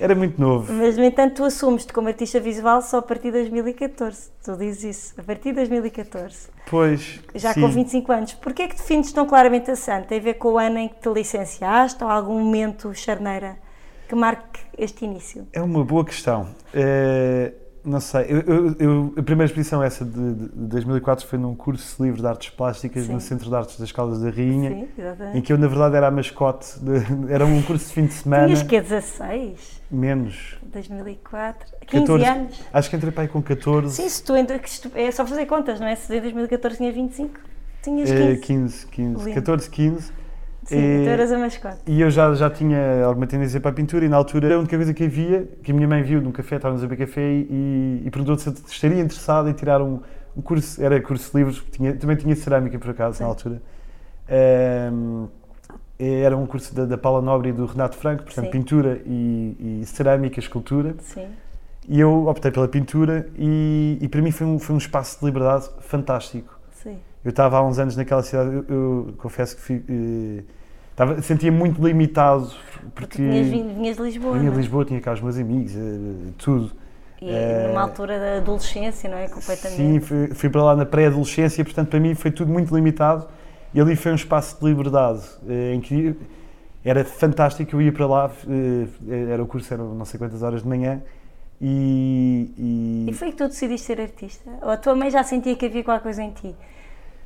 era 0.00 0.14
muito 0.14 0.40
novo. 0.40 0.72
mas 0.72 0.96
no 0.96 1.04
entanto 1.04 1.34
tu 1.36 1.44
assumes-te 1.44 1.92
como 1.92 2.08
artista 2.08 2.40
visual 2.40 2.80
só 2.82 2.98
a 2.98 3.02
partir 3.02 3.26
de 3.30 3.38
2014. 3.40 4.30
Tu 4.42 4.56
dizes 4.56 4.84
isso, 4.96 5.14
a 5.20 5.22
partir 5.22 5.50
de 5.50 5.56
2014. 5.56 6.48
Pois, 6.68 7.20
Já 7.34 7.52
sim. 7.52 7.60
com 7.60 7.68
25 7.68 8.12
anos. 8.12 8.32
Porquê 8.34 8.62
é 8.62 8.68
que 8.68 8.76
defines 8.76 9.12
tão 9.12 9.26
claramente 9.26 9.70
a 9.70 9.76
Santa? 9.76 10.06
Tem 10.08 10.18
a 10.18 10.22
ver 10.22 10.34
com 10.34 10.52
o 10.52 10.58
ano 10.58 10.78
em 10.78 10.88
que 10.88 10.96
te 11.00 11.08
licenciaste 11.10 12.02
ou 12.02 12.08
algum 12.10 12.38
momento 12.42 12.92
charneira 12.94 13.56
que 14.08 14.14
marque 14.14 14.60
este 14.76 15.04
início? 15.04 15.46
É 15.52 15.60
uma 15.60 15.84
boa 15.84 16.04
questão. 16.04 16.48
É, 16.74 17.52
não 17.84 18.00
sei, 18.00 18.26
eu, 18.28 18.40
eu- 18.40 18.76
eu- 18.78 19.14
a 19.16 19.22
primeira 19.22 19.46
exposição 19.46 19.82
essa 19.82 20.04
de, 20.04 20.34
de 20.34 20.48
2004 20.54 21.26
foi 21.26 21.38
num 21.38 21.54
curso 21.54 22.02
livre 22.02 22.20
de 22.20 22.26
artes 22.26 22.50
plásticas 22.50 23.04
Sim. 23.04 23.12
no 23.14 23.20
Centro 23.20 23.48
de 23.48 23.54
Artes 23.56 23.78
das 23.80 23.90
Caldas 23.92 24.20
da 24.20 24.28
Rainha, 24.30 24.70
Sim, 24.70 24.76
em 24.80 24.88
exatamente. 25.00 25.42
que 25.42 25.52
eu 25.52 25.56
na 25.58 25.66
verdade 25.66 25.96
era 25.96 26.08
a 26.08 26.10
mascote, 26.10 26.78
de- 26.80 27.02
era 27.32 27.46
um 27.46 27.62
curso 27.62 27.86
de 27.86 27.92
fim 27.92 28.06
de 28.06 28.12
semana, 28.14 28.46
Tinhas 28.46 28.62
que 28.62 28.80
16? 28.80 29.79
Menos, 29.90 30.56
2004? 30.62 31.66
15 31.86 32.06
14, 32.06 32.24
anos? 32.24 32.60
acho 32.72 32.90
que 32.90 32.96
entrei 32.96 33.12
para 33.12 33.22
aí 33.22 33.28
com 33.28 33.42
14, 33.42 33.96
Sim, 33.96 34.08
se 34.08 34.22
tu 34.22 34.36
entra, 34.36 34.60
é 34.94 35.10
só 35.10 35.26
fazer 35.26 35.46
contas, 35.46 35.80
não 35.80 35.86
é? 35.86 35.96
Se 35.96 36.14
em 36.16 36.20
2014 36.20 36.76
tinha 36.76 36.92
25, 36.92 37.40
tinhas 37.82 38.10
eh, 38.10 38.36
15. 38.36 38.40
15, 38.40 38.86
15, 38.86 39.24
Lindo. 39.24 39.34
14, 39.34 39.70
15, 39.70 40.12
Sim, 40.64 40.76
eh, 40.76 41.02
tu 41.04 41.08
eras 41.08 41.32
a 41.32 41.38
mascote. 41.38 41.78
e 41.86 42.00
eu 42.00 42.10
já, 42.10 42.32
já 42.34 42.48
tinha 42.50 43.04
alguma 43.04 43.26
tendência 43.26 43.60
para 43.60 43.70
a 43.70 43.74
pintura 43.74 44.04
e 44.04 44.08
na 44.08 44.16
altura 44.16 44.54
a 44.54 44.58
única 44.58 44.76
coisa 44.76 44.94
que 44.94 45.04
havia, 45.04 45.48
que 45.62 45.72
a 45.72 45.74
minha 45.74 45.88
mãe 45.88 46.02
viu 46.02 46.20
num 46.20 46.30
café, 46.32 46.56
estávamos 46.56 46.84
a 46.84 46.86
beber 46.86 47.06
café 47.06 47.20
e, 47.22 48.02
e 48.04 48.10
perguntou 48.10 48.38
se 48.38 48.48
estaria 48.68 49.00
interessado 49.00 49.48
em 49.48 49.52
tirar 49.52 49.82
um, 49.82 50.00
um 50.36 50.42
curso, 50.42 50.82
era 50.82 51.00
curso 51.00 51.36
livre, 51.36 51.54
tinha, 51.72 51.94
também 51.96 52.16
tinha 52.16 52.36
cerâmica 52.36 52.78
por 52.78 52.90
acaso 52.90 53.18
Sim. 53.18 53.24
na 53.24 53.28
altura. 53.28 53.62
Ehm, 54.28 55.26
era 56.00 56.36
um 56.36 56.46
curso 56.46 56.74
da, 56.74 56.84
da 56.84 56.96
Paula 56.98 57.20
Nobre 57.20 57.50
e 57.50 57.52
do 57.52 57.66
Renato 57.66 57.96
Franco, 57.96 58.24
portanto 58.24 58.46
Sim. 58.46 58.50
pintura 58.50 59.00
e, 59.04 59.80
e 59.82 59.86
cerâmica, 59.86 60.40
escultura. 60.40 60.94
Sim. 61.00 61.26
E 61.88 61.98
eu 61.98 62.26
optei 62.28 62.50
pela 62.50 62.68
pintura 62.68 63.28
e, 63.36 63.98
e 64.00 64.08
para 64.08 64.22
mim 64.22 64.30
foi 64.30 64.46
um, 64.46 64.58
foi 64.58 64.74
um 64.74 64.78
espaço 64.78 65.18
de 65.20 65.26
liberdade 65.26 65.68
fantástico. 65.80 66.58
Sim. 66.82 66.98
Eu 67.24 67.30
estava 67.30 67.58
há 67.58 67.62
uns 67.66 67.78
anos 67.78 67.96
naquela 67.96 68.22
cidade, 68.22 68.50
eu, 68.50 68.64
eu 68.68 69.14
confesso 69.18 69.56
que 69.56 69.62
fui, 69.62 69.82
eh, 69.88 70.42
estava, 70.90 71.20
sentia 71.20 71.50
muito 71.52 71.84
limitado 71.84 72.46
Porque 72.94 73.16
porque 73.16 73.16
tinhas 73.16 73.48
vindo, 73.48 73.74
vinhas 73.74 73.96
de 73.96 74.02
Lisboa. 74.02 74.38
vinha 74.38 74.50
de 74.50 74.56
é? 74.56 74.60
Lisboa, 74.60 74.84
tinha 74.84 75.00
cá 75.00 75.12
os 75.12 75.20
meus 75.20 75.36
amigos, 75.36 75.72
eh, 75.76 76.30
tudo. 76.38 76.70
E 77.20 77.28
Eh, 77.28 77.66
numa 77.68 77.82
altura 77.82 78.18
da 78.18 78.36
adolescência, 78.38 79.10
não 79.10 79.18
é? 79.18 79.28
Completamente. 79.28 79.76
Sim, 79.76 80.00
fui, 80.00 80.28
fui 80.28 80.48
para 80.48 80.62
lá 80.62 80.76
na 80.76 80.86
pré-adolescência, 80.86 81.62
portanto 81.64 81.88
para 81.88 82.00
mim 82.00 82.14
foi 82.14 82.30
tudo 82.30 82.50
muito 82.50 82.74
limitado 82.74 83.26
e 83.74 83.80
ali 83.80 83.96
foi 83.96 84.12
um 84.12 84.16
espaço 84.16 84.58
de 84.60 84.64
liberdade 84.66 85.22
eh, 85.48 85.74
em 85.74 85.80
que 85.80 86.14
era 86.84 87.04
fantástico, 87.04 87.76
eu 87.76 87.82
ia 87.82 87.92
para 87.92 88.06
lá, 88.06 88.30
eh, 88.48 89.32
era 89.32 89.42
o 89.42 89.46
curso, 89.46 89.72
eram 89.72 89.94
não 89.94 90.04
sei 90.04 90.18
quantas 90.18 90.42
horas 90.42 90.62
de 90.62 90.68
manhã 90.68 91.02
e, 91.60 92.50
e, 92.58 93.10
E 93.10 93.12
foi 93.14 93.30
que 93.30 93.36
tu 93.36 93.48
decidiste 93.48 93.86
ser 93.86 94.00
artista? 94.00 94.50
Ou 94.62 94.70
a 94.70 94.76
tua 94.76 94.94
mãe 94.94 95.10
já 95.10 95.22
sentia 95.22 95.54
que 95.54 95.66
havia 95.66 95.84
qualquer 95.84 96.02
coisa 96.02 96.22
em 96.22 96.30
ti? 96.30 96.54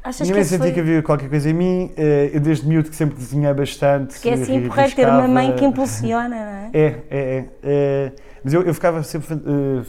Achas 0.03 0.21
Minha 0.29 0.35
que 0.35 0.41
mãe 0.41 0.45
sentia 0.45 0.65
foi... 0.67 0.73
que 0.73 0.81
havia 0.81 1.03
qualquer 1.03 1.31
coisa 1.31 1.49
em 1.49 1.55
mim, 1.55 1.93
eh, 1.97 2.31
eu 2.35 2.41
desde 2.41 2.67
miúdo 2.67 2.91
que 2.91 2.97
sempre 2.97 3.15
desenhei 3.17 3.55
bastante. 3.55 4.21
Que 4.21 4.29
é 4.31 4.33
assim 4.35 4.69
porreiro 4.69 4.95
ter 4.95 5.09
uma 5.09 5.27
mãe 5.29 5.55
que 5.57 5.65
impulsiona, 5.65 6.29
não 6.29 6.53
é? 6.53 6.71
É, 6.75 7.01
é, 7.11 7.49
é. 7.63 8.13
mas 8.43 8.53
eu, 8.53 8.63
eu 8.63 8.75
ficava 8.75 9.03
sempre. 9.03 9.35
eh, 9.35 9.83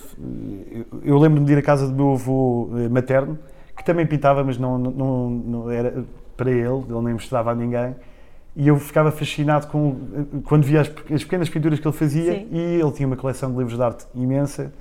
eu- 1.04 1.18
lembro-me 1.18 1.46
de 1.46 1.54
ir 1.54 1.58
à 1.58 1.62
casa 1.62 1.88
do 1.88 1.94
meu 1.94 2.14
avô 2.14 2.70
eh, 2.78 2.88
materno, 2.88 3.38
que 3.76 3.84
também 3.84 4.06
pintava, 4.06 4.44
mas 4.44 4.58
não, 4.58 4.78
não- 4.78 5.30
não 5.30 5.70
era 5.72 6.06
para 6.36 6.52
ele, 6.52 6.84
ele 6.90 7.02
nem 7.02 7.14
mostrava 7.14 7.52
a 7.52 7.56
ninguém. 7.56 7.96
E 8.56 8.68
eu 8.70 8.80
ficava 8.80 9.12
fascinado 9.12 9.68
com, 9.68 9.96
quando 10.46 10.64
via 10.64 10.82
as, 10.82 10.88
as 11.14 11.24
pequenas 11.24 11.50
pinturas 11.50 11.78
que 11.80 11.86
ele 11.88 11.96
fazia 11.98 12.32
Sim. 12.34 12.48
e 12.52 12.80
ele 12.82 12.92
tinha 12.94 13.06
uma 13.06 13.18
coleção 13.18 13.52
de 13.52 13.58
livros 13.58 13.76
de 13.78 13.84
arte 13.84 14.06
imensa. 14.16 14.72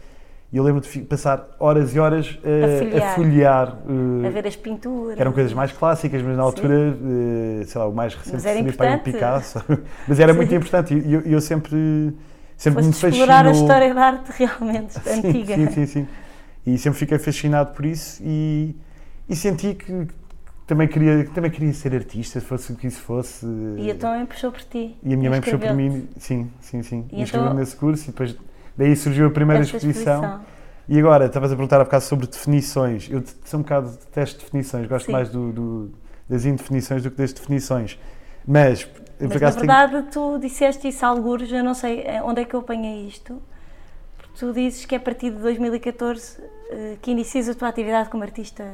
E 0.52 0.56
eu 0.56 0.62
lembro 0.62 0.80
de 0.80 1.00
passar 1.00 1.48
horas 1.58 1.92
e 1.92 1.98
horas 1.98 2.38
eh, 2.44 2.98
A 3.02 3.14
folhear. 3.16 3.76
eh, 4.22 4.26
A 4.28 4.30
ver 4.30 4.46
as 4.46 4.54
pinturas. 4.54 5.18
eram 5.18 5.32
coisas 5.32 5.52
mais 5.52 5.72
clássicas, 5.72 6.22
mas 6.22 6.36
na 6.36 6.44
altura, 6.44 6.96
eh, 7.60 7.64
sei 7.66 7.80
lá, 7.80 7.88
o 7.88 7.92
mais 7.92 8.14
recente 8.14 8.40
seria 8.42 8.72
para 8.72 8.94
o. 8.94 9.00
Picasso. 9.00 9.64
mas 10.06 10.20
era 10.20 10.32
Sim. 10.32 10.36
muito 10.38 10.54
importante 10.54 10.94
e 10.94 11.12
eu, 11.12 11.20
eu 11.22 11.40
sempre, 11.40 12.14
sempre 12.56 12.84
me 12.84 12.92
Foste 12.92 13.00
fascinou. 13.00 13.24
explorar 13.26 13.46
a 13.48 13.50
história 13.50 13.92
da 13.92 14.02
arte 14.04 14.30
realmente 14.36 14.92
Sim, 14.92 15.26
antiga. 15.28 15.54
Sim, 15.56 15.70
sim, 15.70 15.86
sim. 15.86 16.08
E 16.64 16.78
sempre 16.78 16.98
fiquei 17.00 17.18
fascinado 17.18 17.72
por 17.72 17.84
isso 17.84 18.22
e, 18.24 18.76
e 19.28 19.34
senti 19.34 19.74
que 19.74 20.06
também 20.66 20.88
queria, 20.88 21.24
que 21.24 21.30
também 21.30 21.50
queria 21.50 21.72
ser 21.72 21.94
artista, 21.94 22.40
se 22.40 22.46
fosse 22.46 22.72
o 22.72 22.76
que 22.76 22.86
isso 22.86 23.00
fosse. 23.00 23.46
E 23.76 23.90
a 23.90 23.94
tua 23.94 24.10
mãe 24.10 24.26
puxou 24.26 24.50
por 24.50 24.62
ti. 24.62 24.96
E 25.02 25.12
a 25.12 25.16
minha 25.16 25.30
mãe 25.30 25.40
puxou 25.40 25.58
por 25.58 25.72
mim, 25.74 26.08
sim, 26.18 26.50
sim, 26.60 26.82
sim. 26.82 27.06
E 27.12 27.22
Inscreveu-me 27.22 27.50
então- 27.52 27.60
nesse 27.60 27.76
curso 27.76 28.04
e 28.04 28.06
depois 28.06 28.36
daí 28.76 28.96
surgiu 28.96 29.26
a 29.26 29.30
primeira 29.30 29.62
Essa 29.62 29.76
exposição. 29.76 30.40
E 30.88 30.98
agora, 30.98 31.26
estavas 31.26 31.50
a 31.50 31.54
perguntar 31.56 31.80
há 31.80 31.84
bocado 31.84 32.04
sobre 32.04 32.26
definições. 32.26 33.08
Eu 33.10 33.22
sou 33.44 33.60
um 33.60 33.62
bocado 33.62 33.90
detesto 33.90 34.40
definições, 34.44 34.86
gosto 34.86 35.06
Sim. 35.06 35.12
mais 35.12 35.28
do, 35.30 35.52
do- 35.52 35.92
das 36.28 36.44
indefinições 36.44 37.02
do 37.02 37.10
que 37.10 37.16
das 37.18 37.32
definições. 37.32 37.98
Mas, 38.46 38.86
Mas 39.18 39.30
na 39.30 39.36
acaso, 39.36 39.58
tenho- 39.60 39.72
verdade 39.72 40.06
tu 40.12 40.38
disseste 40.38 40.88
isso 40.88 41.04
algures, 41.04 41.50
eu 41.52 41.64
não 41.64 41.72
sei 41.74 42.02
eh, 42.02 42.22
onde 42.22 42.40
é 42.42 42.44
que 42.44 42.54
eu 42.54 42.60
apanhei 42.60 43.06
isto. 43.06 43.40
Porque 44.18 44.32
tu 44.38 44.52
dizes 44.52 44.84
que 44.84 44.94
é 44.94 44.98
a 44.98 45.00
partir 45.00 45.30
de 45.30 45.38
2014 45.38 46.38
eh, 46.70 46.96
que 47.00 47.10
inicias 47.10 47.48
a 47.48 47.54
tua 47.54 47.68
atividade 47.68 48.08
como 48.10 48.22
artista. 48.22 48.64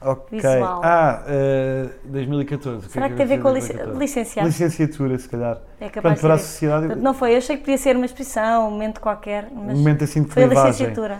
Ok. 0.00 0.26
visual. 0.30 0.80
Ah, 0.84 1.22
eh, 1.26 1.88
2014. 2.04 2.86
o 2.86 2.88
Será 2.88 3.06
é 3.06 3.08
que 3.08 3.14
eu 3.14 3.16
tem 3.16 3.26
a 3.26 3.28
ver 3.28 3.42
com 3.42 3.48
a 3.48 3.52
dizer 3.52 3.72
lic 3.72 3.84
2014? 3.84 3.98
licenciado? 3.98 4.48
Licenciatura, 4.48 5.18
se 5.18 5.28
calhar. 5.28 5.58
É 5.80 5.88
capaz 5.88 5.92
Portanto, 5.92 6.14
de 6.16 6.20
para 6.22 6.34
a 6.34 6.38
sociedade, 6.38 6.86
Portanto, 6.86 7.02
Não 7.02 7.14
foi, 7.14 7.32
eu 7.32 7.38
achei 7.38 7.56
que 7.56 7.62
podia 7.62 7.78
ser 7.78 7.96
uma 7.96 8.06
exposição, 8.06 8.68
um 8.68 8.70
momento 8.70 9.00
qualquer, 9.00 9.48
mas 9.52 9.74
um 9.74 9.78
momento 9.78 10.04
assim 10.04 10.22
de 10.22 10.30
foi 10.30 10.44
a 10.44 10.46
licenciatura. 10.46 11.18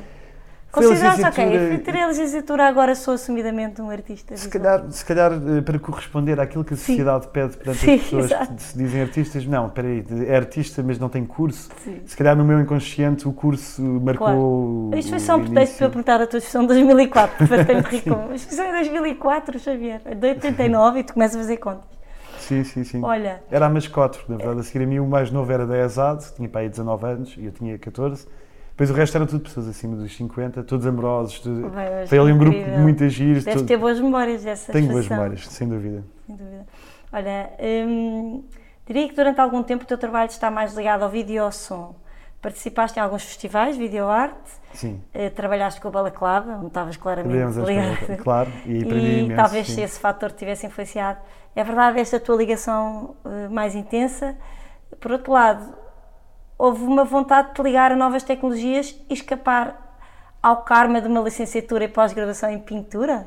Foi 0.70 0.86
Consideraste, 0.86 1.24
ok, 1.24 2.02
a 2.02 2.08
licenciatura, 2.08 2.68
agora 2.68 2.94
sou 2.94 3.14
assumidamente 3.14 3.80
um 3.80 3.88
artista. 3.88 4.36
Se 4.36 4.50
calhar, 4.50 4.84
se 4.90 5.02
calhar 5.02 5.32
eh, 5.32 5.62
para 5.62 5.78
corresponder 5.78 6.38
àquilo 6.38 6.62
que 6.62 6.74
a 6.74 6.76
Sim. 6.76 6.92
sociedade 6.92 7.26
pede 7.28 7.56
perante 7.56 7.78
Sim, 7.78 7.94
as 7.94 8.02
pessoas 8.02 8.24
exato. 8.26 8.54
que 8.54 8.62
se 8.62 8.76
dizem 8.78 9.00
artistas, 9.00 9.46
não, 9.46 9.66
espera 9.68 9.88
aí, 9.88 10.04
é 10.26 10.36
artista, 10.36 10.82
mas 10.82 10.98
não 10.98 11.08
tem 11.08 11.24
curso. 11.24 11.70
Sim. 11.82 12.02
Se 12.04 12.14
calhar 12.14 12.36
no 12.36 12.44
meu 12.44 12.60
inconsciente 12.60 13.26
o 13.26 13.32
curso 13.32 13.80
marcou. 13.80 14.90
Isto 14.94 15.08
foi 15.08 15.20
só 15.20 15.36
um 15.36 15.44
pretexto 15.44 15.76
para 15.78 15.86
eu 15.86 15.90
perguntar 15.90 16.20
a 16.20 16.26
tua 16.26 16.36
exposição 16.36 16.62
de 16.62 16.68
2004, 16.68 17.46
bastante 17.46 17.88
rico. 17.88 18.14
A 18.30 18.34
exposição 18.34 18.64
é 18.66 18.82
de 18.82 18.90
2004, 18.90 19.58
Xavier, 19.58 20.02
de 20.16 20.26
89 20.28 20.98
e 20.98 21.04
tu 21.04 21.14
começas 21.14 21.36
a 21.36 21.40
fazer 21.40 21.56
contas. 21.56 21.98
Sim, 22.38 22.62
sim, 22.62 22.84
sim. 22.84 23.00
Olha, 23.02 23.42
Era 23.50 23.66
a 23.66 23.68
mascote, 23.70 24.18
na 24.28 24.36
verdade, 24.36 24.60
a 24.60 24.62
seguir 24.62 24.84
a 24.84 24.86
mim 24.86 24.98
o 24.98 25.06
mais 25.06 25.30
novo 25.30 25.50
era 25.50 25.66
da 25.66 25.78
ESAD, 25.78 26.34
tinha 26.34 26.48
para 26.48 26.60
aí 26.60 26.68
19 26.68 27.06
anos 27.06 27.34
e 27.38 27.46
eu 27.46 27.52
tinha 27.52 27.78
14. 27.78 28.26
Depois 28.78 28.90
o 28.90 28.94
resto 28.94 29.16
eram 29.16 29.26
tudo 29.26 29.40
pessoas 29.40 29.66
acima 29.66 29.96
dos 29.96 30.16
50, 30.16 30.62
todos 30.62 30.86
amorosos. 30.86 31.40
Tudo... 31.40 31.62
bem, 31.62 31.70
mas 31.72 32.08
Foi 32.08 32.16
ali 32.16 32.32
um 32.32 32.38
grupo 32.38 32.56
de 32.56 32.78
muitas 32.78 33.12
giras. 33.12 33.44
Todo- 33.44 33.66
ter 33.66 33.76
boas 33.76 33.98
memórias 33.98 34.44
dessa 34.44 34.72
Tenho 34.72 34.86
boas 34.86 35.08
memórias, 35.08 35.48
sem 35.48 35.68
dúvida. 35.68 36.04
Sem 36.24 36.36
dúvida. 36.36 36.64
Olha, 37.12 37.50
hum, 37.58 38.44
diria 38.86 39.08
que 39.08 39.16
durante 39.16 39.40
algum 39.40 39.64
tempo 39.64 39.82
o 39.82 39.86
teu 39.86 39.98
trabalho 39.98 40.30
está 40.30 40.48
mais 40.48 40.76
ligado 40.76 41.02
ao 41.02 41.10
vídeo 41.10 41.34
e 41.34 41.38
ao 41.38 41.50
som. 41.50 41.96
Participaste 42.40 43.00
em 43.00 43.02
alguns 43.02 43.24
festivais, 43.24 43.76
videoarte, 43.76 44.48
Sim. 44.72 45.02
eh, 45.12 45.28
trabalhaste 45.28 45.80
com 45.80 45.88
a 45.88 45.90
balaclava, 45.90 46.52
onde 46.52 46.68
estavas 46.68 46.96
claramente 46.96 47.58
ligado. 47.58 48.22
claro, 48.22 48.52
e 48.64 48.80
aprendi 48.84 49.06
E 49.06 49.18
imenso. 49.24 49.42
talvez 49.42 49.66
sim. 49.66 49.74
se 49.74 49.80
esse 49.80 49.98
fator 49.98 50.30
te 50.30 50.38
tivesse 50.38 50.64
influenciado. 50.68 51.18
É 51.56 51.64
verdade 51.64 51.98
esta 51.98 52.20
tua 52.20 52.36
ligação 52.36 53.16
eh, 53.24 53.48
mais 53.48 53.74
intensa. 53.74 54.36
Por 55.00 55.10
outro 55.10 55.32
lado, 55.32 55.74
houve 56.58 56.82
uma 56.84 57.04
vontade 57.04 57.54
de 57.54 57.62
ligar 57.62 57.92
a 57.92 57.96
novas 57.96 58.22
tecnologias 58.22 58.94
e 59.08 59.14
escapar 59.14 59.96
ao 60.42 60.58
karma 60.64 61.00
de 61.00 61.06
uma 61.08 61.20
licenciatura 61.20 61.84
e 61.84 61.88
pós-graduação 61.88 62.50
em 62.50 62.58
pintura? 62.58 63.26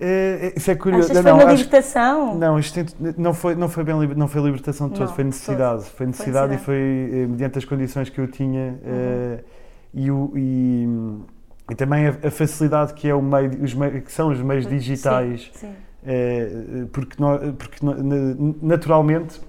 É, 0.00 0.52
é, 0.54 0.58
isso 0.58 0.70
é 0.70 0.76
curioso. 0.76 1.10
Achas 1.10 1.16
Não, 1.16 1.22
foi 1.24 1.32
uma 1.32 1.42
acho- 1.52 1.62
libertação? 1.64 2.34
Não, 2.36 2.58
isto 2.58 2.78
não 3.16 3.34
foi, 3.34 3.54
não 3.56 3.68
foi 3.68 3.82
bem 3.82 3.94
não 4.14 4.28
foi 4.28 4.40
libertação 4.42 4.88
de 4.88 4.94
todo, 4.94 5.08
Não, 5.08 5.14
foi 5.14 5.24
de 5.24 5.30
necessidade. 5.30 5.84
Foi 5.86 6.06
necessidade 6.06 6.46
e 6.46 6.56
necessidade. 6.56 6.64
foi 6.64 7.20
eh, 7.22 7.26
mediante 7.26 7.58
as 7.58 7.64
condições 7.64 8.08
que 8.08 8.20
eu 8.20 8.28
tinha 8.28 8.70
Uhum. 8.70 8.78
eh, 8.86 9.44
e, 9.92 10.10
o- 10.10 10.32
e- 10.36 11.18
e 11.70 11.74
também 11.74 12.06
a, 12.06 12.10
a 12.28 12.30
facilidade 12.30 12.94
que, 12.94 13.08
é 13.08 13.14
o 13.14 13.20
meio, 13.20 13.50
os 13.62 13.74
meios, 13.74 14.04
que 14.04 14.12
são 14.12 14.28
os 14.28 14.40
meios 14.40 14.66
digitais, 14.68 15.50
Sim, 15.54 15.66
sim. 15.68 15.74
eh, 16.06 16.84
porque, 16.92 17.16
porque 17.58 17.78
naturalmente 18.62 19.40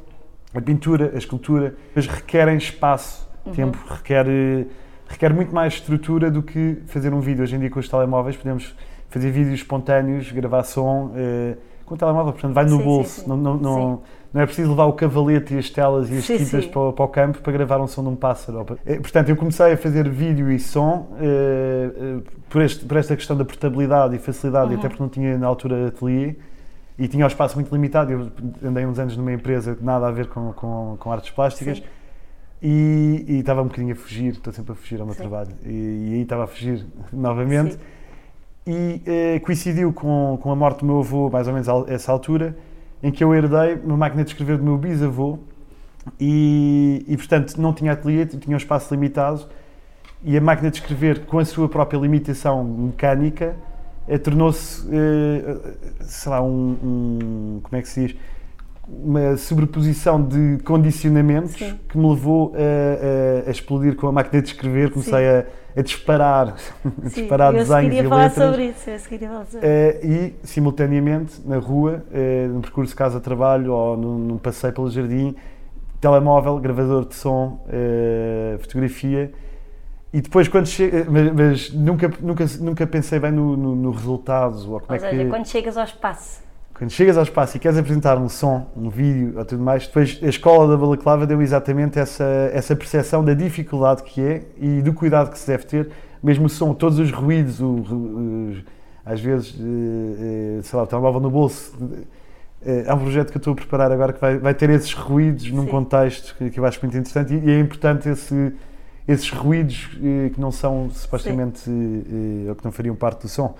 a 0.53 0.61
pintura, 0.61 1.11
a 1.13 1.17
escultura, 1.17 1.75
mas 1.95 2.07
requerem 2.07 2.57
espaço 2.57 3.27
Tempo 3.55 3.79
requer, 3.89 4.25
requer 5.07 5.33
muito 5.33 5.55
mais 5.55 5.73
estrutura 5.73 6.29
do 6.29 6.43
que 6.43 6.77
fazer 6.85 7.11
um 7.13 7.19
vídeo. 7.19 7.41
Hoje 7.41 7.55
em 7.55 7.59
dia, 7.59 7.69
com 7.69 7.79
os 7.79 7.89
telemóveis, 7.89 8.35
podemos 8.37 8.75
fazer 9.09 9.31
vídeos 9.31 9.55
espontâneos, 9.55 10.31
gravar 10.31 10.61
som 10.63 11.11
eh, 11.15 11.55
com 11.83 11.95
o 11.95 11.97
telemóvel, 11.97 12.33
portanto, 12.33 12.53
vai 12.53 12.65
no 12.65 12.77
Sim, 12.77 12.83
bolso. 12.83 13.09
sim, 13.09 13.21
sim. 13.21 13.27
Não, 13.29 13.37
não, 13.37 13.57
não, 13.57 14.01
não 14.31 14.41
é 14.41 14.45
preciso 14.45 14.69
levar 14.69 14.85
o 14.85 14.93
cavalete 14.93 15.55
e 15.55 15.57
as 15.57 15.67
telas 15.71 16.11
e 16.11 16.17
as 16.17 16.25
tintas 16.27 16.65
para, 16.67 16.79
o- 16.81 16.93
para 16.93 17.05
o 17.05 17.07
campo 17.07 17.39
para 17.41 17.51
gravar 17.53 17.79
um 17.79 17.87
som 17.87 18.03
de 18.03 18.09
um 18.09 18.15
pássaro. 18.15 18.63
Eh, 18.85 18.99
Portanto, 18.99 19.29
eu 19.29 19.35
comecei 19.35 19.71
a 19.73 19.77
fazer 19.77 20.07
vídeo 20.07 20.51
e 20.51 20.59
som 20.59 21.07
eh, 21.19 22.19
por, 22.49 22.61
este- 22.61 22.85
por 22.85 22.97
esta 22.97 23.15
questão 23.15 23.35
da 23.35 23.45
portabilidade 23.45 24.15
e 24.15 24.19
facilidade, 24.19 24.69
e 24.71 24.73
Uhum. 24.73 24.79
até 24.79 24.89
porque 24.89 25.01
não 25.01 25.09
tinha 25.09 25.37
na 25.39 25.47
altura 25.47 25.87
ateliê 25.87 26.35
e 26.99 27.07
tinha 27.07 27.23
o 27.23 27.27
espaço 27.27 27.55
muito 27.55 27.73
limitado. 27.73 28.11
Eu 28.11 28.29
andei 28.61 28.85
uns 28.85 28.99
anos 28.99 29.15
numa 29.15 29.31
empresa 29.31 29.77
nada 29.81 30.07
a 30.07 30.11
ver 30.11 30.27
com, 30.27 30.51
com, 30.51 30.97
com 30.99 31.11
artes 31.11 31.31
plásticas. 31.31 31.77
Sim. 31.77 31.83
E, 32.61 33.25
e 33.25 33.39
estava 33.39 33.61
um 33.61 33.67
bocadinho 33.67 33.93
a 33.93 33.95
fugir, 33.95 34.33
estou 34.33 34.51
sempre 34.51 34.73
a 34.73 34.75
fugir 34.75 34.99
ao 34.99 35.05
meu 35.05 35.15
Sim. 35.15 35.21
trabalho. 35.21 35.51
E, 35.65 35.69
e 35.69 36.13
aí 36.15 36.21
estava 36.21 36.43
a 36.43 36.47
fugir 36.47 36.85
novamente. 37.13 37.73
Sim. 37.73 37.79
E 38.67 39.01
eh, 39.05 39.39
coincidiu 39.39 39.93
com, 39.93 40.37
com 40.41 40.51
a 40.51 40.55
morte 40.55 40.81
do 40.81 40.85
meu 40.85 40.99
avô, 40.99 41.29
mais 41.29 41.47
ou 41.47 41.53
menos 41.53 41.69
a 41.69 41.85
essa 41.87 42.11
altura, 42.11 42.55
em 43.01 43.11
que 43.11 43.23
eu 43.23 43.33
herdei 43.33 43.75
uma 43.83 43.95
máquina 43.95 44.23
de 44.23 44.31
escrever 44.31 44.57
do 44.57 44.63
meu 44.63 44.77
bisavô. 44.77 45.39
E, 46.19 47.05
e 47.07 47.15
portanto, 47.15 47.55
não 47.57 47.73
tinha 47.73 47.93
ateliê, 47.93 48.25
tinha 48.25 48.53
um 48.53 48.57
espaço 48.57 48.93
limitado. 48.93 49.47
E 50.21 50.37
a 50.37 50.41
máquina 50.41 50.69
de 50.69 50.77
escrever, 50.77 51.25
com 51.25 51.39
a 51.39 51.45
sua 51.45 51.69
própria 51.69 51.97
limitação 51.97 52.61
mecânica, 52.61 53.55
tornou-se, 54.17 54.87
eh, 54.91 55.55
sei 56.01 56.31
lá, 56.31 56.41
um, 56.41 56.75
um- 56.83 57.59
Como 57.61 57.77
é 57.77 57.81
que 57.81 57.87
se 57.87 58.07
diz? 58.07 58.15
Uma 58.87 59.37
sobreposição 59.37 60.19
de 60.19 60.57
condicionamentos 60.63 61.51
Sim. 61.51 61.77
que 61.87 61.95
me 61.97 62.09
levou 62.09 62.53
a, 62.55 63.45
a- 63.45 63.47
a 63.47 63.51
explodir 63.51 63.95
com 63.95 64.07
a 64.07 64.11
máquina 64.11 64.41
de 64.41 64.47
escrever. 64.47 64.89
Comecei 64.89 65.13
Sim. 65.13 65.45
a, 65.77 65.79
a 65.79 65.83
disparar, 65.83 66.47
a 66.49 66.55
Sim, 67.09 67.21
disparar 67.21 67.53
eu 67.53 67.59
desenhos 67.59 67.95
e 67.95 68.01
letras. 68.01 68.33
sobre 68.33 68.65
isso. 68.69 68.89
Eu 68.89 68.99
queria 69.01 69.27
falar 69.29 69.45
sobre 69.45 69.67
Eh, 69.67 69.99
e, 70.03 70.47
simultaneamente, 70.47 71.39
na 71.45 71.57
rua, 71.59 72.03
eh, 72.11 72.47
no 72.51 72.61
percurso 72.61 72.95
casa-trabalho 72.95 73.71
ou 73.73 73.95
num, 73.95 74.17
num 74.17 74.37
passeio 74.39 74.73
pelo 74.73 74.89
jardim, 74.89 75.35
telemóvel, 76.01 76.57
gravador 76.57 77.05
de 77.05 77.13
som, 77.13 77.63
eh, 77.69 78.57
fotografia. 78.59 79.31
E 80.11 80.21
depois, 80.21 80.47
quando 80.47 80.67
chega. 80.67 81.05
Mas, 81.09 81.31
mas 81.33 81.73
nunca, 81.73 82.11
nunca, 82.19 82.45
nunca 82.59 82.87
pensei 82.87 83.19
bem 83.19 83.31
no, 83.31 83.55
no, 83.55 83.75
no 83.75 83.91
resultado. 83.91 84.55
Ou 84.71 84.79
como 84.79 84.85
Ou 84.89 84.95
é 84.95 84.99
seja, 84.99 85.23
que, 85.23 85.29
quando 85.29 85.45
chegas 85.47 85.77
ao 85.77 85.83
espaço. 85.83 86.41
quando 86.77 86.89
chegas 86.91 87.17
ao 87.17 87.23
espaço 87.23 87.57
e 87.57 87.59
queres 87.59 87.77
apresentar 87.77 88.17
um 88.17 88.27
som, 88.29 88.67
um 88.75 88.89
vídeo 88.89 89.33
ou 89.37 89.45
tudo 89.45 89.61
mais, 89.61 89.85
depois 89.85 90.19
a 90.23 90.27
escola 90.27 90.67
da 90.67 90.77
balaclava 90.77 91.27
deu 91.27 91.41
exatamente 91.41 91.99
essa, 91.99 92.23
essa 92.53 92.75
percepção 92.75 93.23
da 93.23 93.33
dificuldade 93.33 94.01
que 94.03 94.21
é 94.21 94.41
e 94.57 94.81
do 94.81 94.93
cuidado 94.93 95.29
que 95.31 95.37
se 95.37 95.45
deve 95.45 95.65
ter, 95.65 95.89
mesmo 96.23 96.45
o 96.45 96.49
som, 96.49 96.73
todos 96.73 96.97
os 96.97 97.11
ruídos, 97.11 97.59
o- 97.59 97.75
os- 98.51 98.63
às 99.05 99.19
vezes, 99.21 99.55
eh, 99.59 100.57
eh, 100.59 100.61
sei 100.63 100.77
lá, 100.77 100.83
o 100.83 100.87
telemóvel 100.87 101.19
no 101.19 101.29
bolso. 101.29 101.73
eh, 102.65 102.85
Há 102.87 102.93
um 102.95 102.99
projeto 102.99 103.31
que 103.31 103.37
eu 103.37 103.39
estou 103.39 103.53
a 103.53 103.55
preparar 103.55 103.91
agora 103.91 104.13
que 104.13 104.19
vai, 104.21 104.37
vai 104.37 104.53
ter 104.53 104.69
esses 104.69 104.93
ruídos 104.93 105.49
num 105.51 105.63
Sim. 105.63 105.69
contexto 105.69 106.35
que, 106.37 106.49
que 106.49 106.59
eu 106.59 106.65
acho 106.65 106.79
muito 106.81 106.97
interessante 106.97 107.33
e, 107.33 107.37
e 107.45 107.51
é 107.51 107.59
importante 107.59 108.07
esse, 108.09 108.53
esses 109.11 109.29
ruídos 109.31 109.89
eh, 110.03 110.29
que 110.33 110.39
não 110.39 110.51
são 110.51 110.89
supostamente 110.91 111.69
eh, 111.69 112.49
ou 112.49 112.55
que 112.55 112.63
não 112.63 112.71
fariam 112.71 112.95
parte 112.95 113.21
do 113.23 113.27
som. 113.27 113.55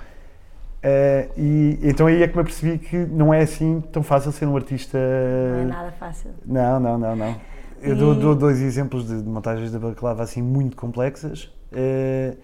Eh, 0.82 1.28
e 1.38 1.80
então 1.84 2.08
aí 2.08 2.24
é 2.24 2.28
que 2.28 2.36
me 2.36 2.42
apercebi 2.42 2.78
que 2.78 2.96
não 2.98 3.34
é 3.34 3.42
assim 3.42 3.82
tão 3.92 4.02
fácil 4.04 4.32
ser 4.32 4.46
um 4.46 4.56
artista. 4.56 4.98
Não 4.98 5.60
é 5.62 5.66
nada 5.66 5.92
fácil. 5.92 6.30
Não, 6.46 6.80
não, 6.80 6.98
não, 6.98 7.16
não. 7.16 7.36
Eu 7.82 7.94
E- 7.96 7.98
dou, 7.98 8.16
dou 8.16 8.36
dois 8.36 8.62
exemplos 8.62 9.08
de, 9.08 9.14
montagens 9.16 9.72
da 9.72 9.80
balaclava 9.80 10.24
assim 10.24 10.42
muito 10.42 10.76
complexas, 10.78 11.52
eh, 11.74 12.36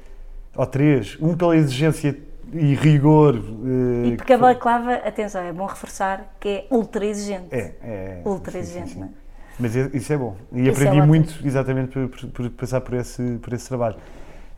ou 0.56 0.66
três. 0.66 1.18
Um 1.22 1.36
pela 1.36 1.56
exigência 1.56 2.18
e 2.54 2.74
rigor. 2.76 3.36
eh, 3.36 4.08
E 4.08 4.18
porque 4.18 4.34
a 4.34 4.38
balaclava, 4.38 4.94
atenção, 4.96 5.42
é 5.42 5.54
bom 5.54 5.66
reforçar 5.66 6.36
que 6.40 6.48
é 6.50 6.68
ultra 6.72 7.06
exigente. 7.06 7.48
É, 7.52 7.74
é. 7.84 8.22
Ultra 8.26 8.52
sim, 8.54 8.60
exigente, 8.60 8.90
sim. 8.94 9.00
não 9.00 9.08
é? 9.08 9.25
Mas 9.60 9.76
é- 9.76 9.90
isso 9.94 10.12
é 10.12 10.18
bom. 10.18 10.36
E 10.52 10.62
Isso 10.62 10.70
é 10.70 10.72
aprendi 10.72 10.90
ótimo. 10.98 11.08
muito 11.08 11.48
exatamente 11.48 11.92
por, 11.92 12.08
por- 12.10 12.30
por 12.30 12.50
passar 12.52 12.82
por 12.82 12.94
esse, 12.96 13.38
por 13.42 13.54
esse 13.54 13.68
trabalho. 13.68 13.96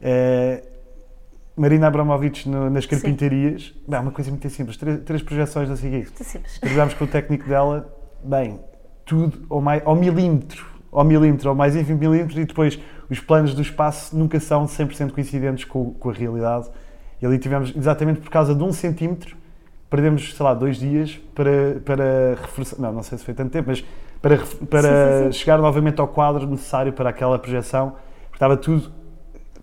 Eh, 0.01 0.63
Marina 1.55 1.88
Abramovic 1.88 2.47
no- 2.47 2.69
nas 2.69 2.86
carpintarias, 2.86 3.73
bem, 3.88 3.99
uma 3.99 4.12
coisa 4.12 4.29
muito 4.29 4.47
simples, 4.49 4.77
três, 4.77 4.99
três 5.01 5.21
projeções. 5.23 5.67
Muito 5.69 6.23
simples. 6.23 6.60
Trabalhámos 6.60 6.93
com 6.93 7.03
o 7.03 7.07
técnico 7.07 7.47
dela, 7.47 7.91
bem, 8.23 8.60
tudo 9.05 9.39
ao, 9.49 9.60
mai, 9.62 9.81
ao 9.86 9.95
milímetro, 9.95 10.65
ao 10.91 11.03
milímetro, 11.03 11.49
ao 11.49 11.55
mais 11.55 11.75
ínfimo 11.75 11.97
milímetro, 11.99 12.39
e 12.39 12.45
depois 12.45 12.79
os 13.10 13.19
planos 13.19 13.53
do 13.55 13.62
espaço 13.62 14.15
nunca 14.17 14.39
são 14.39 14.65
100% 14.67 15.12
coincidentes 15.12 15.63
com, 15.65 15.91
com 15.93 16.10
a 16.10 16.13
realidade. 16.13 16.69
E 17.21 17.25
ali 17.25 17.39
tivemos, 17.39 17.73
exatamente 17.75 18.19
por 18.19 18.29
causa 18.29 18.53
de 18.53 18.63
um 18.63 18.71
centímetro, 18.71 19.36
perdemos, 19.89 20.36
sei 20.36 20.43
lá, 20.43 20.53
dois 20.53 20.77
dias 20.77 21.19
para, 21.33 21.79
para 21.83 22.36
reforçar, 22.41 22.77
não, 22.79 22.93
não 22.93 23.01
sei 23.03 23.17
se 23.17 23.23
foi 23.25 23.33
tanto 23.33 23.49
tempo, 23.51 23.69
mas 23.69 23.83
para, 24.21 24.38
para 24.69 25.23
Sim, 25.23 25.32
sim, 25.32 25.39
chegar 25.39 25.58
novamente 25.60 25.99
ao 26.01 26.08
quadro 26.08 26.47
necessário 26.47 26.93
para 26.93 27.10
aquela 27.10 27.38
projeção, 27.39 27.91
porque 28.23 28.36
estava 28.36 28.58
tudo 28.58 28.91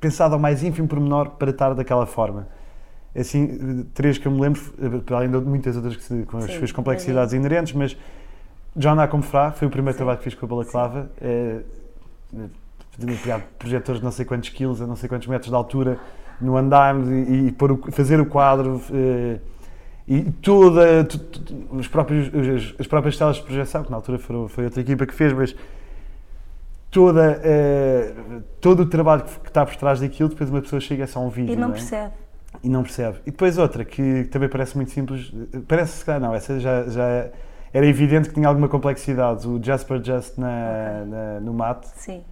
pensado 0.01 0.35
ao 0.35 0.40
mais 0.40 0.62
ínfimo 0.62 0.87
pormenor 0.88 1.31
para 1.31 1.51
estar 1.51 1.75
daquela 1.75 2.07
forma. 2.07 2.47
Assim, 3.17 3.87
três 3.95 4.19
que 4.19 4.27
eu 4.27 4.33
me 4.33 4.40
lembro, 4.40 4.61
para 5.07 5.17
além 5.19 5.31
de 5.31 5.38
muitas 5.38 5.77
outras 5.77 5.97
que 5.97 6.03
se- 6.03 6.23
com 6.25 6.38
as 6.38 6.53
suas 6.53 6.73
complexidades 6.73 7.33
inerentes, 7.33 7.73
mas 7.73 7.97
John 8.77 8.97
Fra 9.23 9.53
foi 9.53 9.69
o 9.69 9.71
primeiro 9.71 9.97
trabalho 9.97 10.19
que 10.19 10.25
fiz 10.25 10.35
com 10.35 10.45
a 10.47 10.49
balaclava. 10.49 11.11
É, 11.21 11.61
é, 12.37 13.17
pegar 13.23 13.40
projetores 13.59 14.01
de 14.01 14.05
não 14.05 14.12
sei 14.12 14.25
quantos 14.25 14.49
quilos, 14.51 14.81
a 14.83 14.87
não 14.87 14.97
sei 14.97 15.09
quantos 15.09 15.27
metros 15.29 15.49
de 15.49 15.55
altura, 15.55 15.99
no 16.40 16.57
andaime 16.57 17.25
e, 17.29 17.49
e 17.49 17.53
o- 17.73 17.93
fazer 17.93 18.21
o 18.21 18.27
quadro. 18.27 18.81
eh, 18.93 19.38
e 20.07 20.23
toda, 20.31 21.07
os 21.71 21.88
próprios, 21.88 22.29
as, 22.29 22.75
as 22.81 22.87
próprias 22.87 23.17
telas 23.17 23.37
de 23.37 23.43
projeção, 23.43 23.83
que 23.83 23.90
na 23.90 23.97
altura 23.97 24.19
foram, 24.19 24.49
foi 24.49 24.64
outra 24.64 24.81
equipa 24.81 25.07
que 25.07 25.14
fez, 25.14 25.33
mas 25.33 25.57
toda, 26.90 27.40
eh, 27.43 28.14
todo 28.61 28.81
o 28.81 28.87
trabalho 28.87 29.25
que, 29.25 29.49
está 29.49 29.64
por 29.64 29.75
trás 29.77 30.01
daquilo, 30.01 30.29
depois 30.29 30.51
uma 30.51 30.61
pessoa 30.61 30.79
chega 30.81 31.05
a 31.05 31.07
só 31.07 31.21
um 31.21 31.29
vídeo. 31.31 31.53
E 31.53 31.57
não 31.57 31.69
é? 31.71 31.73
percebe. 31.73 32.12
E 32.62 32.69
não 32.69 32.83
percebe. 32.83 33.19
E 33.27 33.31
depois 33.31 33.59
outra, 33.59 33.85
que 33.85 34.25
também 34.25 34.49
parece 34.49 34.77
muito 34.77 34.90
simples, 34.93 35.33
parece 35.67 35.99
se 35.99 36.05
calhar 36.05 36.21
não, 36.21 36.35
essa 36.35 36.61
já, 36.61 36.85
já 36.85 37.29
era 37.73 37.87
evidente 37.87 38.29
que 38.29 38.35
tinha 38.35 38.47
alguma 38.47 38.69
complexidade, 38.69 39.49
o 39.49 39.61
Jasper 39.62 40.01
Just 40.05 40.38
na, 40.38 41.05
na- 41.05 41.40
no 41.40 41.53
mate, 41.53 41.88
Sim. 41.97 42.23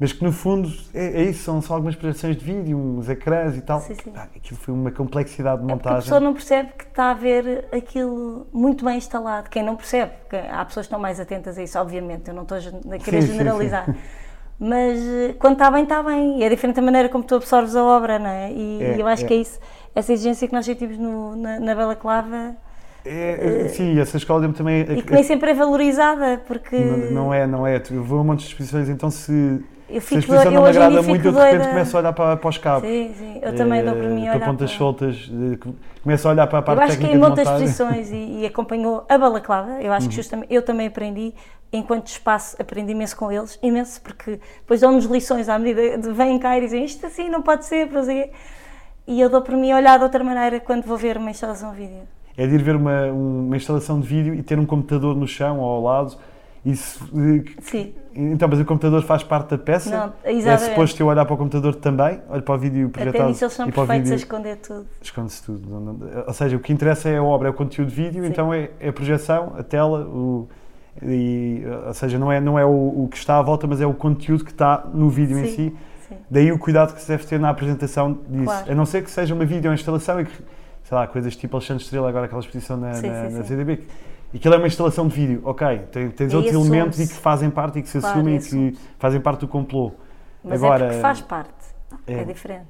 Mas 0.00 0.12
que 0.12 0.24
no 0.24 0.32
fundo 0.32 0.72
é, 0.94 1.20
é 1.20 1.22
isso, 1.24 1.44
são 1.44 1.60
só 1.60 1.74
algumas 1.74 1.94
projeções 1.94 2.36
de 2.36 2.44
vídeo, 2.44 2.76
uns 2.78 3.08
ecrãs 3.08 3.56
e 3.56 3.60
tal. 3.60 3.80
Sim, 3.80 3.94
sim. 4.02 4.12
Ah, 4.16 4.26
aquilo 4.34 4.58
foi 4.58 4.72
uma 4.72 4.90
complexidade 4.90 5.62
de 5.62 5.70
É 5.70 5.76
porque 5.76 5.88
a 5.88 5.92
montagem. 5.92 6.00
pessoa 6.02 6.20
não 6.20 6.32
percebe 6.32 6.72
que 6.76 6.84
está 6.84 7.10
a 7.10 7.14
ver 7.14 7.68
aquilo 7.70 8.46
muito 8.52 8.84
bem 8.84 8.96
instalado. 8.96 9.50
Quem 9.50 9.62
não 9.62 9.76
percebe, 9.76 10.12
porque 10.22 10.36
há 10.36 10.64
pessoas 10.64 10.86
que 10.86 10.88
estão 10.88 10.98
mais 10.98 11.20
atentas 11.20 11.58
a 11.58 11.62
isso, 11.62 11.78
obviamente, 11.78 12.28
eu 12.28 12.34
não 12.34 12.42
estou 12.42 12.56
a 12.56 12.94
a 12.94 12.98
querer 12.98 13.20
Sim, 13.22 13.28
sim, 13.28 13.32
generalizar. 13.34 13.86
Mas 14.58 14.98
eh, 15.00 15.34
quando 15.38 15.54
está 15.54 15.70
bem, 15.70 15.84
está 15.84 16.02
bem. 16.02 16.38
E 16.40 16.44
é 16.44 16.48
diferente 16.48 16.78
a 16.78 16.82
maneira 16.82 17.08
como 17.08 17.24
tu 17.24 17.34
absorves 17.36 17.74
a 17.76 17.82
obra, 17.84 18.18
não 18.18 18.28
é? 18.28 18.52
E, 18.52 18.82
É, 18.82 19.00
eu 19.00 19.06
acho 19.06 19.24
é. 19.24 19.28
que 19.28 19.34
é 19.34 19.36
isso, 19.38 19.58
essa 19.94 20.12
exigência 20.12 20.46
que 20.46 20.52
nós 20.54 20.64
sentimos 20.66 20.98
no- 20.98 21.34
na, 21.36 21.58
na 21.60 21.74
Bela 21.74 21.96
Clava 21.96 22.56
É, 23.04 23.64
é, 23.64 23.68
sim, 23.68 23.98
essa 23.98 24.16
escola 24.18 24.40
deu-me 24.40 24.54
também. 24.54 24.82
a- 24.82 24.92
e 24.92 25.02
que 25.02 25.12
nem 25.12 25.22
sempre 25.22 25.50
é 25.50 25.54
valorizada, 25.54 26.42
porque 26.46 26.76
não, 26.76 26.98
não 26.98 27.34
é, 27.34 27.46
não 27.46 27.66
é. 27.66 27.82
Eu 27.90 28.04
vou 28.04 28.18
a 28.18 28.22
um 28.22 28.24
monte 28.24 28.40
de 28.40 28.46
exposições, 28.48 28.88
então 28.90 29.10
se, 29.10 29.64
eu 29.92 30.00
se 30.00 30.18
a 30.18 30.20
fico, 30.20 30.34
exposição 30.34 30.44
eu 30.44 30.50
não 30.52 30.62
me 30.62 30.68
agrada 30.70 31.02
muito, 31.02 31.22
fico 31.22 31.28
eu 31.28 31.32
de 31.32 31.38
repente 31.38 31.52
doida. 31.58 31.68
começo 31.70 31.96
a 31.96 32.00
olhar 32.00 32.12
para, 32.12 32.36
para 32.36 32.48
os 32.48 32.58
cabos. 32.58 32.88
Sim, 32.88 33.14
sim, 33.18 33.38
eu 33.42 33.54
também 33.56 33.84
dou 33.84 33.94
para 33.94 34.08
mim 34.08 34.22
a 34.28 34.30
para 34.30 34.36
olhar 34.38 34.46
pontas 34.46 34.70
para- 34.70 34.78
soltas, 34.78 35.30
eh, 35.32 35.58
começo 36.02 36.28
a 36.28 36.30
olhar 36.30 36.46
para 36.46 36.58
a 36.58 36.60
Eu 36.60 36.64
parte 36.64 36.78
acho 36.82 36.86
que 36.98 37.02
técnica 37.02 37.16
em 37.16 37.20
de 37.20 37.26
muitas 37.26 37.46
exposições 37.48 38.10
e, 38.10 38.40
e 38.40 38.46
acompanhou 38.46 39.04
a 39.08 39.18
balaclava, 39.18 39.82
eu 39.82 39.92
acho 39.92 40.04
Uhum. 40.06 40.10
que 40.10 40.16
justamente, 40.16 40.52
eu 40.54 40.62
também 40.62 40.86
aprendi, 40.86 41.34
enquanto 41.72 42.06
espaço, 42.08 42.56
aprendi 42.60 42.92
imenso 42.92 43.16
com 43.16 43.30
eles, 43.30 43.58
imenso, 43.62 44.00
porque 44.02 44.40
depois 44.60 44.80
dão-nos 44.80 45.04
lições 45.06 45.48
à 45.48 45.58
medida 45.58 45.98
de 45.98 46.12
vêm 46.12 46.38
cá 46.38 46.56
e 46.56 46.60
dizem 46.62 46.84
isto 46.84 47.04
assim 47.06 47.28
não 47.28 47.42
pode 47.42 47.64
ser, 47.66 47.86
para. 47.88 48.30
E 49.06 49.20
eu 49.20 49.28
dou 49.28 49.42
para 49.42 49.56
mim 49.56 49.72
a 49.72 49.76
olhar 49.76 49.98
de 49.98 50.04
outra 50.04 50.22
maneira 50.22 50.60
quando 50.60 50.84
vou 50.84 50.96
ver 50.96 51.16
uma 51.16 51.30
instalação 51.30 51.72
vídeo. 51.72 52.02
É 52.36 52.46
de 52.46 52.54
ir 52.54 52.62
ver 52.62 52.76
uma, 52.76 53.06
uma 53.06 53.56
instalação 53.56 54.00
de 54.00 54.06
vídeo 54.06 54.34
e 54.34 54.42
ter 54.42 54.58
um 54.58 54.64
computador 54.64 55.16
no 55.16 55.26
chão 55.26 55.58
ou 55.58 55.68
ao 55.76 55.82
lado. 55.82 56.16
Isso, 56.64 57.08
eh, 57.16 57.42
Sim, 57.62 57.94
então, 58.14 58.46
mas 58.46 58.60
o 58.60 58.64
computador 58.66 59.02
faz 59.02 59.22
parte 59.22 59.50
da 59.50 59.58
peça? 59.58 59.90
Não, 59.90 60.12
é 60.22 60.32
exatamente. 60.34 60.70
suposto 60.70 61.02
eu 61.02 61.06
olhar 61.06 61.24
para 61.24 61.34
o 61.34 61.36
computador 61.38 61.74
também? 61.74 62.20
Olho 62.28 62.42
para 62.42 62.54
o 62.54 62.58
vídeo 62.58 62.88
até 62.88 63.04
projetado 63.04 63.28
nisso 63.30 63.44
eles 63.44 63.54
são 63.54 63.64
perfeitos 63.66 63.90
a 63.90 63.94
vídeo 63.94 64.14
esconder 64.14 64.56
tudo. 64.56 64.86
esconde-se 65.00 65.42
tudo. 65.42 66.26
Ou 66.26 66.32
seja, 66.34 66.56
o 66.56 66.60
que 66.60 66.70
interessa 66.70 67.08
é 67.08 67.16
a 67.16 67.22
obra, 67.22 67.48
é 67.48 67.50
o 67.50 67.54
conteúdo 67.54 67.88
de 67.88 67.94
vídeo, 67.94 68.22
Sim. 68.22 68.28
então 68.28 68.52
é, 68.52 68.70
é 68.78 68.90
a 68.90 68.92
projeção, 68.92 69.54
a 69.58 69.62
tela, 69.62 70.00
o, 70.00 70.48
e, 71.02 71.62
ou 71.86 71.94
seja, 71.94 72.18
não 72.18 72.30
é, 72.30 72.40
não 72.40 72.58
é 72.58 72.64
o, 72.64 73.04
o 73.04 73.08
que 73.10 73.16
está 73.16 73.38
à 73.38 73.42
volta, 73.42 73.66
mas 73.66 73.80
é 73.80 73.86
o 73.86 73.94
conteúdo 73.94 74.44
que 74.44 74.50
está 74.50 74.86
no 74.92 75.08
vídeo 75.08 75.38
em 75.38 75.46
Sim. 75.46 75.56
si. 75.56 75.76
Sim. 76.08 76.16
Daí 76.30 76.52
o 76.52 76.58
cuidado 76.58 76.92
que 76.94 77.00
se 77.00 77.08
deve 77.08 77.24
ter 77.24 77.40
na 77.40 77.48
apresentação 77.48 78.18
disso. 78.28 78.44
Claro. 78.44 78.72
A 78.72 78.74
não 78.74 78.84
ser 78.84 79.02
que 79.02 79.10
seja 79.10 79.34
uma 79.34 79.46
videoinstalação 79.46 80.20
e 80.20 80.26
que, 80.26 80.32
sei 80.84 80.94
lá, 80.94 81.06
coisas 81.06 81.34
tipo 81.36 81.56
Alexandre 81.56 81.84
Estrela, 81.84 82.08
agora 82.10 82.26
aquela 82.26 82.40
exposição 82.40 82.76
na, 82.76 82.92
Sim, 82.94 83.08
na, 83.08 83.30
sim, 83.30 83.36
na 83.38 83.44
sim. 83.44 83.78
Que- 84.30 84.36
aquilo 84.38 84.54
é 84.54 84.58
uma 84.58 84.66
instalação 84.66 85.08
de 85.08 85.14
vídeo, 85.14 85.42
ok, 85.44 85.78
tem- 85.92 86.10
tens 86.10 86.32
E 86.32 86.36
outros 86.36 86.54
assume-se. 86.54 86.74
elementos 86.76 87.00
e 87.00 87.06
que 87.08 87.14
fazem 87.14 87.50
parte 87.50 87.78
e 87.78 87.82
que 87.82 87.88
se 87.88 87.98
Claro, 88.00 88.16
assumem 88.18 88.36
e 88.36 88.40
que 88.40 88.78
fazem 88.98 89.20
parte 89.20 89.40
do 89.40 89.48
complô. 89.48 89.92
Mas 90.42 90.62
Agora, 90.62 90.84
é 90.84 90.88
porque 90.88 91.00
faz 91.02 91.20
parte. 91.20 91.50
É, 92.06 92.20
é. 92.20 92.24
diferente. 92.24 92.66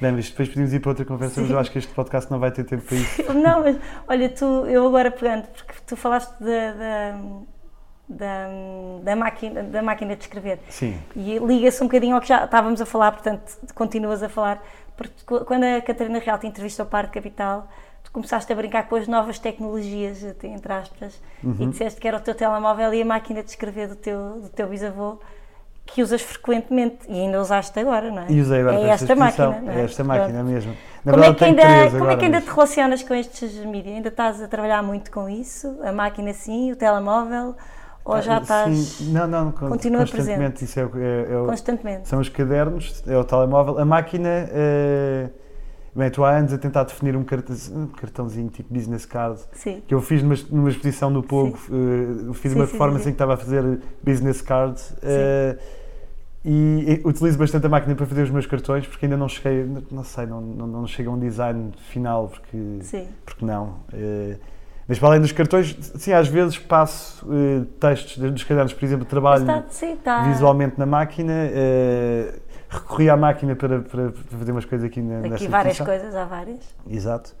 Bem, 0.00 0.10
mas 0.12 0.28
depois 0.30 0.48
podemos 0.48 0.72
ir 0.72 0.80
para 0.80 0.90
outra 0.90 1.04
conversa, 1.04 1.40
mas 1.40 1.48
Sim. 1.48 1.54
eu 1.54 1.60
acho 1.60 1.70
que 1.70 1.78
este 1.78 1.94
podcast 1.94 2.28
não 2.30 2.38
vai 2.40 2.50
ter 2.50 2.64
tempo 2.64 2.82
para 2.82 2.96
isso. 2.96 3.22
Não, 3.34 3.60
mas 3.62 3.76
olha, 4.08 4.28
tu, 4.30 4.44
eu 4.66 4.84
agora 4.86 5.10
pegando, 5.12 5.46
porque 5.46 5.74
tu 5.86 5.96
falaste 5.96 6.32
da, 6.40 6.72
da, 6.72 7.18
da, 8.08 8.48
da 9.04 9.16
máquina, 9.16 9.62
da 9.62 9.82
máquina 9.82 10.16
de 10.16 10.22
escrever. 10.22 10.58
Sim. 10.68 10.98
E 11.14 11.38
liga-se 11.38 11.80
um 11.82 11.86
bocadinho 11.86 12.14
ao 12.16 12.20
que 12.20 12.26
já 12.28 12.44
estávamos 12.44 12.80
a 12.80 12.86
falar, 12.86 13.12
portanto, 13.12 13.42
continuas 13.74 14.22
a 14.22 14.28
falar. 14.28 14.60
Porque 14.96 15.44
quando 15.44 15.64
a 15.64 15.80
Catarina 15.80 16.18
Real 16.18 16.38
te 16.38 16.46
entrevistou 16.46 16.84
para 16.86 16.98
a 16.98 17.02
Arte 17.02 17.12
Capital, 17.14 17.68
tu 18.04 18.10
começaste 18.12 18.52
a 18.52 18.56
brincar 18.56 18.88
com 18.88 18.96
as 18.96 19.06
novas 19.08 19.38
tecnologias, 19.38 20.22
entre 20.42 20.72
aspas, 20.72 21.20
Uhum. 21.42 21.56
e 21.60 21.66
disseste 21.68 22.00
que 22.00 22.06
era 22.08 22.16
o 22.16 22.20
teu 22.20 22.34
telemóvel 22.34 22.92
e 22.94 23.02
a 23.02 23.04
máquina 23.04 23.42
de 23.42 23.50
escrever 23.50 23.88
do 23.88 23.96
teu, 23.96 24.40
do 24.40 24.48
teu 24.48 24.66
bisavô, 24.68 25.18
que 25.84 26.02
usas 26.02 26.22
frequentemente 26.22 26.98
e 27.08 27.12
ainda 27.20 27.40
usaste 27.40 27.78
agora, 27.80 28.10
não 28.10 28.22
é? 28.22 28.26
E 28.30 28.40
usei 28.40 28.60
agora 28.60 28.76
é 28.78 28.88
esta 28.88 29.16
máquina. 29.16 29.60
não 29.60 29.72
É 29.72 29.84
esta 29.84 30.04
máquina 30.04 30.28
Pronto. 30.38 30.44
mesmo. 30.52 30.76
Na 31.04 31.12
Como, 31.12 31.24
é 31.24 31.34
que 31.34 31.44
ainda, 31.44 31.62
como 31.62 31.96
agora, 31.96 32.12
é 32.12 32.16
que 32.16 32.24
ainda 32.24 32.36
mas- 32.38 32.44
te 32.44 32.50
relacionas 32.50 33.02
com 33.02 33.14
estes 33.14 33.52
mídias? 33.66 33.96
Ainda 33.96 34.08
estás 34.08 34.40
a 34.40 34.46
trabalhar 34.46 34.82
muito 34.82 35.10
com 35.10 35.28
isso? 35.28 35.76
A 35.82 35.90
máquina 35.92 36.32
sim, 36.32 36.70
o 36.70 36.76
telemóvel? 36.76 37.56
Ou 38.04 38.20
já 38.22 38.36
Ah, 38.38 38.40
estás 38.42 38.78
Sim, 38.78 39.12
não, 39.12 39.26
não, 39.28 39.52
con- 39.52 39.68
continua 39.70 40.00
constantemente. 40.02 40.64
Isso 40.64 40.78
é, 40.78 40.82
é, 40.82 40.86
é 40.86 41.46
constantemente? 41.46 42.08
são 42.08 42.20
os 42.20 42.28
cadernos, 42.28 43.02
é 43.06 43.16
o 43.16 43.24
telemóvel. 43.24 43.78
A 43.78 43.84
máquina, 43.84 44.28
eh, 44.52 45.28
bem, 45.94 46.08
estou 46.08 46.24
há 46.24 46.30
anos 46.36 46.52
a 46.52 46.58
tentar 46.58 46.84
definir 46.84 47.16
um 47.16 47.22
cartão- 47.24 47.56
um 47.74 47.86
cartãozinho 47.88 48.48
tipo 48.48 48.72
business 48.72 49.04
card 49.04 49.38
Sim. 49.52 49.82
que 49.86 49.94
eu 49.94 50.00
fiz 50.00 50.22
numa, 50.22 50.34
numa 50.50 50.70
exposição 50.70 51.10
no 51.10 51.22
Pogo, 51.22 51.58
eh, 51.70 52.32
fiz 52.34 52.52
Sim, 52.52 52.58
uma 52.58 52.66
performance 52.66 53.04
sim, 53.04 53.10
em 53.10 53.12
que 53.12 53.16
estava 53.16 53.34
a 53.34 53.36
fazer 53.36 53.80
business 54.02 54.40
cards 54.40 54.94
eh, 55.02 55.56
e, 56.44 57.00
e 57.04 57.08
utilizo 57.08 57.38
bastante 57.38 57.66
a 57.66 57.68
máquina 57.68 57.94
para 57.94 58.06
fazer 58.06 58.22
os 58.22 58.30
meus 58.30 58.46
cartões 58.46 58.86
porque 58.86 59.04
ainda 59.06 59.16
não 59.16 59.28
cheguei, 59.28 59.64
não 59.90 60.02
sei, 60.02 60.26
não, 60.26 60.40
não, 60.40 60.66
não 60.66 60.86
chega 60.86 61.08
a 61.10 61.12
um 61.12 61.18
design 61.18 61.72
final 61.90 62.28
porque, 62.28 62.78
Sim. 62.82 63.06
porque 63.24 63.44
não. 63.44 63.76
eh, 63.92 64.36
mas 64.88 64.98
para 64.98 65.08
além 65.10 65.20
dos 65.20 65.30
cartões, 65.30 65.76
sim, 65.96 66.12
às 66.12 66.26
vezes 66.26 66.58
passo 66.58 67.24
textos 67.78 68.18
dos 68.18 68.42
cadernos, 68.42 68.72
por 68.74 68.84
exemplo, 68.84 69.04
trabalho 69.06 69.42
Está, 69.42 69.86
está. 69.86 70.22
visualmente 70.24 70.74
na 70.76 70.84
máquina, 70.84 71.32
recorri 72.72 73.08
à 73.10 73.16
máquina 73.16 73.54
para, 73.54 73.80
para, 73.80 74.12
fazer 74.38 74.52
umas 74.52 74.64
coisas 74.64 74.86
aqui 74.86 75.00
na, 75.00 75.20
Aqui 75.20 75.28
nesta 75.30 75.48
várias 75.48 75.74
exposição. 75.78 75.86
coisas, 76.02 76.14
há 76.20 76.24
várias. 76.24 76.60
Exato. 76.88 77.34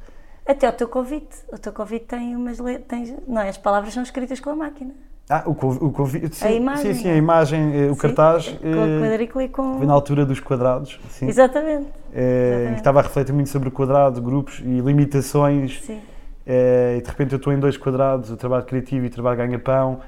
Até 0.46 0.68
o 0.68 0.72
teu 0.72 0.88
convite. 0.88 1.36
O 1.52 1.58
teu 1.58 1.72
convite 1.72 2.06
tem 2.06 2.34
umas 2.36 2.58
letras. 2.58 3.12
Não, 3.26 3.42
as 3.42 3.56
palavras 3.56 3.94
são 3.94 4.02
escritas 4.02 4.40
com 4.40 4.50
a 4.50 4.56
máquina. 4.56 4.92
Ah, 5.30 5.44
o, 5.46 5.54
conv- 5.54 5.80
o 5.82 5.90
convite. 5.92 6.34
Sim, 6.34 6.56
imagem, 6.56 6.94
sim, 6.94 7.02
sim, 7.02 7.08
é? 7.08 7.12
a 7.12 7.16
imagem, 7.16 7.84
eh, 7.86 7.90
o 7.90 7.94
Sim, 7.94 8.00
cartaz. 8.00 8.48
Com 8.48 8.66
eh, 8.66 8.98
a 8.98 9.00
quadrícula 9.08 9.44
e 9.44 9.48
com. 9.48 9.78
foi 9.78 9.86
na 9.86 9.92
altura 9.92 10.26
dos 10.26 10.40
quadrados, 10.40 11.00
sim. 11.10 11.28
Exatamente. 11.28 11.86
Eh, 12.12 12.48
exatamente. 12.50 12.72
que 12.74 12.80
estava 12.80 12.98
a 12.98 13.02
refletir 13.02 13.32
muito 13.32 13.48
sobre 13.48 13.68
o 13.68 13.72
quadrado, 13.72 14.20
grupos 14.20 14.58
e 14.60 14.80
limitações. 14.80 15.80
Sim. 15.82 16.00
eh, 16.44 16.96
e 16.98 17.02
de 17.02 17.08
repente 17.08 17.32
eu 17.32 17.36
estou 17.36 17.52
em 17.52 17.58
dois 17.58 17.76
quadrados, 17.76 18.30
o 18.30 18.36
trabalho 18.36 18.64
criativo 18.64 19.04
e 19.04 19.08
o 19.08 19.10
trabalho 19.10 19.36
ganha-pão, 19.38 20.00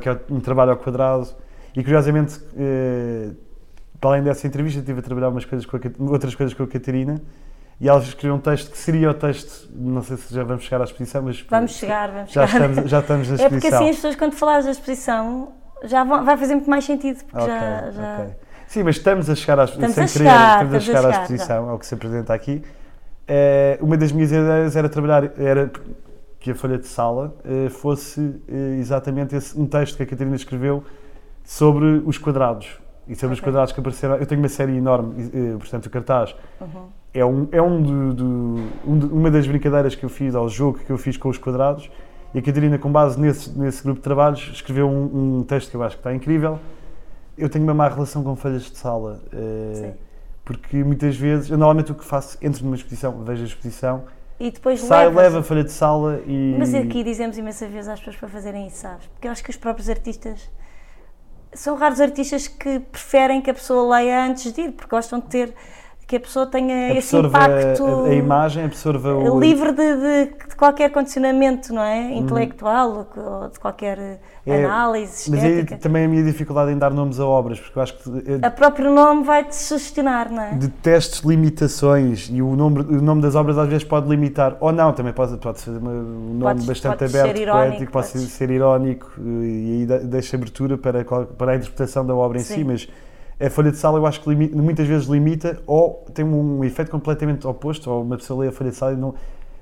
que 0.00 0.08
é 0.08 0.18
um 0.30 0.40
trabalho 0.40 0.70
ao 0.70 0.76
quadrado. 0.78 1.28
E 1.76 1.82
curiosamente, 1.82 2.40
eh, 2.56 3.28
para 4.02 4.10
além 4.10 4.22
dessa 4.24 4.48
entrevista, 4.48 4.80
estive 4.80 4.98
a 4.98 5.02
trabalhar 5.02 5.28
umas 5.28 5.44
coisas 5.44 5.64
com 5.64 5.76
a 5.76 5.80
outras 6.10 6.34
coisas 6.34 6.52
com 6.52 6.64
a 6.64 6.66
Catarina. 6.66 7.22
E 7.80 7.88
ela 7.88 8.00
escreveu 8.00 8.34
um 8.34 8.40
texto 8.40 8.72
que 8.72 8.78
seria 8.78 9.08
o 9.10 9.14
texto, 9.14 9.70
não 9.72 10.02
sei 10.02 10.16
se 10.16 10.34
já 10.34 10.42
vamos 10.42 10.64
chegar 10.64 10.80
à 10.80 10.84
exposição, 10.84 11.22
mas 11.22 11.40
Vamos 11.48 11.70
chegar, 11.72 12.10
vamos 12.10 12.32
já 12.32 12.46
chegar. 12.48 12.68
estamos, 12.68 12.90
já 12.90 12.98
estamos 12.98 13.28
na 13.28 13.34
É 13.34 13.38
porque 13.38 13.54
exposição. 13.54 13.78
assim 13.78 13.90
as 13.90 13.96
pessoas, 13.96 14.16
quando 14.16 14.32
falares 14.32 14.64
da 14.64 14.72
exposição, 14.72 15.52
já 15.84 16.02
vão, 16.02 16.24
vai 16.24 16.36
fazer 16.36 16.54
muito 16.54 16.68
mais 16.68 16.84
sentido. 16.84 17.22
Porque 17.24 17.38
Ok, 17.38 17.48
já, 17.48 17.90
já... 17.92 18.18
ok. 18.18 18.34
Sim, 18.66 18.82
mas 18.82 18.96
estamos 18.96 19.30
a 19.30 19.34
chegar 19.36 19.60
à 19.60 19.64
Estamos 19.64 19.94
sem 19.94 20.06
querer, 20.08 20.26
estamos 20.26 20.74
a 20.74 20.80
chegar 20.80 21.06
à 21.06 21.10
exposição, 21.10 21.70
ao 21.70 21.78
que 21.78 21.86
se 21.86 21.94
apresenta 21.94 22.34
aqui. 22.34 22.62
Eh, 23.28 23.78
uma 23.80 23.96
das 23.96 24.10
minhas 24.10 24.32
ideias 24.32 24.74
era 24.74 24.88
trabalhar, 24.88 25.32
era 25.38 25.70
que 26.40 26.50
a 26.50 26.54
folha 26.56 26.76
de 26.78 26.88
sala 26.88 27.36
eh, 27.44 27.68
fosse 27.68 28.40
eh, 28.48 28.78
exatamente 28.80 29.36
esse, 29.36 29.56
um 29.58 29.66
texto 29.66 29.96
que 29.96 30.02
a 30.02 30.06
Catarina 30.06 30.34
escreveu 30.34 30.82
sobre 31.44 32.02
os 32.04 32.18
quadrados. 32.18 32.81
E 33.08 33.14
sobre 33.16 33.34
os 33.34 33.40
Ok. 33.40 33.50
quadrados 33.50 33.72
que 33.72 33.80
apareceram. 33.80 34.16
Eu 34.16 34.26
tenho 34.26 34.40
uma 34.40 34.48
série 34.48 34.76
enorme, 34.76 35.30
eh, 35.34 35.56
portanto, 35.58 35.86
o 35.86 35.90
cartaz 35.90 36.34
Uhum. 36.60 36.86
é, 37.12 37.24
um, 37.24 37.48
é 37.50 37.60
um 37.60 37.82
do, 37.82 38.14
do- 38.14 38.68
um 38.86 38.98
de- 38.98 39.06
uma 39.06 39.30
das 39.30 39.46
brincadeiras 39.46 39.94
que 39.94 40.04
eu 40.04 40.08
fiz, 40.08 40.34
ao 40.34 40.48
jogo 40.48 40.78
que 40.78 40.90
eu 40.90 40.96
fiz 40.98 41.16
com 41.16 41.28
os 41.28 41.36
quadrados. 41.36 41.90
E 42.34 42.38
a 42.38 42.42
Catarina, 42.42 42.78
com 42.78 42.90
base 42.90 43.20
nesse, 43.20 43.50
nesse 43.58 43.82
grupo 43.82 43.98
de 43.98 44.04
trabalhos, 44.04 44.50
escreveu 44.54 44.88
um, 44.88 45.38
um 45.40 45.42
texto 45.42 45.70
que 45.70 45.76
eu 45.76 45.82
acho 45.82 45.96
que 45.96 46.00
está 46.00 46.14
incrível. 46.14 46.58
Eu 47.36 47.48
tenho 47.48 47.64
uma 47.64 47.74
má 47.74 47.88
relação 47.88 48.22
com 48.22 48.36
folhas 48.36 48.62
de 48.70 48.78
sala, 48.78 49.20
Sim. 49.74 49.92
porque 50.44 50.82
muitas 50.84 51.16
vezes, 51.16 51.50
eu 51.50 51.58
normalmente 51.58 51.90
o 51.92 51.94
que 51.94 52.04
faço, 52.04 52.38
entro 52.40 52.64
numa 52.64 52.76
exposição, 52.76 53.22
vejo 53.24 53.42
a 53.42 53.46
exposição, 53.46 54.04
E 54.38 54.50
depois 54.50 54.80
saio, 54.80 55.08
levas- 55.10 55.22
levo 55.24 55.38
a 55.38 55.42
folha 55.42 55.64
de 55.64 55.72
sala 55.72 56.20
e. 56.26 56.54
Mas 56.58 56.72
aqui 56.74 57.02
dizemos 57.04 57.36
imensas 57.36 57.70
vezes 57.70 57.88
às 57.88 57.98
pessoas 57.98 58.16
para 58.16 58.28
fazerem 58.28 58.66
isso, 58.66 58.78
sabes? 58.78 59.06
Porque 59.06 59.26
eu 59.28 59.32
acho 59.32 59.42
que 59.42 59.50
os 59.50 59.56
próprios 59.56 59.88
artistas. 59.90 60.48
São 61.54 61.76
raros 61.76 62.00
artistas 62.00 62.48
que 62.48 62.80
preferem 62.80 63.42
que 63.42 63.50
a 63.50 63.54
pessoa 63.54 63.96
leia 63.96 64.24
antes 64.24 64.52
de 64.52 64.62
ir, 64.62 64.72
porque 64.72 64.90
gostam 64.90 65.20
de 65.20 65.26
ter. 65.26 65.54
Que 66.12 66.16
a 66.16 66.20
pessoa 66.20 66.46
tenha 66.46 66.92
esse 66.94 67.16
absorva 67.16 67.38
impacto. 67.46 67.84
a, 67.86 68.08
a 68.08 68.14
imagem, 68.14 68.64
absorva 68.64 69.14
o. 69.14 69.40
livre 69.40 69.72
de, 69.72 69.96
de- 69.96 70.46
de 70.50 70.56
qualquer 70.56 70.90
condicionamento, 70.90 71.72
não 71.72 71.80
é? 71.82 72.12
Intelectual 72.12 73.08
ou, 73.16 73.22
ou 73.24 73.48
de 73.48 73.58
qualquer 73.58 73.98
Uhum. 74.44 74.52
É, 74.54 74.64
análise 74.64 75.30
Mas 75.30 75.44
aí 75.44 75.50
estética. 75.60 75.76
também 75.80 76.04
a 76.04 76.08
minha 76.08 76.24
dificuldade 76.24 76.72
em 76.72 76.76
dar 76.76 76.90
nomes 76.92 77.20
a 77.20 77.24
obras, 77.24 77.60
porque 77.60 77.78
eu 77.78 77.82
acho 77.84 77.96
que 77.96 78.10
eh, 78.26 78.38
A 78.44 78.50
próprio 78.50 78.92
nome 78.92 79.22
vai-te 79.22 79.54
sugestionar, 79.54 80.32
não 80.32 80.42
é? 80.42 80.50
detesto 80.54 81.28
limitações 81.30 82.28
e 82.28 82.42
o 82.42 82.56
nome, 82.56 82.80
o 82.80 83.00
nome 83.00 83.22
das 83.22 83.36
obras 83.36 83.56
às 83.56 83.68
vezes 83.68 83.84
pode 83.84 84.08
limitar, 84.08 84.56
ou 84.58 84.72
não, 84.72 84.92
também 84.92 85.12
pode, 85.12 85.36
pode 85.36 85.60
ser 85.60 85.70
um 85.70 85.78
nome 85.80 86.40
Podes- 86.40 86.66
bastante 86.66 86.98
podes 86.98 87.14
aberto, 87.14 87.38
irónico, 87.40 87.68
poético, 87.70 87.92
pode 87.92 88.06
ser 88.08 88.50
irónico 88.50 89.12
eh, 89.18 89.22
e 89.22 89.70
aí 89.80 89.86
de- 89.86 90.06
deixa 90.08 90.36
abertura 90.36 90.76
para, 90.76 91.04
para 91.04 91.52
a 91.52 91.56
interpretação 91.56 92.04
da 92.04 92.14
obra 92.14 92.38
em 92.38 92.42
si, 92.42 92.54
Sim. 92.54 92.64
mas 92.64 92.88
a 93.44 93.50
folha 93.50 93.70
de 93.70 93.76
sala 93.76 93.98
eu 93.98 94.06
acho 94.06 94.20
que 94.20 94.28
limi- 94.30 94.50
muitas 94.54 94.86
vezes 94.86 95.06
limita 95.08 95.60
ou 95.66 96.04
tem 96.14 96.24
um 96.24 96.62
efeito 96.64 96.90
completamente 96.90 97.46
oposto, 97.46 97.90
ou 97.90 98.02
uma 98.02 98.16
pessoa 98.16 98.42
lê 98.42 98.48
a 98.48 98.52
folha 98.52 98.70
de 98.70 98.76
sala 98.76 98.92
e 98.92 98.96
não, 98.96 99.14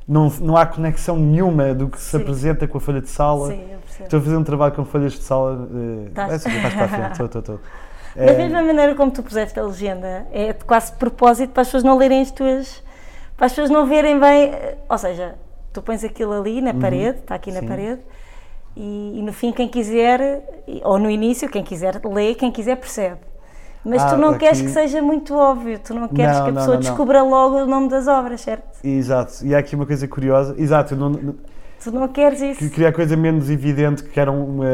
não, 0.06 0.28
não 0.40 0.56
há 0.56 0.66
conexão 0.66 1.16
nenhuma 1.16 1.72
do 1.74 1.88
que 1.88 1.98
se 2.00 2.10
Sim. 2.10 2.16
apresenta 2.18 2.66
com 2.68 2.78
a 2.78 2.80
folha 2.80 3.00
de 3.00 3.08
sala. 3.08 3.48
Sim, 3.48 3.62
eu 3.72 3.78
percebo. 3.78 4.04
Estou 4.04 4.18
a 4.18 4.22
fazer 4.22 4.36
um 4.36 4.44
trabalho 4.44 4.74
com 4.74 4.84
folhas 4.84 5.12
de 5.12 5.22
sala. 5.22 5.68
eh, 5.72 6.08
Estás. 6.08 6.46
é, 6.46 6.50
vais 6.60 6.74
para 6.74 6.84
a 6.84 6.88
frente, 6.88 7.10
estou, 7.12 7.26
estou, 7.26 7.40
estou. 7.40 7.60
Da 8.16 8.24
Eh, 8.24 8.36
mesma 8.36 8.60
maneira 8.62 8.94
como 8.96 9.12
tu 9.12 9.22
puseste 9.22 9.58
a 9.60 9.62
legenda, 9.62 10.26
é 10.32 10.52
quase 10.52 10.90
de 10.90 10.98
propósito 10.98 11.52
para 11.52 11.62
as 11.62 11.68
pessoas 11.68 11.84
não 11.84 11.96
lerem 11.96 12.20
as 12.22 12.32
tuas. 12.32 12.82
para 13.36 13.46
as 13.46 13.52
pessoas 13.52 13.70
não 13.70 13.86
verem 13.86 14.18
bem. 14.18 14.46
eh, 14.52 14.76
Ou 14.88 14.98
seja, 14.98 15.36
tu 15.72 15.80
pões 15.80 16.02
aquilo 16.02 16.32
ali 16.32 16.60
na 16.60 16.74
parede, 16.74 17.20
está 17.20 17.36
aqui 17.36 17.50
na 17.52 17.60
Uhum. 17.60 17.62
Sim. 17.62 17.68
parede, 17.68 18.00
e, 18.76 19.18
e 19.18 19.22
no 19.22 19.32
fim, 19.32 19.52
quem 19.52 19.68
quiser, 19.68 20.42
ou 20.84 20.98
no 20.98 21.08
início, 21.08 21.48
quem 21.48 21.62
quiser 21.62 22.00
lê, 22.04 22.34
quem 22.34 22.50
quiser 22.50 22.76
percebe. 22.76 23.18
Mas 23.84 24.02
Ah, 24.02 24.10
tu 24.10 24.16
não 24.18 24.36
queres 24.36 24.58
aqui- 24.58 24.66
que 24.68 24.72
seja 24.74 25.00
muito 25.00 25.34
óbvio, 25.34 25.78
tu 25.78 25.94
não 25.94 26.06
queres 26.08 26.36
Não, 26.36 26.42
que 26.44 26.48
a 26.50 26.52
não, 26.52 26.60
pessoa 26.60 26.74
não, 26.74 26.80
descubra 26.82 27.22
logo 27.22 27.56
o 27.62 27.66
nome 27.66 27.88
das 27.88 28.06
obras, 28.06 28.42
certo? 28.42 28.78
Exato, 28.84 29.44
e 29.44 29.54
há 29.54 29.58
aqui 29.58 29.74
uma 29.74 29.86
coisa 29.86 30.06
curiosa. 30.06 30.54
Exato, 30.58 30.94
Tu 31.82 31.90
não 31.90 32.08
queres 32.08 32.42
isso. 32.42 32.58
que- 32.58 32.68
queria 32.68 32.90
a 32.90 32.92
coisa 32.92 33.16
menos 33.16 33.48
evidente, 33.48 34.04
que 34.04 34.20
era 34.20 34.30
uma. 34.30 34.66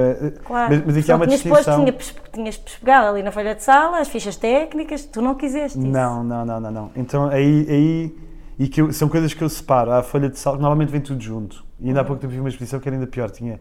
Claro. 0.44 0.74
Mas, 0.74 0.86
mas 0.86 0.96
aqui 0.96 1.12
há 1.12 1.14
uma 1.16 1.24
tinhas 1.26 1.40
distinção. 1.40 1.64
Posto, 1.64 1.80
tinha, 1.80 1.92
pes- 1.92 2.14
tinhas 2.32 2.56
pegado 2.56 3.06
ali 3.06 3.22
na 3.22 3.30
folha 3.30 3.54
de 3.54 3.62
sala, 3.62 4.00
as 4.00 4.08
fichas 4.08 4.34
técnicas, 4.34 5.04
tu 5.04 5.22
não 5.22 5.36
quiseste 5.36 5.78
isso. 5.78 5.86
Não, 5.86 6.24
não, 6.24 6.44
não, 6.44 6.60
não, 6.60 6.70
não. 6.72 6.90
Então 6.96 7.28
aí. 7.28 7.64
aí 7.70 8.16
e 8.58 8.66
que 8.66 8.80
eu- 8.80 8.92
são 8.92 9.06
coisas 9.08 9.32
que 9.34 9.44
eu 9.44 9.48
separo. 9.48 9.92
Há 9.92 9.98
a 9.98 10.02
folha 10.02 10.28
de 10.28 10.36
sal, 10.38 10.54
normalmente 10.54 10.88
vem 10.90 11.00
tudo 11.00 11.22
junto. 11.22 11.62
E 11.78 11.86
ainda 11.88 12.00
há 12.00 12.04
pouco 12.04 12.20
tempo 12.20 12.32
vi 12.32 12.40
uma 12.40 12.48
exposição 12.48 12.80
que 12.80 12.88
era 12.88 12.96
ainda 12.96 13.06
pior. 13.06 13.30
Tinha, 13.30 13.60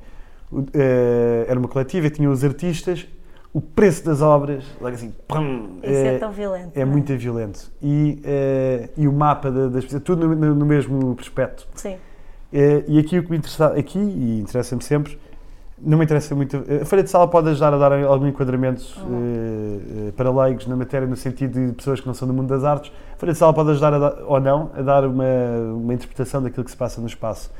eh, 0.74 1.46
era 1.48 1.60
uma 1.60 1.68
coletiva, 1.68 2.10
tinha 2.10 2.30
os 2.30 2.44
artistas, 2.44 3.06
o 3.56 3.62
preço 3.62 4.04
das 4.06 4.22
obras, 4.22 4.66
logo 4.82 4.94
assim, 4.94 5.14
pum, 5.28 5.78
Isso 5.82 5.94
é, 5.94 6.16
eh, 6.16 6.18
tão 6.20 6.30
violento. 6.32 6.72
é 6.76 6.84
não 6.84 6.92
muito 6.92 7.16
violento. 7.18 7.72
E, 7.82 8.20
eh, 8.26 8.90
e 8.98 9.08
o 9.08 9.14
mapa 9.14 9.50
da, 9.50 9.68
da 9.70 9.80
exposição, 9.80 10.02
tudo 10.02 10.28
no, 10.28 10.54
no- 10.54 10.66
mesmo 10.66 11.16
prospecto. 11.16 11.66
Sim. 11.74 11.96
Eh, 12.52 12.84
e 12.86 13.00
aqui 13.00 13.18
o 13.18 13.24
que 13.24 13.32
me 13.32 13.38
interessa, 13.38 13.68
aqui, 13.68 13.98
e 13.98 14.42
interessa-me 14.42 14.84
sempre, 14.84 15.18
não 15.82 15.98
me 15.98 16.04
interessa 16.04 16.36
muito. 16.36 16.58
A 16.82 16.84
Folha 16.84 17.02
de 17.04 17.10
Sala 17.10 17.30
pode 17.30 17.48
ajudar 17.50 17.74
a 17.74 17.78
dar 17.78 17.94
algum 18.04 18.28
enquadramento 18.28 18.84
eh, 19.10 20.08
eh, 20.10 20.12
para 20.18 20.30
leigos 20.32 20.68
na 20.68 20.76
matéria, 20.76 21.08
no 21.08 21.16
sentido 21.16 21.68
de 21.68 21.72
pessoas 21.74 22.02
que 22.02 22.08
não 22.08 22.14
são 22.14 22.28
do 22.28 22.34
mundo 22.34 22.50
das 22.50 22.66
artes. 22.66 22.92
A 23.14 23.18
Folha 23.18 23.32
de 23.32 23.38
Sala 23.38 23.54
pode 23.54 23.70
ajudar, 23.72 23.98
dar- 23.98 24.18
ou 24.28 24.40
não, 24.42 24.70
a 24.76 24.82
dar 24.82 25.06
uma, 25.06 25.24
uma 25.76 25.94
interpretação 25.94 26.44
daquilo 26.44 26.66
que 26.66 26.72
se 26.72 26.78
passa 26.78 27.00
no 27.00 27.08
espaço. 27.08 27.54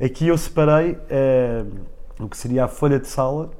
Aqui 0.00 0.28
eu 0.28 0.38
separei 0.38 0.96
eh, 1.10 1.64
o 2.20 2.28
que 2.28 2.36
seria 2.36 2.64
a 2.66 2.68
Folha 2.68 3.00
de 3.00 3.08
Sala 3.08 3.50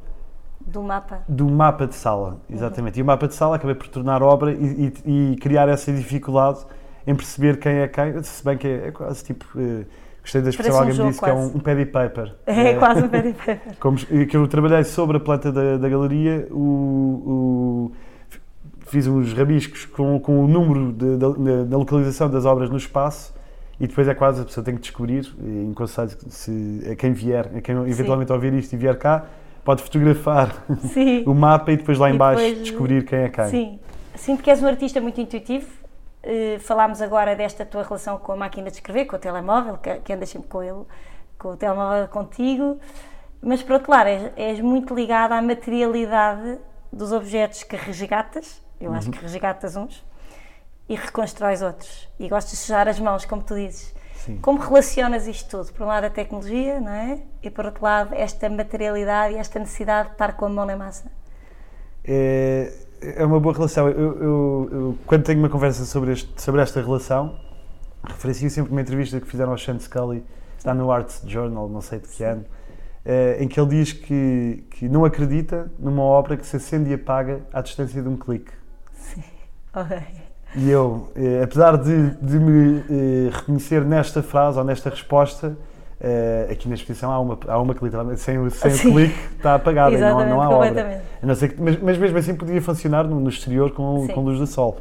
Do 0.67 0.83
mapa. 0.83 1.21
do 1.29 1.49
mapa 1.51 1.87
de 1.87 1.95
sala, 1.95 2.41
exatamente. 2.51 2.99
E 2.99 3.03
o 3.03 3.05
mapa 3.05 3.27
de 3.29 3.35
sala 3.35 3.57
acabei 3.57 3.75
por 3.75 3.89
tornar 3.89 4.23
obra 4.23 4.53
e, 4.53 4.93
e- 5.07 5.33
e 5.33 5.37
criar 5.37 5.69
essa 5.69 5.93
dificuldade 5.93 6.61
em 7.07 7.15
perceber 7.15 7.59
quem 7.59 7.73
é 7.79 7.89
quem, 7.89 8.23
se 8.23 8.45
bem 8.45 8.57
que 8.57 8.67
é, 8.69 8.89
é 8.89 8.91
quase 8.93 9.25
tipo. 9.25 9.45
eh, 9.57 9.85
gostei 10.23 10.41
da 10.41 10.51
expressão, 10.51 10.77
Parece 10.77 10.77
um 10.77 10.79
alguém 10.79 10.93
me 10.93 10.97
jogo 10.97 11.11
disse 11.11 11.21
que 11.23 11.31
é 11.31 11.33
um, 11.33 11.37
quase. 11.37 11.57
um 11.57 11.61
paddy 11.61 11.87
paper. 11.87 12.35
É 12.47 12.69
Eh, 12.71 12.75
quase 12.77 13.03
um 13.03 13.09
de 13.09 13.33
pé. 13.33 13.61
como, 13.81 13.97
que 13.97 14.37
eu 14.37 14.47
trabalhei 14.47 14.85
sobre 14.85 15.17
a 15.17 15.21
planta 15.21 15.51
da, 15.51 15.77
da 15.79 15.89
galeria, 15.89 16.47
o, 16.51 16.57
o- 17.27 17.93
fiz 18.87 19.07
uns 19.07 19.33
rabiscos 19.33 19.85
com, 19.87 20.21
com 20.21 20.45
o 20.45 20.47
número 20.49 20.93
da- 20.93 21.77
localização 21.77 22.29
das 22.31 22.45
obras 22.45 22.69
no 22.71 22.77
espaço 22.77 23.35
e 23.81 23.87
depois 23.87 24.07
é 24.07 24.15
quase 24.15 24.43
a 24.43 24.45
pessoa 24.45 24.63
tem 24.63 24.75
que 24.77 24.83
descobrir, 24.83 25.27
e 25.43 25.65
enconselho 25.65 26.11
se 26.29 26.87
a 26.91 26.95
quem 26.95 27.13
vier, 27.13 27.51
a 27.57 27.61
quem 27.61 27.75
eventualmente 27.89 28.31
ouvir 28.33 28.53
isto 28.55 28.73
e 28.75 28.77
vier 28.77 28.97
cá, 28.97 29.25
pode 29.65 29.83
fotografar 29.83 30.65
Sim. 30.93 31.25
o 31.29 31.35
mapa 31.35 31.73
e 31.73 31.77
depois 31.77 31.99
lá 31.99 32.11
E 32.11 32.15
em 32.15 32.17
baixo 32.17 32.43
depois- 32.43 32.63
descobrir 32.63 33.05
quem 33.05 33.19
é 33.21 33.29
quem. 33.29 33.47
Sim. 33.49 33.81
Sim, 34.15 34.37
porque 34.37 34.51
és 34.51 34.63
um 34.63 34.67
artista 34.67 35.01
muito 35.01 35.21
intuitivo. 35.21 35.67
Eh, 36.23 36.59
falámos 36.61 37.01
agora 37.03 37.35
desta 37.35 37.65
tua 37.65 37.83
relação 37.83 38.19
com 38.19 38.33
a 38.33 38.37
máquina 38.37 38.71
de 38.71 38.77
escrever, 38.77 39.07
com 39.07 39.17
o 39.17 39.19
telemóvel, 39.19 39.77
que, 39.79 39.95
que 40.01 40.13
andas 40.13 40.29
sempre 40.29 40.49
com 40.49 40.63
ele, 40.63 40.83
com 41.39 41.49
o 41.49 41.57
telemóvel 41.57 42.07
contigo. 42.09 42.79
Mas, 43.41 43.63
por 43.63 43.73
outro 43.73 43.91
lado, 43.91 44.07
és, 44.09 44.31
és 44.37 44.61
muito 44.61 44.95
ligada 44.95 45.35
à 45.35 45.43
materialidade 45.43 46.59
dos 46.93 47.11
objetos 47.11 47.65
que 47.65 47.75
resgatas. 47.75 48.63
Eu 48.81 48.93
acho 48.93 49.11
que 49.11 49.19
resgatas 49.21 49.75
uns 49.77 50.05
e 50.89 50.95
reconstróis 50.95 51.63
outros. 51.63 52.09
E 52.21 52.29
gostas 52.29 52.53
de 52.53 52.59
sujar 52.59 52.87
as 52.87 53.01
mãos, 53.01 53.25
como 53.25 53.43
tu 53.43 53.55
dizes. 53.55 53.95
Sim. 54.25 54.39
Como 54.41 54.59
relacionas 54.61 55.27
isto 55.27 55.49
tudo? 55.51 55.73
Por 55.73 55.83
um 55.85 55.87
lado, 55.87 56.05
a 56.05 56.11
tecnologia, 56.11 56.81
não 56.81 56.93
é? 56.93 57.23
E 57.43 57.51
por 57.51 57.66
outro 57.66 57.83
lado, 57.83 58.14
esta 58.14 58.49
materialidade 58.49 59.35
e 59.35 59.39
esta 59.39 59.59
necessidade 59.59 60.09
de 60.09 60.14
estar 60.14 60.33
com 60.37 60.47
a 60.47 60.49
mão 60.49 60.64
na 60.64 60.77
massa. 60.77 61.11
É, 62.05 62.73
é 63.01 63.25
uma 63.25 63.41
boa 63.41 63.55
relação. 63.55 63.89
Eu, 63.89 64.23
eu- 64.23 64.68
eu, 64.73 64.99
quando 65.07 65.25
tenho 65.25 65.39
uma 65.39 65.49
conversa 65.49 65.85
sobre, 65.85 66.12
este- 66.12 66.41
sobre 66.41 66.61
esta 66.61 66.81
relação, 66.81 67.39
referencio 68.05 68.49
sempre 68.51 68.70
uma 68.73 68.81
entrevista 68.81 69.20
que 69.20 69.27
fizeram 69.27 69.53
ao 69.53 69.59
Sean 69.59 69.79
Scully, 69.79 70.25
está 70.59 70.73
no 70.75 70.91
Arts 70.91 71.23
Journal, 71.27 71.68
não 71.68 71.81
sei 71.81 71.99
de 71.99 72.09
que 72.09 72.23
ano, 72.25 72.45
eh, 73.05 73.39
em 73.41 73.49
que 73.49 73.59
ele 73.61 73.68
diz 73.70 73.93
que, 73.93 74.64
que 74.70 74.89
não 74.89 75.05
acredita 75.05 75.70
numa 75.79 76.03
obra 76.03 76.37
que 76.37 76.47
se 76.47 76.57
acende 76.57 76.91
e 76.91 76.95
apaga 76.95 77.41
à 77.53 77.61
distância 77.61 78.01
de 78.03 78.09
um 78.09 78.16
clique. 78.16 78.53
Ok. 79.75 79.97
E 80.55 80.68
eu, 80.70 81.09
eh, 81.16 81.42
apesar 81.42 81.78
de, 81.78 82.11
de 82.20 82.38
me 82.38 82.80
eh, 82.90 83.30
reconhecer 83.32 83.82
nesta 83.84 84.22
frase 84.22 84.59
ou 84.59 84.64
nesta 84.64 84.90
resposta, 84.90 85.57
eh, 85.98 86.48
aqui 86.50 86.68
na 86.68 86.74
exposição 86.74 87.11
há 87.11 87.18
uma, 87.18 87.38
há 87.48 87.59
uma 87.59 87.74
que 87.74 87.82
literalmente 87.82 88.20
sem, 88.20 88.38
o- 88.38 88.50
sem 88.50 88.70
o 88.74 88.78
clique 88.92 89.18
está 89.36 89.55
apagada 89.55 89.96
e 89.96 90.00
não, 90.00 90.28
não 90.28 90.42
há 90.42 90.48
obra. 90.50 90.68
completamente. 90.68 91.03
A 91.22 91.26
não 91.26 91.34
ser 91.34 91.48
que- 91.48 91.62
mas, 91.62 91.80
mas 91.80 91.96
mesmo 91.96 92.18
assim 92.18 92.34
podia 92.34 92.61
funcionar 92.61 93.05
no, 93.05 93.18
no 93.18 93.30
exterior 93.30 93.70
com, 93.70 94.07
Sim. 94.07 94.12
com 94.12 94.20
luz 94.20 94.38
do 94.38 94.46
sol. 94.46 94.76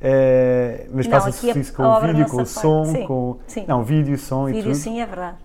Eh, 0.00 0.86
mas 0.92 1.06
Não, 1.06 1.12
passa-se 1.12 1.48
aqui 1.50 1.56
a- 1.58 1.60
isso 1.62 1.72
com 1.72 1.82
a 1.84 1.86
o 1.88 1.90
obra 1.92 2.08
vídeo, 2.08 2.20
não 2.22 2.28
com 2.28 2.42
o 2.42 2.46
se 2.46 2.58
apaga. 2.58 2.74
som, 2.74 2.84
Sim, 2.92 3.06
com. 3.06 3.36
sim. 3.46 3.64
Não, 3.68 3.84
vídeo, 3.84 4.18
som 4.18 4.48
e 4.48 4.52
Vídeo 4.54 4.64
tudo. 4.72 4.74
sim 4.74 5.00
é 5.00 5.06
verdade. 5.06 5.36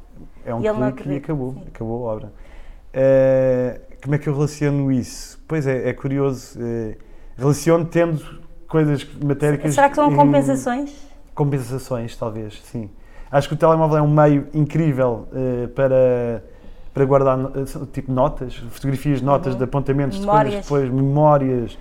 É 0.44 0.56
um 0.56 0.62
E 0.62 0.68
ele 0.68 0.78
não 0.80 0.92
clique 0.92 0.98
e 1.10 1.18
acredita, 1.18 1.26
acabou. 1.26 1.54
sim. 1.54 1.64
Acabou 1.68 2.10
a 2.10 2.14
obra. 2.14 2.34
Eh, 2.94 3.80
como 4.02 4.16
é 4.16 4.18
que 4.18 4.28
eu 4.28 4.34
relaciono 4.34 4.92
isso? 4.92 5.40
Pois 5.48 5.68
é, 5.68 5.88
é 5.90 5.94
curioso. 5.94 6.58
eh, 6.60 6.98
relaciono 7.38 7.86
tendo 7.86 8.41
coisas 8.72 9.06
matéricas. 9.24 9.76
Será 9.76 9.90
que 9.90 9.96
são 9.96 10.12
em- 10.12 10.16
compensações? 10.16 10.92
Compensações, 11.36 12.16
talvez, 12.16 12.62
sim. 12.64 12.90
Acho 13.30 13.48
que 13.48 13.54
o 13.54 13.58
telemóvel 13.58 13.98
é 13.98 14.02
um 14.02 14.10
meio 14.12 14.48
incrível 14.54 15.28
eh, 15.34 15.68
para, 15.68 16.44
para 16.94 17.06
guardar 17.06 17.38
eh, 17.40 17.86
tipo 17.94 18.12
notas, 18.12 18.56
fotografias 18.56 19.20
de 19.20 19.26
notas 19.26 19.54
Uhum. 19.54 19.58
de 19.60 19.64
apontamentos 19.66 20.20
de 20.20 20.26
Memórias. 20.26 20.54
coisas 20.68 20.90
depois, 20.90 21.04
memórias 21.04 21.78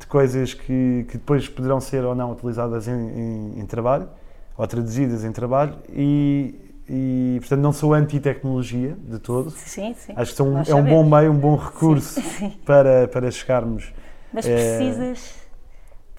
de 0.00 0.06
coisas 0.06 0.54
que, 0.54 1.06
que 1.08 1.18
depois 1.18 1.48
poderão 1.48 1.80
ser 1.80 2.04
ou 2.04 2.14
não 2.14 2.32
utilizadas 2.32 2.88
em, 2.88 2.92
em- 2.92 3.60
em 3.60 3.66
trabalho 3.66 4.08
ou 4.56 4.66
traduzidas 4.66 5.24
em 5.24 5.32
trabalho 5.32 5.74
e, 5.90 6.54
e, 6.88 7.36
portanto 7.40 7.60
não 7.60 7.72
sou 7.72 7.92
anti-tecnologia 7.94 8.96
de 9.08 9.18
todo. 9.18 9.50
Sim, 9.50 9.94
sim. 9.96 10.12
Acho 10.16 10.30
que 10.32 10.36
são, 10.36 10.62
é 10.66 10.74
um 10.74 10.84
bom 10.84 11.04
meio, 11.04 11.30
um 11.32 11.36
bom 11.38 11.56
recurso 11.56 12.20
Sim. 12.38 12.52
para, 12.64 13.06
para 13.08 13.30
chegarmos 13.30 13.92
Mas 14.32 14.46
É. 14.46 14.54
precisas, 14.54 15.34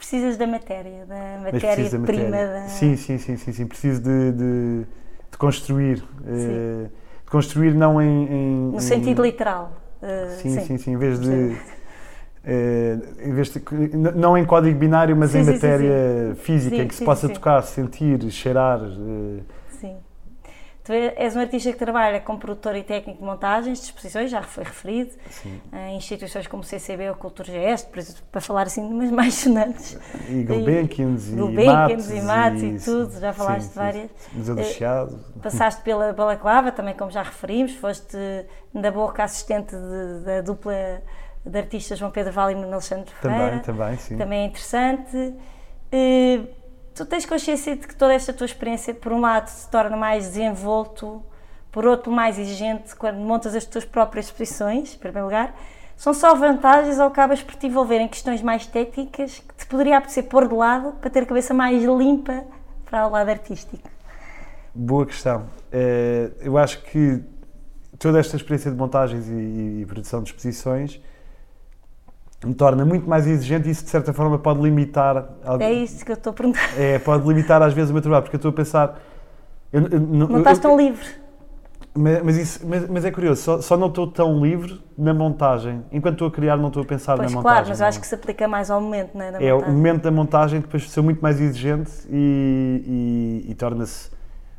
precisas 0.05 0.37
da 0.37 0.45
matéria, 0.45 1.03
da 1.07 1.39
matéria-prima. 1.51 1.99
matéria. 2.29 2.61
Da... 2.61 2.67
Sim, 2.67 2.95
sim, 2.95 3.17
sim, 3.17 3.37
sim, 3.37 3.51
sim. 3.51 3.65
Preciso 3.65 4.01
de, 4.03 4.31
de, 4.33 4.85
de 5.31 5.37
construir. 5.37 6.03
eh, 6.27 6.87
de 7.23 7.31
construir 7.31 7.73
não 7.73 7.99
em. 7.99 8.25
em- 8.31 8.71
No 8.71 8.77
em- 8.77 8.79
sentido 8.79 9.23
literal. 9.23 9.71
Uh, 10.03 10.29
Sim, 10.41 10.59
sim, 10.59 10.77
sim. 10.77 10.91
Em 10.91 10.97
vez 10.97 11.19
de. 11.19 11.55
eh, 12.45 12.97
em 13.23 13.33
vez 13.33 13.49
de 13.49 13.59
não 14.15 14.37
em 14.37 14.45
código 14.45 14.77
binário, 14.77 15.15
mas 15.15 15.31
Sim, 15.31 15.39
em 15.39 15.43
sim, 15.43 15.49
sim, 15.49 15.53
matéria 15.55 16.35
física, 16.35 16.75
Sim, 16.75 16.81
em 16.83 16.87
que 16.87 16.93
se 16.93 16.99
sim, 16.99 17.05
possa 17.05 17.27
sim. 17.27 17.33
tocar, 17.33 17.63
sentir, 17.63 18.29
cheirar. 18.29 18.79
Eh. 20.93 21.09
Tu 21.11 21.19
és 21.19 21.35
um 21.35 21.39
artista 21.39 21.71
que 21.71 21.77
trabalha 21.77 22.19
como 22.19 22.37
produtor 22.39 22.75
e 22.75 22.83
técnico 22.83 23.19
de 23.19 23.25
montagens 23.25 23.79
de 23.79 23.85
exposições, 23.85 24.29
já 24.29 24.41
foi 24.41 24.63
referido, 24.63 25.11
sim. 25.29 25.59
em 25.73 25.97
instituições 25.97 26.45
como 26.47 26.63
CCB 26.63 27.09
ou 27.09 27.15
Cultura 27.15 27.51
Gesto, 27.51 27.89
por 27.89 27.99
exemplo, 27.99 28.21
para 28.31 28.41
falar 28.41 28.63
assim 28.63 28.87
de 28.87 28.93
umas 28.93 29.09
mais 29.11 29.33
sonantes. 29.33 29.97
E 30.29 30.43
Gulbenkians 30.43 31.29
e, 31.29 31.35
Gulbenkians 31.35 32.23
Mates. 32.23 32.61
e 32.63 32.67
e 32.67 32.79
tudo, 32.79 33.19
já 33.19 33.33
falaste 33.33 33.63
sim, 33.63 33.69
de 33.69 33.75
várias. 33.75 34.09
Museu 34.33 34.55
do 34.55 34.61
Eh, 34.61 34.63
Chiado. 34.65 35.19
Passaste 35.41 35.81
pela 35.81 36.13
Balaclava, 36.13 36.71
também 36.71 36.93
como 36.93 37.09
já 37.11 37.23
referimos, 37.23 37.73
foste 37.75 38.17
da 38.73 38.91
boca 38.91 39.23
assistente 39.23 39.75
de- 39.75 40.25
da 40.25 40.41
dupla 40.41 41.01
de 41.45 41.57
artistas 41.59 41.99
João 41.99 42.11
Pedro 42.11 42.31
Vale 42.33 42.53
e 42.53 42.55
Nuno 42.55 42.73
Alexandre 42.73 43.11
Ferreira. 43.21 43.59
Também, 43.59 43.77
também, 43.77 43.97
sim. 43.97 44.17
Também 44.17 44.39
é 44.41 44.45
interessante. 44.45 45.33
Eh, 45.91 46.41
tu 46.95 47.05
tens 47.05 47.25
consciência 47.25 47.75
de 47.75 47.85
que 47.85 47.95
toda 47.95 48.13
esta 48.13 48.31
tua 48.31 48.45
experiência, 48.45 48.93
por 48.93 49.11
um 49.11 49.19
lado, 49.19 49.49
se 49.49 49.69
torna 49.69 49.97
mais 49.97 50.27
desenvolto, 50.29 51.21
por 51.71 51.85
outro, 51.85 52.11
mais 52.11 52.39
exigente 52.39 52.95
quando 52.95 53.17
montas 53.17 53.53
as 53.53 53.65
tuas 53.65 53.83
próprias 53.83 54.27
exposições, 54.27 54.95
em 54.95 54.97
primeiro 54.97 55.25
lugar. 55.25 55.53
São 55.97 56.13
só 56.13 56.33
vantagens 56.35 56.97
ou 56.97 57.05
acabas 57.05 57.43
por 57.43 57.55
te 57.55 57.67
envolver 57.67 57.99
em 57.99 58.07
questões 58.07 58.41
mais 58.41 58.65
técnicas 58.65 59.39
que 59.39 59.55
te 59.55 59.65
poderia 59.65 59.97
apetecer 59.97 60.23
pôr 60.23 60.47
de 60.47 60.55
lado 60.55 60.93
para 60.93 61.09
ter 61.09 61.23
a 61.23 61.25
cabeça 61.25 61.53
mais 61.53 61.83
limpa 61.83 62.45
para 62.85 63.07
o 63.07 63.11
lado 63.11 63.29
artístico? 63.29 63.89
Boa 64.73 65.05
questão. 65.05 65.47
Eh, 65.71 66.31
eu 66.41 66.57
acho 66.57 66.81
que 66.83 67.21
toda 67.97 68.19
esta 68.19 68.35
experiência 68.35 68.71
de 68.71 68.77
montagens 68.77 69.27
e, 69.27 69.81
e 69.81 69.85
produção 69.85 70.21
de 70.21 70.29
exposições 70.31 71.01
me 72.45 72.53
torna 72.53 72.85
muito 72.85 73.09
mais 73.09 73.25
exigente 73.27 73.67
e 73.67 73.71
isso 73.71 73.83
de 73.83 73.89
certa 73.89 74.13
forma 74.13 74.37
pode 74.37 74.61
limitar 74.61 75.25
É 75.59 75.73
isso 75.73 76.05
que 76.05 76.11
eu 76.11 76.15
estou 76.15 76.31
a 76.31 76.33
perguntar. 76.33 76.79
é, 76.79 76.99
pode 76.99 77.27
limitar 77.27 77.61
às 77.61 77.73
vezes 77.73 77.89
o 77.89 77.93
meu 77.93 78.01
trabalho 78.01 78.23
porque 78.23 78.35
eu 78.35 78.37
estou 78.37 78.49
a 78.49 78.53
pensar 78.53 78.99
eu- 79.73 79.87
eu- 79.87 79.99
Não 79.99 80.29
eu- 80.29 80.37
estás 80.37 80.57
eu- 80.57 80.61
tão 80.61 80.77
livre. 80.77 81.05
mas, 81.93 82.23
mas 82.23 82.37
isso- 82.37 82.65
mas- 82.67 82.87
mas 82.87 83.03
é 83.05 83.11
curioso 83.11 83.41
só, 83.41 83.61
só 83.61 83.75
não 83.75 83.87
estou 83.87 84.07
tão 84.07 84.39
livre 84.45 84.79
na 84.97 85.13
montagem 85.13 85.83
enquanto 85.91 86.13
estou 86.15 86.27
a 86.27 86.31
criar 86.31 86.55
não 86.57 86.67
estou 86.67 86.83
a 86.83 86.85
pensar 86.85 87.17
Pois 87.17 87.31
na 87.31 87.37
montagem 87.37 87.55
claro, 87.63 87.69
mas 87.69 87.81
acho 87.81 87.97
não. 87.97 88.01
que 88.01 88.07
se 88.07 88.15
aplica 88.15 88.47
mais 88.47 88.69
ao 88.69 88.79
momento, 88.79 89.15
não 89.15 89.21
é? 89.25 89.31
Da 89.31 89.41
é 89.43 89.51
o 89.53 89.55
montagem. 89.57 89.75
momento 89.75 90.01
da 90.03 90.11
montagem 90.11 90.59
depois 90.61 90.89
sou 90.89 91.03
muito 91.03 91.19
mais 91.21 91.41
exigente 91.41 91.91
e, 92.09 93.43
e- 93.47 93.51
e 93.51 93.55
torna-se 93.55 94.11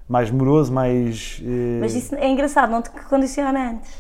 mais 0.09 0.31
moroso 0.31 0.73
mais 0.73 1.41
eh, 1.45 1.79
Mas 1.81 1.95
isso 1.95 2.15
é 2.17 2.29
engraçado, 2.29 2.71
não 2.71 2.83
te 2.83 2.91
condiciona 2.91 3.71
antes, 3.73 3.93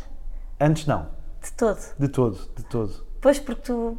antes 0.60 0.86
não 0.86 1.06
de 1.42 1.52
todo. 1.52 1.78
De 1.98 2.08
todo, 2.08 2.38
de 2.56 2.64
todo. 2.64 3.05
Pois, 3.20 3.38
porque 3.38 3.62
tu. 3.62 3.98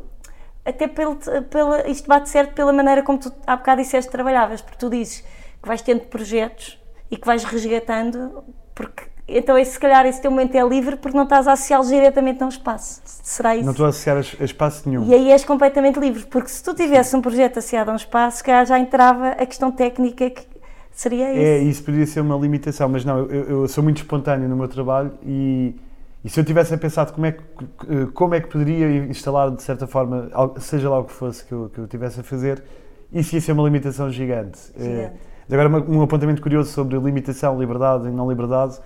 Até 0.65 0.87
pelo, 0.87 1.17
pela, 1.49 1.87
isto 1.89 2.07
bate 2.07 2.29
certo 2.29 2.53
pela 2.53 2.73
maneira 2.73 3.01
como 3.01 3.17
tu 3.17 3.31
há 3.45 3.55
bocado 3.55 3.81
disseste 3.81 4.09
que 4.09 4.11
trabalhavas, 4.11 4.61
porque 4.61 4.77
tu 4.77 4.89
dizes 4.89 5.23
que 5.61 5.67
vais 5.67 5.81
tendo 5.81 6.01
projetos 6.01 6.77
e 7.09 7.15
que 7.15 7.25
vais 7.25 7.45
resgatando, 7.45 8.43
porque 8.75 9.03
então 9.27 9.57
esse, 9.57 9.71
se 9.71 9.79
calhar 9.79 10.05
esse 10.05 10.21
teu 10.21 10.31
momento 10.31 10.55
é 10.55 10.63
livre 10.67 10.95
porque 10.95 11.15
não 11.15 11.23
estás 11.23 11.47
a 11.47 11.53
associá-los 11.53 11.89
diretamente 11.89 12.41
a 12.43 12.45
um 12.45 12.49
espaço. 12.49 13.01
Será 13.05 13.55
isso? 13.55 13.65
Não 13.65 13.71
estou 13.71 13.85
a 13.85 13.89
associar 13.89 14.17
a 14.17 14.19
a 14.19 14.45
espaço 14.45 14.89
nenhum. 14.89 15.05
E 15.05 15.13
aí 15.13 15.31
és 15.31 15.43
completamente 15.43 15.99
livre, 15.99 16.25
porque 16.25 16.49
se 16.49 16.63
tu 16.63 16.73
tivesse 16.73 17.15
um 17.15 17.21
projeto 17.21 17.59
associado 17.59 17.91
a 17.91 17.93
um 17.93 17.97
espaço, 17.97 18.37
se 18.37 18.43
calhar 18.43 18.65
já 18.65 18.79
entrava 18.79 19.29
a 19.29 19.45
questão 19.45 19.71
técnica 19.71 20.29
que 20.29 20.45
seria 20.91 21.31
isso. 21.31 21.41
É, 21.41 21.57
isso 21.59 21.83
poderia 21.83 22.07
ser 22.07 22.21
uma 22.21 22.37
limitação, 22.37 22.87
mas 22.87 23.03
não, 23.03 23.19
eu, 23.19 23.61
eu 23.61 23.67
sou 23.67 23.83
muito 23.83 23.97
espontâneo 23.97 24.47
no 24.47 24.55
meu 24.55 24.67
trabalho 24.67 25.11
e, 25.23 25.75
e 26.23 26.29
se 26.29 26.39
eu 26.39 26.43
tivesse 26.43 26.75
de 26.75 27.13
como 27.13 27.25
é, 27.25 27.31
que, 27.31 28.05
como 28.13 28.35
é 28.35 28.41
que 28.41 28.47
poderia 28.47 29.05
instalar, 29.05 29.51
de 29.51 29.61
certa 29.61 29.87
forma, 29.87 30.29
seja 30.59 30.89
lá 30.89 30.99
o 30.99 31.03
que 31.05 31.13
fosse 31.13 31.45
que 31.45 31.53
eu, 31.53 31.69
que 31.73 31.79
eu 31.79 31.87
tivesse 31.87 32.19
a 32.19 32.23
fazer, 32.23 32.63
isso 33.11 33.35
ia 33.35 33.41
ser 33.41 33.51
uma 33.53 33.63
limitação 33.63 34.09
gigante. 34.09 34.59
Gigante. 34.77 34.89
Eh, 34.99 35.11
mas 35.47 35.59
agora, 35.59 35.69
uma- 35.69 35.97
um 35.97 36.01
apontamento 36.01 36.41
curioso 36.41 36.71
sobre 36.71 36.97
limitação, 36.97 37.57
liberdade 37.59 38.07
e 38.07 38.11
não 38.11 38.29
liberdade. 38.29 38.79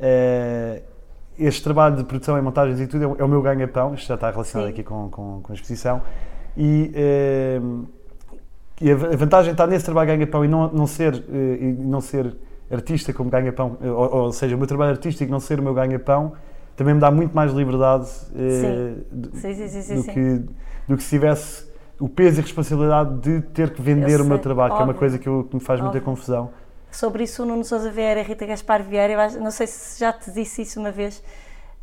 eh, 0.00 0.82
este 1.38 1.62
trabalho 1.62 1.96
de 1.96 2.04
produção 2.04 2.36
e 2.38 2.40
montagens 2.42 2.80
e 2.80 2.86
tudo 2.86 3.04
é 3.04 3.06
o- 3.06 3.16
é 3.18 3.24
o 3.24 3.28
meu 3.28 3.40
ganha-pão, 3.42 3.94
isto 3.94 4.06
já 4.08 4.14
está 4.14 4.30
relacionado 4.30 4.66
Sim. 4.66 4.72
aqui 4.72 4.82
com, 4.82 5.08
com, 5.08 5.40
com 5.42 5.52
a 5.52 5.54
exposição. 5.54 6.02
E, 6.56 6.90
eh, 6.94 7.60
e 8.80 8.90
a 8.92 8.96
va- 8.96 9.08
a 9.12 9.16
vantagem 9.16 9.52
está 9.52 9.66
nesse 9.66 9.84
trabalho 9.84 10.08
ganha-pão 10.08 10.44
e 10.44 10.48
não, 10.48 10.68
não, 10.72 10.86
ser, 10.86 11.14
eh, 11.32 11.58
e 11.60 11.72
não 11.78 12.00
ser 12.00 12.34
artista 12.70 13.12
como 13.12 13.30
ganha-pão, 13.30 13.76
eh, 13.82 13.90
ou, 13.90 14.14
ou 14.24 14.32
seja, 14.32 14.54
o 14.54 14.58
meu 14.58 14.66
trabalho 14.66 14.90
artístico 14.92 15.30
não 15.30 15.40
ser 15.40 15.58
o 15.60 15.62
meu 15.62 15.74
ganha-pão, 15.74 16.32
também 16.78 16.94
me 16.94 17.00
dá 17.00 17.10
muito 17.10 17.34
mais 17.34 17.52
liberdade 17.52 18.08
eh, 18.34 18.94
do, 19.10 19.36
Sim, 19.36 19.94
do 19.96 20.04
que, 20.04 20.44
do 20.88 20.96
que 20.96 21.02
se 21.02 21.10
tivesse 21.10 21.66
o 22.00 22.08
peso 22.08 22.38
e 22.40 22.42
responsabilidade 22.42 23.18
de 23.20 23.42
ter 23.48 23.70
que 23.74 23.82
vender 23.82 24.20
o 24.20 24.24
meu 24.24 24.38
trabalho, 24.38 24.72
que 24.74 24.80
é 24.80 24.84
uma 24.84 24.92
óbvio. 24.92 24.98
coisa 25.00 25.18
que, 25.18 25.28
eu- 25.28 25.44
que 25.44 25.56
me 25.56 25.60
faz 25.60 25.80
muita 25.80 25.98
Óbvio. 25.98 26.12
confusão. 26.14 26.50
Sobre 26.90 27.24
isso, 27.24 27.42
o 27.42 27.46
Nuno 27.46 27.64
Sousa 27.64 27.90
Vieira 27.90 28.20
e 28.20 28.22
a 28.22 28.26
Rita 28.26 28.46
Gaspar 28.46 28.82
Vieira, 28.82 29.28
não 29.38 29.50
sei 29.50 29.66
se 29.66 29.98
já 30.00 30.12
te 30.12 30.30
disse 30.30 30.62
isso 30.62 30.80
uma 30.80 30.90
vez, 30.92 31.22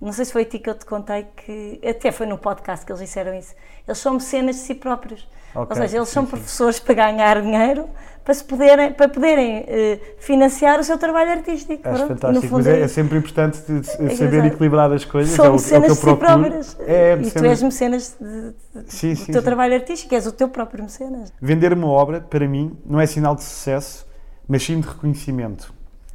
Não 0.01 0.11
sei 0.11 0.25
se 0.25 0.33
foi 0.33 0.41
a 0.41 0.45
ti 0.45 0.59
que 0.59 0.69
eu 0.69 0.75
te 0.75 0.85
contei 0.85 1.25
que 1.37 1.79
até 1.87 2.11
foi 2.11 2.25
no 2.25 2.37
podcast 2.37 2.85
que 2.85 2.91
eles 2.91 3.01
disseram 3.01 3.33
isso. 3.33 3.53
Eles 3.87 3.97
são 3.97 4.15
mecenas 4.15 4.55
de 4.57 4.61
si 4.63 4.75
próprios. 4.75 5.25
Ok, 5.55 5.67
Ou 5.69 5.75
seja, 5.81 5.97
eles 5.97 6.09
sim, 6.09 6.13
são 6.15 6.23
sim. 6.25 6.29
professores 6.31 6.79
para 6.79 6.93
ganhar 6.95 7.41
dinheiro 7.41 7.87
para, 8.25 8.33
se 8.33 8.43
poderem, 8.43 8.91
para 8.91 9.07
poderem 9.07 9.63
eh, 9.67 9.99
financiar 10.19 10.79
o 10.79 10.83
seu 10.83 10.97
trabalho 10.97 11.31
artístico. 11.31 11.87
Acho 11.87 12.05
Pronto, 12.05 12.07
fantástico, 12.19 12.47
fundo 12.47 12.57
mas 12.57 12.67
é, 12.67 12.79
é 12.79 12.81
é 12.81 12.87
sempre 12.87 13.17
importante 13.19 13.61
de- 13.61 13.79
de 13.81 13.85
saber 14.17 14.37
exato. 14.39 14.47
equilibrar 14.55 14.91
as 14.91 15.05
coisas. 15.05 15.35
São 15.35 15.45
é 15.45 15.49
o, 15.49 15.53
é 15.53 15.55
o 15.77 15.81
que 15.83 15.91
eu 15.91 15.95
si 15.95 16.01
procuro. 16.01 16.17
próprias. 16.17 16.75
É, 16.87 17.13
e 17.13 17.17
tu 17.17 17.19
mecenas- 17.23 17.49
és 17.51 17.63
mecenas 17.63 18.17
de- 18.19 18.81
de- 18.81 18.91
Sim, 18.91 19.13
do 19.13 19.19
sim, 19.19 19.31
teu 19.31 19.41
sim. 19.41 19.45
trabalho 19.45 19.75
artístico, 19.75 20.15
és 20.15 20.25
o 20.25 20.31
teu 20.31 20.49
próprio 20.49 20.83
mecenas. 20.83 21.31
Vender 21.39 21.71
uma 21.71 21.87
obra, 21.87 22.19
para 22.19 22.47
mim, 22.47 22.75
não 22.85 22.99
é 22.99 23.05
sinal 23.05 23.35
de 23.35 23.43
sucesso, 23.43 24.05
mas 24.47 24.63
sim 24.63 24.79
de 24.81 24.87
reconhecimento. 24.87 25.71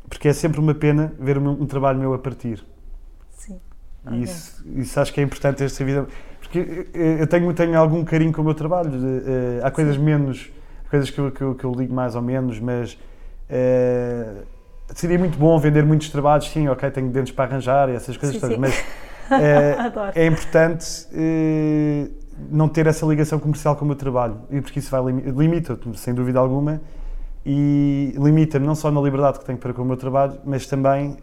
Porque 0.08 0.26
é 0.26 0.32
sempre 0.32 0.58
uma 0.58 0.74
pena 0.74 1.12
ver 1.20 1.38
um, 1.38 1.48
um 1.48 1.66
trabalho 1.66 1.98
meu 2.00 2.12
a 2.12 2.18
partir. 2.18 2.64
Sim. 3.30 3.60
E 4.06 4.08
Ok. 4.08 4.18
isso, 4.22 4.64
isso 4.76 4.98
acho 4.98 5.12
que 5.14 5.20
é 5.20 5.22
importante 5.22 5.62
esta 5.62 5.84
vida. 5.84 6.08
Porque 6.40 6.88
eh, 6.92 7.18
eu 7.20 7.26
tenho, 7.28 7.52
tenho 7.54 7.78
algum 7.78 8.04
carinho 8.04 8.32
com 8.32 8.42
o 8.42 8.44
meu 8.44 8.54
trabalho. 8.54 8.90
eh, 9.24 9.60
há 9.62 9.70
coisas 9.70 9.96
menos, 9.96 10.50
coisas 10.90 11.10
que 11.10 11.18
eu, 11.18 11.30
que, 11.30 11.42
eu, 11.42 11.54
que 11.54 11.64
eu 11.64 11.72
ligo 11.72 11.94
mais 11.94 12.14
ou 12.16 12.22
menos, 12.22 12.58
mas 12.60 12.98
eh, 13.48 14.42
seria 14.94 15.18
muito 15.18 15.38
bom 15.38 15.58
vender 15.58 15.84
muitos 15.84 16.10
trabalhos. 16.10 16.50
Sim, 16.50 16.68
ok, 16.68 16.90
tenho 16.90 17.08
dentes 17.10 17.32
para 17.32 17.44
arranjar 17.50 17.88
e 17.88 17.94
essas 17.94 18.16
coisas 18.16 18.36
Sim, 18.36 18.40
todas, 18.40 18.56
sim. 18.56 18.60
mas 18.60 18.84
Adoro. 19.78 20.12
é 20.14 20.26
importante 20.26 21.06
eh, 21.12 22.08
não 22.50 22.68
ter 22.68 22.86
essa 22.86 23.06
ligação 23.06 23.38
comercial 23.38 23.76
com 23.76 23.84
o 23.84 23.88
meu 23.88 23.96
trabalho. 23.96 24.38
E 24.50 24.60
porque 24.60 24.78
isso 24.80 24.90
vai 24.90 25.02
limi- 25.04 25.22
limita-me, 25.30 25.96
sem 25.96 26.12
dúvida 26.14 26.38
alguma, 26.38 26.80
e 27.46 28.12
limita-me 28.18 28.66
não 28.66 28.74
só 28.74 28.90
na 28.90 29.00
liberdade 29.00 29.38
que 29.38 29.44
tenho 29.44 29.58
para 29.58 29.72
com 29.72 29.82
o 29.82 29.84
meu 29.84 29.96
trabalho, 29.96 30.34
mas 30.44 30.66
também, 30.66 31.16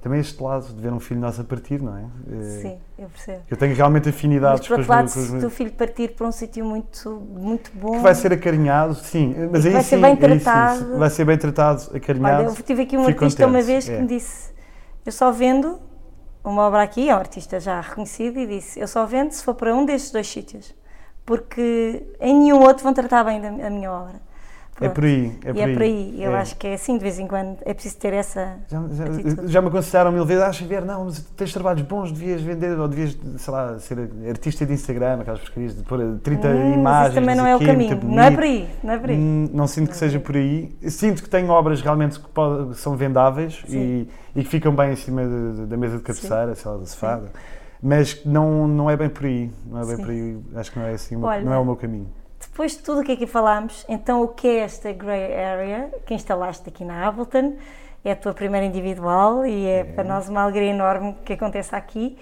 também 0.00 0.20
este 0.20 0.40
lado 0.42 0.66
de 0.72 0.80
ver 0.80 0.92
um 0.92 1.00
filho 1.00 1.20
nosso 1.20 1.40
a 1.40 1.44
partir, 1.44 1.82
não 1.82 1.96
é? 1.96 2.04
Eh, 2.30 2.42
Sim, 2.62 2.78
eu 2.98 3.08
percebo. 3.08 3.42
Eu 3.50 3.56
tenho 3.56 3.74
realmente 3.74 4.06
Mas 4.06 4.14
afinidades 4.14 4.60
por 4.66 4.74
com, 4.74 4.80
outro 4.80 4.92
lado, 4.92 5.08
se 5.08 5.36
o 5.36 5.40
teu 5.40 5.50
filho 5.50 5.72
partir 5.72 6.14
para 6.14 6.26
um 6.26 6.32
sítio 6.32 6.64
muito, 6.64 7.10
muito 7.20 7.70
bom. 7.74 7.92
que 7.92 7.98
vai 7.98 8.14
ser 8.14 8.32
acarinhado, 8.32 8.94
sim, 8.94 9.34
mas 9.50 9.62
que 9.62 9.68
aí 9.68 9.74
vai 9.74 9.82
ser 9.82 9.96
sim, 9.96 10.02
bem 10.02 10.10
aí 10.12 10.16
sim, 10.16 10.44
tratado. 10.44 10.98
vai 10.98 11.10
ser 11.10 11.24
bem 11.24 11.38
tratado, 11.38 11.96
acarinhado. 11.96 12.42
Olha, 12.44 12.58
eu 12.58 12.62
tive 12.62 12.82
aqui 12.82 12.96
um 12.96 13.06
artista 13.06 13.44
uma 13.46 13.58
contente, 13.58 13.66
vez 13.66 13.84
que 13.86 13.90
é. 13.92 14.00
me 14.00 14.06
disse: 14.06 14.52
Eu 15.04 15.12
só 15.12 15.32
vendo 15.32 15.80
uma 16.44 16.62
obra 16.62 16.82
aqui, 16.82 17.10
é 17.10 17.14
um 17.14 17.18
artista 17.18 17.58
já 17.58 17.80
reconhecido, 17.80 18.38
e 18.38 18.46
disse: 18.46 18.78
Eu 18.78 18.86
só 18.86 19.04
vendo 19.04 19.32
se 19.32 19.42
for 19.42 19.54
para 19.54 19.74
um 19.74 19.84
destes 19.84 20.12
dois 20.12 20.28
sítios, 20.28 20.74
porque 21.26 22.06
em 22.20 22.38
nenhum 22.38 22.60
outro 22.60 22.84
vão 22.84 22.94
tratar 22.94 23.24
bem 23.24 23.44
a 23.44 23.70
minha 23.70 23.90
obra. 23.90 24.27
É 24.80 24.88
por 24.88 25.04
aí, 25.04 25.32
é 25.44 25.50
e 25.50 25.52
por 25.52 25.58
é 25.60 25.64
aí. 25.64 25.72
por 25.72 25.82
aí. 25.82 26.22
Eu 26.22 26.30
é. 26.32 26.38
acho 26.40 26.56
que 26.56 26.66
é 26.66 26.74
assim, 26.74 26.96
de 26.96 27.02
vez 27.02 27.18
em 27.18 27.26
quando 27.26 27.56
é 27.64 27.74
preciso 27.74 27.96
ter 27.96 28.12
essa. 28.12 28.56
Já, 28.68 28.80
já- 28.92 29.04
atitude. 29.04 29.48
já 29.52 29.60
me 29.60 29.68
aconselharam 29.68 30.12
mil 30.12 30.24
vezes, 30.24 30.42
ah, 30.42 30.52
Xavier, 30.52 30.84
não, 30.84 31.04
mas 31.06 31.18
tens 31.36 31.52
trabalhos 31.52 31.82
bons, 31.82 32.12
devias 32.12 32.40
vender, 32.40 32.78
ou 32.78 32.86
devias, 32.86 33.18
sei 33.38 33.52
lá, 33.52 33.78
ser 33.78 33.98
artista 34.28 34.64
de 34.64 34.72
Instagram, 34.72 35.20
aquelas 35.20 35.40
porcarias 35.40 35.74
de 35.76 35.82
pôr 35.82 35.98
30 36.22 36.48
Hum, 36.48 36.52
mas 36.52 36.74
imagens. 36.76 37.06
isso 37.12 37.20
também 37.20 37.34
não 37.36 37.46
é 37.46 37.56
o 37.56 37.58
caminho. 37.58 38.00
Não 38.04 38.22
é 38.22 38.30
por 38.30 38.42
aí. 38.44 38.68
Não 38.84 38.92
é 38.92 38.98
por 38.98 39.10
aí. 39.10 39.16
Hum, 39.16 39.48
Não 39.52 39.66
sinto 39.66 39.90
que 39.90 39.96
seja 39.96 40.20
por 40.20 40.36
aí. 40.36 40.76
Sinto 40.88 41.22
que 41.22 41.28
tenho 41.28 41.48
obras 41.50 41.80
realmente 41.80 42.20
que 42.20 42.28
pode- 42.28 42.76
são 42.78 42.96
vendáveis 42.96 43.62
e, 43.68 44.08
e 44.36 44.42
que 44.44 44.48
ficam 44.48 44.74
bem 44.74 44.92
em 44.92 44.96
cima 44.96 45.22
de- 45.24 45.56
de- 45.56 45.66
da 45.66 45.76
mesa 45.76 45.96
de 45.96 46.02
cabeceira, 46.04 46.54
sei 46.54 46.70
lá, 46.70 46.76
do 46.76 46.86
sofá. 46.86 47.20
Mas 47.82 48.24
não, 48.24 48.66
não 48.66 48.90
é 48.90 48.96
bem 48.96 49.08
por 49.08 49.24
aí. 49.24 49.50
Não 49.66 49.80
é 49.80 49.86
bem 49.86 49.96
Sim. 49.96 50.02
por 50.02 50.10
aí. 50.10 50.38
Acho 50.56 50.72
que 50.72 50.78
não 50.78 50.86
é 50.86 50.92
assim, 50.92 51.16
Olha, 51.22 51.42
não 51.44 51.52
é 51.52 51.58
o 51.58 51.64
meu 51.64 51.76
caminho. 51.76 52.08
Depois 52.58 52.72
de 52.72 52.78
tudo 52.78 53.02
o 53.02 53.04
que 53.04 53.12
aqui 53.12 53.24
falámos, 53.24 53.86
então 53.88 54.20
o 54.20 54.26
que 54.26 54.48
é 54.48 54.56
esta 54.62 54.90
Grey 54.92 55.32
Area 55.32 55.90
que 56.04 56.12
instalaste 56.12 56.68
aqui 56.68 56.84
na 56.84 57.06
Ableton? 57.06 57.54
É 58.04 58.10
a 58.10 58.16
tua 58.16 58.34
primeira 58.34 58.66
individual 58.66 59.46
e 59.46 59.64
é, 59.64 59.78
É. 59.78 59.84
para 59.84 60.02
nós 60.02 60.28
uma 60.28 60.42
alegria 60.42 60.70
enorme 60.70 61.14
que 61.24 61.34
aconteça 61.34 61.76
aqui. 61.76 62.18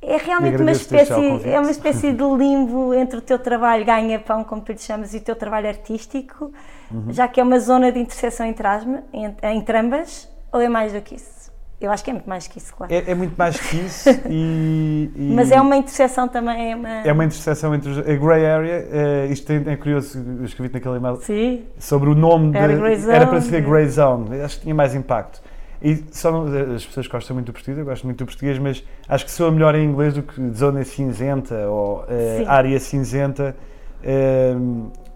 É 0.00 0.16
realmente 0.16 0.62
uma 0.62 0.70
espécie, 0.70 1.12
é 1.50 1.58
uma 1.58 1.72
espécie 1.72 2.12
de 2.12 2.22
limbo 2.22 2.94
entre 2.94 3.18
o 3.18 3.20
teu 3.20 3.36
trabalho 3.36 3.84
ganha-pão, 3.84 4.44
como 4.44 4.62
tu 4.62 4.70
lhe 4.70 4.78
chamas, 4.78 5.12
e 5.12 5.16
o 5.16 5.20
teu 5.22 5.34
trabalho 5.34 5.66
artístico, 5.66 6.52
Uhum. 6.92 7.06
já 7.12 7.26
que 7.26 7.40
é 7.40 7.42
uma 7.42 7.58
zona 7.58 7.90
de 7.90 7.98
interseção 7.98 8.46
entre, 8.46 8.64
asma- 8.68 9.02
entre, 9.12 9.48
entre 9.48 9.76
ambas, 9.76 10.30
ou 10.52 10.60
é 10.60 10.68
mais 10.68 10.92
do 10.92 11.00
que 11.00 11.16
isso? 11.16 11.33
Eu 11.80 11.90
acho 11.90 12.02
que 12.04 12.10
é 12.10 12.12
muito 12.14 12.28
mais 12.28 12.46
que 12.46 12.56
isso, 12.58 12.74
claro. 12.74 12.92
É, 12.94 13.10
é 13.10 13.14
muito 13.14 13.34
mais 13.36 13.58
que 13.60 13.76
isso 13.76 14.08
e, 14.30 15.10
e- 15.14 15.32
Mas 15.34 15.50
é 15.50 15.60
uma 15.60 15.76
interseção 15.76 16.26
também, 16.28 16.72
é 16.72 16.76
uma... 16.76 16.88
é 17.06 17.12
uma 17.12 17.24
interseção 17.24 17.74
entre 17.74 17.90
os, 17.90 17.98
a 17.98 18.02
grey 18.02 18.46
area. 18.46 18.88
eh, 18.90 19.26
isto 19.30 19.50
é, 19.52 19.56
é 19.66 19.76
curioso, 19.76 20.18
eu 20.38 20.44
escrevi 20.44 20.72
naquele 20.72 20.96
e-mail 20.96 21.16
Sim, 21.16 21.64
sobre 21.78 22.08
o 22.08 22.14
nome 22.14 22.56
Era 22.56 22.72
de- 22.74 22.80
Grey 22.80 22.96
Zone, 22.96 23.14
era 23.14 23.26
para 23.26 23.40
ser 23.40 23.56
é. 23.56 23.60
Grey 23.60 23.88
Zone. 23.88 24.40
Acho 24.40 24.56
que 24.56 24.62
tinha 24.62 24.74
mais 24.74 24.94
impacto. 24.94 25.42
E 25.82 26.02
só, 26.12 26.44
as 26.74 26.86
pessoas 26.86 27.06
gostam 27.06 27.34
muito 27.34 27.46
do 27.46 27.52
português, 27.52 27.76
eu 27.78 27.84
gosto 27.84 28.04
muito 28.04 28.16
do 28.18 28.24
português, 28.26 28.58
mas 28.58 28.82
acho 29.06 29.24
que 29.26 29.30
soa 29.30 29.50
melhor 29.50 29.74
em 29.74 29.84
inglês 29.84 30.14
do 30.14 30.22
que 30.22 30.50
zona 30.52 30.82
cinzenta 30.84 31.68
ou 31.68 32.04
eh, 32.08 32.44
área 32.46 32.80
cinzenta. 32.80 33.54
Eh, 34.02 34.54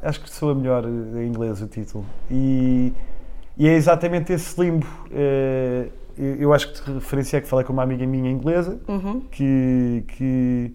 acho 0.03 0.21
que 0.21 0.29
soa 0.29 0.55
melhor 0.55 0.85
eh, 0.85 1.23
em 1.23 1.29
inglês 1.29 1.63
o 1.63 1.67
título. 1.67 2.05
E, 2.31 2.93
e 3.57 3.67
é 3.67 3.73
exatamente 3.75 4.31
esse 4.35 4.61
limbo. 4.61 4.87
Eu 6.19 6.37
eu 6.37 6.53
acho 6.53 6.73
que 6.73 6.83
te 6.83 6.91
referenciei 6.93 7.41
que 7.41 7.49
falei 7.49 7.65
com 7.65 7.73
uma 7.73 7.83
amiga 7.83 8.07
minha 8.07 8.31
inglesa 8.31 8.79
uhum. 8.89 9.21
que, 9.31 10.05
que, 10.09 10.73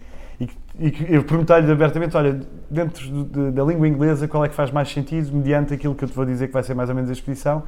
e 0.80 0.92
que, 0.92 1.04
e 1.04 1.16
eu 1.16 1.24
perguntei-lhe 1.24 1.72
abertamente, 1.72 2.16
olha, 2.18 2.40
dentro 2.70 3.08
do- 3.10 3.24
de- 3.26 3.52
da 3.52 3.64
língua 3.64 3.88
inglesa, 3.88 4.28
qual 4.28 4.44
é 4.46 4.50
que 4.50 4.56
faz 4.56 4.72
mais 4.72 4.90
sentido, 4.92 5.32
mediante 5.36 5.74
aquilo 5.74 5.94
que 5.96 6.04
eu 6.04 6.10
te 6.10 6.16
vou 6.16 6.26
dizer 6.26 6.48
que 6.48 6.54
vai 6.54 6.64
ser 6.64 6.74
mais 6.74 6.90
ou 6.90 6.96
menos 6.96 7.10
a 7.10 7.14
exposição, 7.14 7.64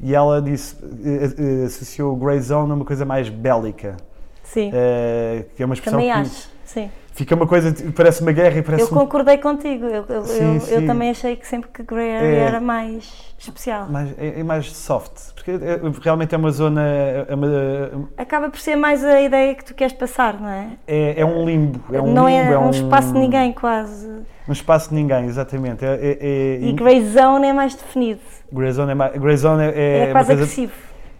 e 0.00 0.14
ela 0.14 0.42
disse, 0.42 0.76
eh, 1.04 1.62
eh, 1.62 1.64
associou 1.66 2.12
o 2.12 2.16
Grey 2.16 2.40
Zone 2.40 2.70
a 2.72 2.74
uma 2.74 2.84
coisa 2.84 3.04
mais 3.04 3.28
bélica, 3.28 3.96
sim, 4.42 4.70
eh, 4.74 5.46
que 5.56 5.62
é 5.62 5.66
uma 5.66 5.74
expressão 5.74 5.98
também 6.00 6.12
que 6.12 6.20
acho, 6.20 6.50
sim. 6.64 6.90
Fica 7.14 7.34
uma 7.34 7.46
coisa, 7.46 7.72
parece 7.96 8.20
uma 8.22 8.32
guerra 8.32 8.58
e 8.58 8.62
parece 8.62 8.82
Eu 8.84 8.88
um 8.88 8.90
concordei 9.00 9.38
contigo. 9.38 9.86
Eu, 9.86 10.04
eu, 10.08 10.24
Sim, 10.24 10.44
eu- 10.44 10.52
eu 10.54 10.80
sim. 10.80 10.86
também 10.86 11.10
achei 11.10 11.36
que 11.36 11.46
sempre 11.46 11.70
que 11.72 11.82
Grey 11.82 12.14
Area 12.14 12.28
É. 12.28 12.38
era 12.40 12.60
mais 12.60 13.10
especial. 13.38 13.86
mais, 13.88 14.10
é, 14.18 14.40
é 14.40 14.42
mais 14.42 14.70
soft, 14.74 15.32
porque 15.34 15.52
é- 15.52 15.80
realmente 16.02 16.34
é 16.34 16.38
uma 16.38 16.50
zona, 16.50 16.82
é, 16.82 17.34
uma- 17.34 18.08
Acaba 18.18 18.50
por 18.50 18.58
ser 18.58 18.76
mais 18.76 19.04
a 19.04 19.20
ideia 19.20 19.54
que 19.54 19.64
tu 19.64 19.74
queres 19.74 19.92
passar, 19.94 20.40
não 20.40 20.48
é? 20.48 20.68
é, 20.86 21.20
é 21.20 21.24
um 21.24 21.44
limbo, 21.46 21.80
é 21.92 22.00
um 22.00 22.12
não 22.12 22.28
limbo, 22.28 22.50
é, 22.50 22.52
é 22.54 22.58
um 22.58 22.70
espaço 22.70 23.12
de 23.12 23.18
ninguém, 23.18 23.52
quase. 23.52 24.10
Um 24.48 24.52
espaço 24.52 24.90
de 24.90 24.94
ninguém, 24.96 25.24
exatamente. 25.26 25.84
É, 25.84 25.94
é, 25.94 26.18
é- 26.20 26.68
E 26.68 26.72
Grey 26.72 27.02
Zone 27.08 27.46
é 27.46 27.52
mais 27.52 27.74
definido. 27.74 28.20
Grey 28.52 28.72
Zone 28.72 28.92
é, 28.92 28.94
mais- 28.94 29.16
Grey 29.16 29.36
Zone 29.36 29.62
é, 29.62 29.66
É, 29.74 29.98
é 30.08 30.12
quase 30.12 30.26
coisa- 30.28 30.42
agressivo. 30.42 30.72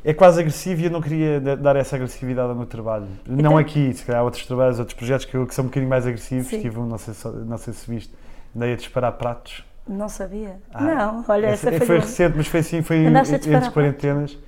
É 0.04 0.12
quase 0.12 0.38
agressivo 0.40 0.82
e 0.82 0.84
eu 0.84 0.90
não 0.90 1.00
queria 1.00 1.40
da- 1.40 1.54
dar 1.54 1.76
essa 1.76 1.96
agressividade 1.96 2.48
ao 2.50 2.54
meu 2.54 2.66
trabalho. 2.66 3.06
Então- 3.26 3.52
Não 3.52 3.56
aqui, 3.58 3.92
se 3.94 4.04
calhar 4.04 4.20
há 4.20 4.24
outros 4.24 4.44
trabalhos, 4.46 4.78
outros 4.78 4.96
projetos 4.96 5.24
que, 5.24 5.34
eu- 5.34 5.46
que 5.46 5.54
são 5.54 5.64
um 5.64 5.68
bocadinho 5.68 5.88
mais 5.88 6.06
agressivos. 6.06 6.46
Sim. 6.48 6.60
Tive 6.60 6.78
um, 6.78 6.86
não 6.86 6.98
sei, 6.98 7.14
se- 7.14 7.28
não 7.28 7.56
sei 7.56 7.72
se 7.72 7.90
viste, 7.90 8.12
andei 8.54 8.74
a 8.74 8.76
disparar 8.76 9.12
pratos. 9.12 9.64
Não 9.88 10.08
sabia. 10.08 10.56
Ah, 10.72 10.82
não, 10.82 11.24
olha, 11.28 11.46
essa, 11.46 11.70
foi 11.72 11.86
foi. 11.86 11.98
recente, 12.00 12.34
mas 12.36 12.46
foi 12.46 12.60
assim, 12.60 12.82
foi 12.82 12.98
entre 13.04 13.38
disparar 13.38 13.72
quarentenas. 13.72 14.38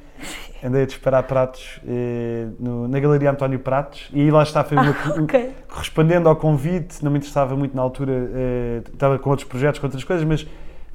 Andei 0.65 0.83
a 0.83 0.87
disparar 0.87 1.23
pratos 1.25 1.79
eh, 1.87 2.47
no- 2.59 2.89
na 2.89 2.99
Galeria 2.99 3.31
António 3.31 3.59
Pratos 3.59 4.09
e 4.15 4.31
lá 4.31 4.43
está, 4.43 4.65
foi 4.65 4.77
o 4.79 4.83
meu- 4.83 4.93
o- 5.19 5.25
Ok. 5.25 5.53
correspondendo 5.69 6.29
ao 6.29 6.37
convite, 6.37 7.03
não 7.05 7.11
me 7.11 7.19
interessava 7.19 7.55
muito 7.55 7.77
na 7.77 7.83
altura, 7.83 8.13
eh, 8.35 8.83
estava 8.93 9.19
com 9.19 9.29
outros 9.31 9.47
projetos, 9.47 9.79
com 9.79 9.87
outras 9.87 10.03
coisas, 10.05 10.25
mas 10.27 10.47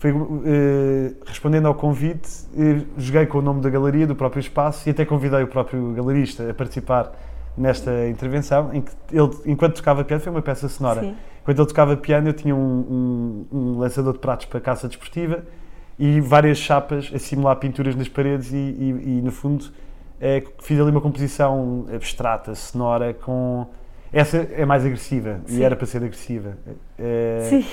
foi 0.01 0.09
eh, 0.09 1.11
respondendo 1.27 1.67
ao 1.67 1.75
convite, 1.75 2.27
eh, 2.57 2.81
joguei 2.97 3.27
com 3.27 3.37
o 3.37 3.41
nome 3.41 3.61
da 3.61 3.69
galeria, 3.69 4.07
do 4.07 4.15
próprio 4.15 4.39
espaço 4.39 4.89
e 4.89 4.91
até 4.91 5.05
convidei 5.05 5.43
o 5.43 5.47
próprio 5.47 5.91
galerista 5.93 6.49
a 6.49 6.53
participar 6.55 7.11
nesta 7.55 8.07
intervenção, 8.09 8.73
em 8.73 8.81
que 8.81 8.91
ele, 9.11 9.29
enquanto 9.45 9.75
tocava 9.75 10.03
piano, 10.03 10.19
foi 10.23 10.31
uma 10.31 10.41
peça 10.41 10.67
sonora. 10.67 11.01
Sim. 11.01 11.15
Enquanto 11.43 11.59
ele 11.59 11.67
tocava 11.67 11.95
piano, 11.95 12.29
eu 12.29 12.33
tinha 12.33 12.55
um, 12.55 13.45
um- 13.51 13.57
um 13.57 13.77
lançador 13.77 14.13
de 14.13 14.19
pratos 14.19 14.47
para 14.47 14.59
caça 14.59 14.87
desportiva 14.87 15.43
e 15.99 16.19
várias 16.19 16.57
chapas 16.57 17.11
a 17.13 17.19
simular 17.19 17.57
pinturas 17.57 17.95
nas 17.95 18.07
paredes 18.07 18.51
e, 18.51 18.55
e- 18.55 19.03
e, 19.19 19.21
no 19.21 19.31
fundo 19.31 19.65
eh, 20.19 20.43
fiz 20.63 20.79
ali 20.79 20.89
uma 20.89 21.01
composição 21.01 21.85
abstrata, 21.93 22.55
sonora, 22.55 23.13
com... 23.13 23.67
Essa 24.11 24.37
é 24.37 24.65
mais 24.65 24.83
agressiva 24.83 25.41
Sim. 25.45 25.59
e 25.59 25.63
era 25.63 25.75
para 25.75 25.85
ser 25.85 25.97
agressiva. 25.99 26.57
Eh, 26.97 27.47
Sim. 27.49 27.65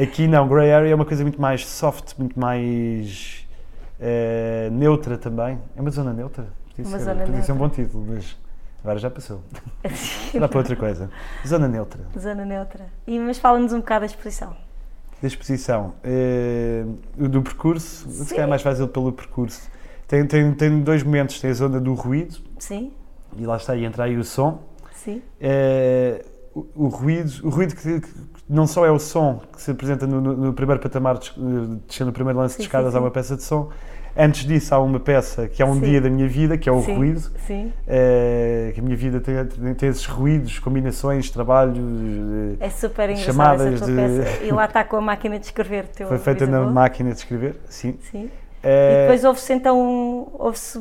Aqui 0.00 0.26
não, 0.26 0.48
Grey 0.48 0.72
Area 0.72 0.90
é 0.92 0.94
uma 0.94 1.04
coisa 1.04 1.22
muito 1.22 1.40
mais 1.40 1.66
soft, 1.66 2.18
muito 2.18 2.38
mais 2.38 3.46
eh, 4.00 4.68
neutra 4.72 5.16
também. 5.16 5.58
É 5.76 5.80
uma 5.80 5.90
zona 5.90 6.12
neutra? 6.12 6.48
Podia 6.74 6.84
Uma 6.90 6.98
ser, 6.98 7.04
zona 7.04 7.24
podia 7.24 7.42
ser 7.42 7.52
um 7.52 7.54
neutra. 7.58 7.68
bom 7.82 7.84
título, 7.84 8.04
mas 8.08 8.36
agora 8.82 8.98
já 8.98 9.08
passou. 9.10 9.40
Dá 10.38 10.48
para 10.48 10.58
outra 10.58 10.74
coisa. 10.74 11.08
Zona 11.46 11.68
neutra. 11.68 12.00
Zona 12.18 12.44
neutra. 12.44 12.86
E, 13.06 13.18
mas 13.20 13.38
fala-nos 13.38 13.72
um 13.72 13.78
bocado 13.78 14.00
da 14.00 14.06
exposição. 14.06 14.56
Da 15.22 15.28
exposição. 15.28 15.94
eh, 16.02 16.84
do 17.16 17.40
percurso, 17.40 18.10
se 18.10 18.30
calhar 18.34 18.46
é 18.48 18.50
mais 18.50 18.62
fácil 18.62 18.88
pelo 18.88 19.12
percurso. 19.12 19.70
Tem, 20.08 20.26
tem, 20.26 20.52
tem 20.54 20.80
dois 20.80 21.04
momentos. 21.04 21.40
Tem 21.40 21.50
a 21.50 21.54
zona 21.54 21.80
do 21.80 21.94
ruído, 21.94 22.38
Sim? 22.58 22.92
e 23.36 23.46
lá 23.46 23.56
está, 23.56 23.76
e 23.76 23.84
entra 23.84 24.04
aí 24.04 24.16
o 24.16 24.24
som. 24.24 24.60
Sim? 24.92 25.22
Eh, 25.40 26.24
o, 26.52 26.66
o 26.74 26.88
ruído, 26.88 27.30
o 27.46 27.48
ruído 27.50 27.74
que, 27.76 28.00
que 28.00 28.33
não 28.48 28.66
só 28.66 28.84
é 28.84 28.90
o 28.90 28.98
som 28.98 29.40
que 29.54 29.60
se 29.62 29.70
apresenta 29.70 30.06
no, 30.06 30.20
no- 30.20 30.36
no 30.36 30.52
primeiro 30.52 30.80
patamar, 30.80 31.18
des- 31.18 31.32
descendo 31.86 32.10
o 32.10 32.12
primeiro 32.12 32.38
lance 32.38 32.54
Sim, 32.54 32.58
de 32.58 32.62
sim, 32.64 32.68
escadas, 32.68 32.94
há 32.94 32.98
sim. 32.98 33.04
uma 33.04 33.10
peça 33.10 33.36
de 33.36 33.42
som. 33.42 33.70
Antes 34.16 34.44
disso, 34.46 34.72
há 34.72 34.78
uma 34.78 35.00
peça 35.00 35.48
que 35.48 35.60
é 35.60 35.66
um 35.66 35.74
Sim. 35.74 35.80
dia 35.80 36.00
da 36.00 36.08
minha 36.08 36.28
vida, 36.28 36.56
que 36.56 36.68
é 36.68 36.72
o 36.72 36.80
sim, 36.82 36.94
ruído. 36.94 37.20
Sim. 37.48 37.72
eh, 37.88 38.70
que 38.72 38.78
a 38.78 38.82
minha 38.82 38.96
vida 38.96 39.20
tem, 39.20 39.34
tem, 39.74 39.88
esses 39.88 40.06
ruídos, 40.06 40.60
combinações, 40.60 41.30
trabalhos. 41.30 41.78
eh, 42.60 42.64
É 42.66 42.70
super 42.70 43.10
engraçada 43.10 43.32
Chamadas 43.32 43.66
essa 43.74 43.84
tua 43.86 43.86
de- 44.08 44.18
peça. 44.24 44.44
E 44.44 44.52
lá 44.52 44.66
está 44.66 44.84
com 44.84 44.96
a 44.96 45.00
máquina 45.00 45.36
de 45.36 45.46
escrever. 45.46 45.88
Teu 45.88 46.06
foi 46.06 46.18
feita 46.18 46.46
na 46.46 46.60
máquina 46.60 47.10
de 47.10 47.16
escrever, 47.16 47.56
sim. 47.68 47.98
Sim. 48.12 48.30
Eh, 48.62 48.92
E 48.92 49.00
depois 49.02 49.24
ouve-se 49.24 49.52
então 49.52 49.80
um, 49.82 50.26
ouve-se 50.38 50.78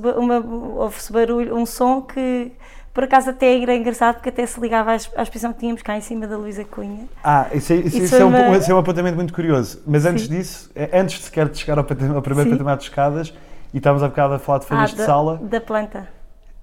ouve-se 0.77 1.11
barulho, 1.11 1.55
um 1.57 1.65
som 1.65 2.01
que 2.03 2.51
por 2.93 3.03
acaso 3.05 3.31
até 3.31 3.59
era 3.61 3.75
engraçado 3.75 4.15
porque 4.15 4.29
até 4.29 4.45
se 4.45 4.59
ligava 4.59 4.91
à, 4.91 4.93
à 4.93 5.23
exposição 5.23 5.51
que 5.51 5.59
tínhamos 5.59 5.81
cá 5.81 5.97
em 5.97 6.01
cima 6.01 6.27
da 6.27 6.37
Luísa 6.37 6.63
Cunha. 6.63 7.05
Ah, 7.23 7.47
isso, 7.53 7.73
é- 7.73 7.77
isso- 7.77 7.87
Isso 7.87 7.97
isso 8.05 8.15
é 8.15 8.19
é, 8.19 8.25
um, 8.25 8.53
esse 8.55 8.71
é 8.71 8.75
um 8.75 8.77
apontamento 8.77 9.15
muito 9.15 9.33
curioso. 9.33 9.81
Mas 9.87 10.05
antes 10.05 10.25
Sim. 10.27 10.37
disso, 10.37 10.69
eh, 10.75 10.89
antes 10.93 11.17
de 11.17 11.23
sequer 11.25 11.49
de 11.49 11.57
chegar 11.57 11.77
ao, 11.79 11.85
ao 12.15 12.21
primeiro 12.21 12.49
Sim. 12.49 12.55
patamar 12.57 12.77
de 12.77 12.83
escadas, 12.83 13.33
e 13.73 13.77
estávamos 13.77 14.03
há 14.03 14.07
bocado 14.07 14.35
a 14.35 14.39
falar 14.39 14.59
de 14.59 14.65
folhas 14.67 14.83
Ah, 14.83 14.93
de 14.93 14.97
da, 14.97 15.05
sala, 15.05 15.37
da 15.41 15.59
planta. 15.59 16.07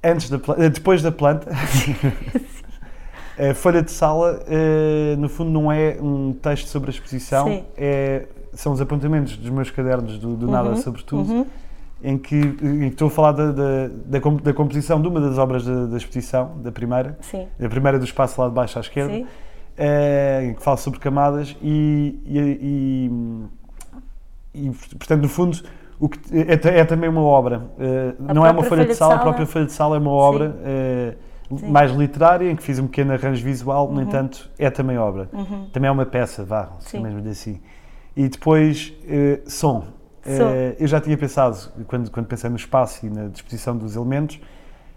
antes 0.05 0.31
da, 0.31 0.39
eh, 0.59 0.69
depois 0.69 1.03
da 1.03 1.11
planta. 1.11 1.51
a 3.51 3.55
folha 3.55 3.83
de 3.83 3.91
sala, 3.91 4.43
eh, 4.47 5.17
no 5.19 5.29
fundo, 5.29 5.51
não 5.51 5.73
é 5.73 5.97
um 6.01 6.33
texto 6.33 6.69
sobre 6.69 6.91
a 6.91 6.93
exposição, 6.93 7.47
Sim. 7.47 7.65
é, 7.77 8.27
são 8.53 8.73
os 8.73 8.81
apontamentos 8.81 9.37
dos 9.37 9.51
meus 9.51 9.71
cadernos 9.71 10.19
do, 10.19 10.37
do 10.37 10.49
Nada 10.49 10.71
Uhum, 10.71 10.77
sobre 10.77 11.03
Tudo, 11.03 11.33
uhum. 11.33 11.47
Em, 12.03 12.17
que, 12.19 12.37
em 12.37 12.55
que 12.81 12.85
estou 12.87 13.09
a 13.09 13.11
falar 13.11 13.33
da, 13.33 13.53
da, 13.53 13.89
da, 14.07 14.21
com- 14.21 14.37
da 14.37 14.53
composição 14.55 15.01
de 15.01 15.09
uma 15.09 15.21
das 15.21 15.39
obras 15.39 15.65
da, 15.65 15.87
da 15.87 15.97
exposição, 15.97 16.53
da 16.63 16.73
primeira, 16.73 17.19
Sim, 17.21 17.47
a 17.63 17.69
primeira 17.69 17.99
do 17.99 18.05
espaço 18.05 18.41
lá 18.41 18.49
de 18.49 18.55
baixo 18.55 18.79
à 18.79 18.81
esquerda. 18.81 19.13
sim. 19.15 19.27
eh, 19.79 20.47
em 20.51 20.55
que 20.55 20.63
fala 20.63 20.77
sobre 20.77 20.99
camadas 21.01 21.57
e, 21.63 22.19
e- 22.27 23.49
e- 24.55 24.67
e, 24.67 24.71
portanto, 24.71 25.23
no 25.23 25.29
fundo, 25.29 25.59
o 25.99 26.09
que 26.09 26.19
é, 26.37 26.79
é 26.81 26.85
também 26.85 27.09
uma 27.09 27.23
obra. 27.23 27.63
eh, 27.79 28.15
não 28.19 28.45
é 28.45 28.51
uma 28.51 28.63
folha 28.65 28.83
de 28.85 28.89
de 28.91 28.95
sala, 28.95 29.15
a 29.15 29.17
sala. 29.19 29.29
própria 29.29 29.47
folha 29.47 29.67
de 29.67 29.73
sala 29.73 29.97
é 29.97 29.99
uma 29.99 30.11
obra 30.11 30.57
eh, 30.65 31.15
mais 31.69 31.93
literária, 31.93 32.51
em 32.51 32.57
que 32.57 32.63
fiz 32.63 32.79
um 32.79 32.87
pequeno 32.87 33.13
arranjo 33.13 33.43
visual, 33.45 33.89
no 33.89 33.97
Uhum. 33.97 34.03
entanto, 34.03 34.51
é 34.59 34.71
também 34.71 34.99
obra. 34.99 35.29
Uhum. 35.33 35.67
Também 35.73 35.89
é 35.89 35.93
uma 35.93 36.07
peça, 36.07 36.45
vá, 36.45 36.71
Sim. 36.81 37.01
mesmo 37.01 37.29
assim. 37.29 37.61
E 38.17 38.29
depois, 38.29 38.93
eh, 39.09 39.41
som. 39.47 39.85
Eh, 40.39 40.77
eu 40.79 40.87
já 40.87 41.01
tinha 41.01 41.17
pensado, 41.17 41.57
quando, 41.87 42.11
quando 42.11 42.27
pensei 42.27 42.49
no 42.51 42.57
espaço 42.57 43.05
e 43.07 43.11
na 43.11 43.27
disposição 43.29 43.77
dos 43.77 43.97
elementos, 43.97 44.41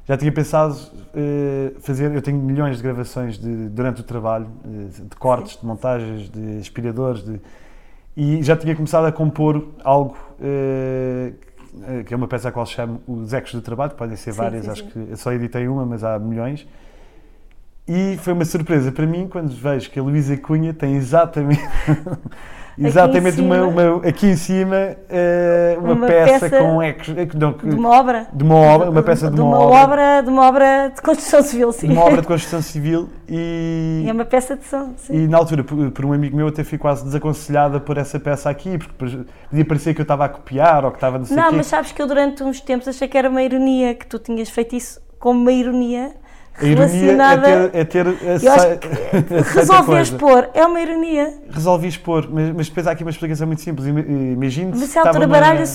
já 0.06 0.18
tinha 0.18 0.32
pensado 0.32 0.76
eh, 1.16 1.72
fazer. 1.80 2.12
Eu 2.14 2.22
tenho 2.22 2.38
milhões 2.38 2.78
de 2.78 2.84
gravações 2.84 3.38
de- 3.38 3.70
durante 3.70 4.02
o 4.02 4.04
trabalho, 4.04 4.48
eh, 4.66 5.02
de 5.10 5.16
cortes, 5.16 5.60
de 5.60 5.66
montagens, 5.66 6.30
de 6.30 6.60
aspiradores, 6.60 7.24
de- 7.24 7.40
e 8.16 8.44
já 8.44 8.56
tinha 8.56 8.76
começado 8.76 9.06
a 9.06 9.12
compor 9.12 9.66
algo 9.84 10.16
eh, 10.42 11.32
que- 12.06 12.14
é 12.14 12.18
uma 12.18 12.28
peça 12.28 12.50
a 12.50 12.52
qual 12.52 12.66
chamo 12.66 13.02
os 13.08 13.34
ecos 13.34 13.54
do 13.54 13.62
trabalho, 13.62 13.92
podem 13.96 14.16
ser 14.16 14.32
Sim, 14.34 14.38
várias, 14.38 14.66
sim, 14.66 14.72
acho 14.72 14.84
sim. 14.84 14.90
que 14.90 15.00
eu 15.12 15.18
só 15.18 15.32
editei 15.32 15.68
uma, 15.68 15.86
mas 15.86 16.04
há 16.04 16.20
milhões. 16.20 16.68
E 17.88 18.18
foi 18.22 18.32
uma 18.34 18.46
surpresa 18.46 18.92
para 18.92 19.06
mim 19.06 19.28
quando 19.28 19.50
vejo 19.50 19.90
que 19.92 20.00
a 20.00 20.04
Luísa 20.04 20.38
Cunha 20.38 20.74
tem 20.74 20.96
exatamente, 20.96 21.62
exatamente 22.78 23.40
uma, 23.42 23.56
cima. 23.56 23.68
uma- 23.98 24.08
aqui 24.08 24.28
em 24.28 24.36
cima 24.36 24.96
eh, 25.10 25.78
uma, 25.80 25.94
Uma 25.94 26.08
peça, 26.08 26.50
peça 26.50 26.60
com 26.60 26.82
ecos, 26.82 27.10
eh, 27.10 27.28
não, 27.36 27.54
que- 27.54 27.68
De 27.68 27.76
uma 27.76 27.90
obra. 27.90 28.28
de 28.34 28.44
uma 28.44 28.56
obra, 28.56 28.90
uma 28.90 29.04
peça 29.04 29.30
de, 29.30 29.36
de 29.36 29.42
uma, 29.42 29.58
uma 29.58 29.66
obra, 29.66 29.80
obra. 29.84 30.22
De 30.24 30.30
uma 30.30 30.48
obra 30.48 30.92
de 30.96 31.02
construção 31.02 31.42
civil, 31.42 31.72
sim. 31.72 31.88
de 31.88 31.94
uma 31.94 32.04
obra 32.06 32.22
de 32.22 32.28
construção 32.28 32.62
civil 32.62 33.10
e, 33.28 34.04
E 34.06 34.10
é 34.10 34.14
uma 34.14 34.26
peça 34.26 34.56
de 34.56 34.66
som, 34.66 34.94
sim. 34.98 35.14
e 35.14 35.28
na 35.28 35.38
altura, 35.38 35.64
por, 35.64 35.92
por 35.92 36.06
um 36.06 36.14
amigo 36.14 36.36
meu, 36.36 36.48
até 36.48 36.64
fui 36.64 36.78
quase 36.78 37.04
desaconselhada 37.04 37.80
por 37.80 37.98
essa 37.98 38.20
peça 38.20 38.50
aqui, 38.50 38.78
porque 38.78 38.94
podia 39.50 39.66
parecer 39.66 39.94
que 39.94 40.02
eu 40.02 40.04
estava 40.04 40.26
a 40.26 40.30
copiar 40.30 40.86
ou 40.86 40.92
que 40.92 40.98
estava 40.98 41.18
não 41.18 41.26
sei 41.26 41.36
Não, 41.38 41.50
quê. 41.50 41.56
mas 41.58 41.68
sabes 41.68 41.92
que 41.92 42.02
eu 42.02 42.08
durante 42.08 42.44
uns 42.44 42.60
tempos 42.62 42.88
achei 42.88 43.08
que 43.08 43.18
era 43.18 43.30
uma 43.30 43.42
ironia, 43.44 43.94
que 43.96 44.06
tu 44.08 44.18
tinhas 44.20 44.50
feito 44.50 44.76
isso 44.76 45.02
como 45.20 45.40
uma 45.40 45.52
ironia 45.52 46.12
A 46.62 46.66
ironia 46.66 47.12
é 47.12 47.38
ter, 47.38 47.76
é 47.76 47.84
ter 47.84 48.06
que 48.18 49.34
Resolves 49.60 50.12
pôr, 50.12 50.50
é 50.54 50.66
uma 50.66 50.80
ironia. 50.80 51.34
Resolvi 51.50 51.88
expor, 51.88 52.28
mas, 52.32 52.52
mas 52.56 52.70
depois 52.70 52.86
há 52.88 52.92
aqui 52.92 53.04
uma 53.04 53.10
explicação 53.10 53.48
muito 53.48 53.62
simples. 53.62 53.88
Ima- 53.88 54.02
Imagine 54.02 54.70
Mas 54.72 54.82
se 54.82 54.88
se 54.90 55.00
a 55.00 55.02
altura 55.02 55.26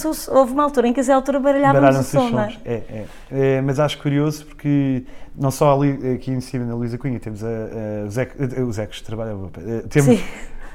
o- 0.08 0.38
houve 0.38 0.52
uma 0.52 0.62
altura 0.62 0.88
em 0.88 0.92
que 0.92 1.00
a 1.00 1.14
altura 1.14 1.40
baralham-se 1.40 2.00
os 2.00 2.06
som, 2.22 2.30
não 2.30 2.40
é? 2.40 2.44
sons. 2.50 2.60
É, 2.64 2.72
é. 2.74 3.04
É, 3.30 3.60
mas 3.60 3.80
acho 3.80 3.98
curioso 3.98 4.46
porque 4.46 5.02
não 5.36 5.50
só 5.50 5.74
ali 5.74 6.12
aqui 6.14 6.30
em 6.30 6.40
cima 6.40 6.64
na 6.64 6.74
Luísa 6.74 6.96
Cunha 6.96 7.18
temos 7.18 7.42
a- 7.42 7.48
a- 7.48 8.06
os, 8.06 8.16
ec- 8.16 8.34
eh, 8.38 8.62
os 8.62 8.78
ecos 8.78 8.98
de 8.98 9.02
trabalho, 9.04 9.50
eh, 9.58 9.82
temos 9.88 10.16
Sim, 10.18 10.24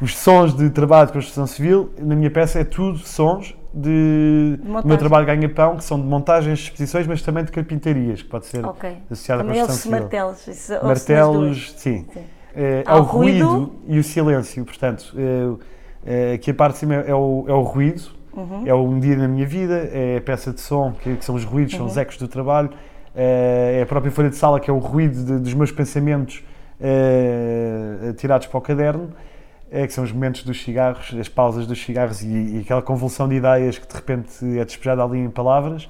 os 0.02 0.18
sons 0.18 0.54
de 0.56 0.70
trabalho 0.70 1.08
de 1.08 1.14
construção 1.14 1.48
civil, 1.48 1.90
na 1.98 2.14
minha 2.16 2.30
peça 2.30 2.60
é 2.60 2.64
tudo 2.66 2.98
sons 3.00 3.56
de, 3.74 4.60
do 4.64 4.88
meu 4.88 4.98
trabalho 4.98 5.26
ganha-pão, 5.26 5.78
que 5.78 5.84
são 5.84 6.00
de 6.00 6.06
montagens 6.06 6.60
exposições, 6.60 7.08
mas 7.08 7.22
também 7.22 7.44
de 7.44 7.52
carpintarias, 7.52 8.22
que 8.22 8.30
pode 8.30 8.46
ser 8.46 8.64
ok. 8.66 8.98
associado 9.10 9.42
à 9.42 9.46
construção 9.46 9.76
civil. 9.76 10.00
martelos. 10.00 10.48
isso. 10.48 10.74
Martelos, 10.84 11.74
sim. 11.78 12.06
Sim. 12.14 12.22
É, 12.56 12.84
Há 12.86 12.94
é 12.94 12.96
o 12.96 13.00
o 13.00 13.02
ruído. 13.04 13.48
ruído 13.48 13.72
e 13.88 13.98
o 14.00 14.04
silêncio, 14.04 14.64
portanto, 14.64 15.16
é, 16.06 16.32
é, 16.32 16.34
aqui 16.34 16.52
a 16.52 16.54
parte 16.54 16.74
de 16.74 16.80
cima 16.82 16.94
é 16.96 17.14
o, 17.16 17.46
é 17.48 17.54
o 17.54 17.62
ruído, 17.62 18.02
Uhum. 18.36 18.64
é 18.66 18.74
um 18.74 19.00
dia 19.00 19.16
na 19.16 19.28
minha 19.28 19.46
vida, 19.46 19.90
é 19.94 20.18
a 20.18 20.22
peça 20.22 20.52
de 20.52 20.60
som, 20.60 20.92
que, 21.04 21.16
que 21.18 21.24
são 21.26 21.36
os 21.36 21.44
ruídos, 21.46 21.76
são 21.76 21.86
os 21.86 21.96
Uhum. 21.96 22.02
ecos 22.02 22.18
do 22.18 22.28
trabalho, 22.28 22.70
é, 23.16 23.78
é 23.80 23.84
a 23.84 23.86
própria 23.86 24.12
folha 24.12 24.30
de 24.30 24.36
sala, 24.36 24.60
que 24.60 24.70
é 24.70 24.74
o 24.74 24.80
ruído 24.80 25.24
de- 25.24 25.40
dos 25.40 25.54
meus 25.54 25.72
pensamentos 25.72 26.44
é, 26.82 28.14
tirados 28.18 28.48
para 28.48 28.58
o 28.58 28.62
caderno, 28.62 29.10
é, 29.74 29.88
que 29.88 29.92
são 29.94 30.04
os 30.04 30.12
momentos 30.12 30.44
dos 30.44 30.62
cigarros, 30.62 31.16
as 31.20 31.28
pausas 31.28 31.66
dos 31.66 31.82
cigarros 31.82 32.22
e, 32.22 32.28
e 32.28 32.60
aquela 32.64 32.82
convulsão 32.84 33.28
de 33.28 33.34
ideias 33.36 33.80
que 33.80 33.88
de 33.88 33.96
repente 33.96 34.60
é 34.60 34.64
despejada 34.64 35.04
ali 35.04 35.18
em 35.18 35.32
palavras. 35.32 35.90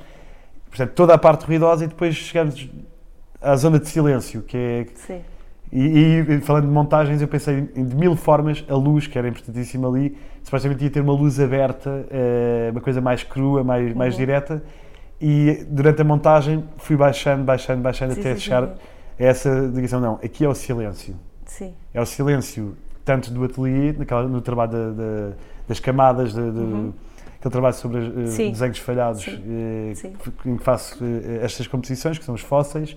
Portanto, 0.69 0.91
toda 0.95 1.13
a 1.13 1.17
parte 1.17 1.45
ruidosa 1.45 1.83
e 1.83 1.87
depois 1.87 2.15
chegamos 2.15 2.69
à 3.41 3.53
zona 3.57 3.77
de 3.77 3.89
silêncio, 3.89 4.41
que 4.41 4.55
é 4.57 4.85
Sim. 4.95 5.21
e, 5.69 6.25
e, 6.29 6.41
falando 6.41 6.65
de 6.65 6.71
montagens, 6.71 7.21
eu 7.21 7.27
pensei 7.27 7.69
em 7.75 7.83
de 7.85 7.93
mil 7.95 8.15
formas 8.15 8.63
a 8.69 8.73
luz, 8.73 9.05
que 9.05 9.17
era 9.17 9.27
importantíssima 9.27 9.87
ali. 9.89 10.17
Supostamente 10.41 10.81
ia 10.85 10.89
ter 10.89 11.01
uma 11.01 11.13
luz 11.13 11.37
aberta, 11.39 12.05
eh, 12.09 12.69
uma 12.71 12.79
coisa 12.81 13.01
mais 13.01 13.21
crua, 13.21 13.63
mais, 13.65 13.93
mais 13.93 14.13
Uhum. 14.13 14.19
direta. 14.19 14.63
E 15.21 15.65
durante 15.69 16.01
a 16.01 16.05
montagem 16.05 16.63
fui 16.77 16.95
baixando, 16.95 17.43
baixando, 17.43 17.81
baixando 17.81 18.13
Sim, 18.13 18.21
até 18.21 18.33
sim, 18.35 18.39
chegar 18.39 18.63
sim, 18.67 18.73
a 19.19 19.23
essa 19.25 19.49
ligação. 19.73 19.99
Não, 19.99 20.15
aqui 20.23 20.43
é 20.45 20.49
o 20.49 20.55
silêncio. 20.55 21.15
Sim. 21.45 21.73
É 21.93 22.01
o 22.01 22.05
silêncio 22.05 22.75
tanto 23.05 23.31
do 23.31 23.43
ateliê, 23.43 23.93
naquela- 23.97 24.27
no 24.27 24.41
trabalho 24.41 24.71
da- 24.71 24.89
da- 24.91 25.31
das 25.67 25.79
camadas, 25.79 26.33
de, 26.33 26.51
de- 26.51 26.59
Uhum. 26.59 26.93
aquele 27.39 27.51
trabalho 27.51 27.73
sobre 27.75 28.27
Sim. 28.27 28.51
desenhos 28.51 28.77
falhados, 28.79 29.23
Sim. 29.23 29.43
eh, 29.47 29.93
Sim. 29.95 30.13
em 30.45 30.57
que 30.57 30.63
faço 30.63 30.97
eh, 31.03 31.39
estas 31.43 31.67
composições, 31.67 32.17
que 32.17 32.25
são 32.25 32.35
os 32.35 32.41
fósseis. 32.41 32.95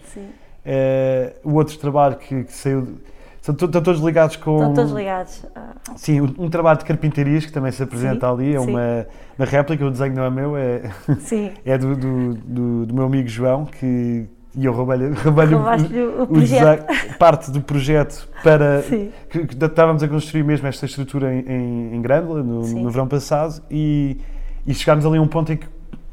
O 1.45 1.55
outro 1.55 1.77
trabalho 1.79 2.17
que, 2.17 2.45
que 2.45 2.53
saiu. 2.53 2.83
de- 2.83 2.95
São, 3.41 3.55
estão 3.55 3.69
todos 3.81 4.01
ligados 4.01 4.35
com. 4.35 4.57
Estão 4.57 4.75
todos 4.75 4.91
ligados. 4.93 5.45
Ah, 5.55 5.73
Sim, 5.97 6.21
um, 6.21 6.35
um 6.47 6.51
trabalho 6.51 6.81
de 6.81 6.85
carpintarias 6.85 7.47
que 7.47 7.53
também 7.53 7.71
se 7.71 7.81
apresenta 7.81 8.27
Sim, 8.27 8.33
ali. 8.33 8.57
É 8.57 8.59
sim. 8.61 8.71
uma, 8.71 9.07
uma 9.39 9.47
réplica, 9.47 9.87
o 9.87 9.91
desenho 9.91 10.15
não 10.17 10.25
é 10.25 10.31
meu, 10.31 10.57
é, 10.57 10.83
é 11.65 11.79
do, 11.79 11.95
do, 11.95 12.35
do, 12.35 12.87
do 12.87 12.95
meu 12.95 13.05
amigo 13.05 13.29
João, 13.29 13.65
que. 13.65 14.27
E 14.59 14.65
eu 14.65 14.73
roubei-lhe 14.73 15.11
roubei 15.13 15.47
o, 15.55 16.23
o 16.23 16.27
projeto. 16.27 16.87
desenho, 16.87 17.19
parte 17.19 17.51
do 17.51 17.61
projeto 17.61 18.27
para. 18.43 18.81
Sim. 18.89 19.13
Que, 19.29 19.47
que 19.47 19.65
estávamos 19.65 20.03
a 20.03 20.09
construir 20.09 20.43
mesmo 20.45 20.67
esta 20.67 20.87
estrutura 20.87 21.33
em, 21.35 21.41
em, 21.47 21.95
em 21.97 22.01
Grândola, 22.03 22.43
no, 22.43 22.65
Sim. 22.65 22.83
no 22.83 22.91
verão 22.91 23.07
passado, 23.07 23.63
e, 23.71 24.19
e 24.67 24.73
chegámos 24.75 25.05
ali 25.05 25.19
a 25.19 25.21
um 25.21 25.29
ponto 25.29 25.53
em 25.53 25.59
que 25.59 25.67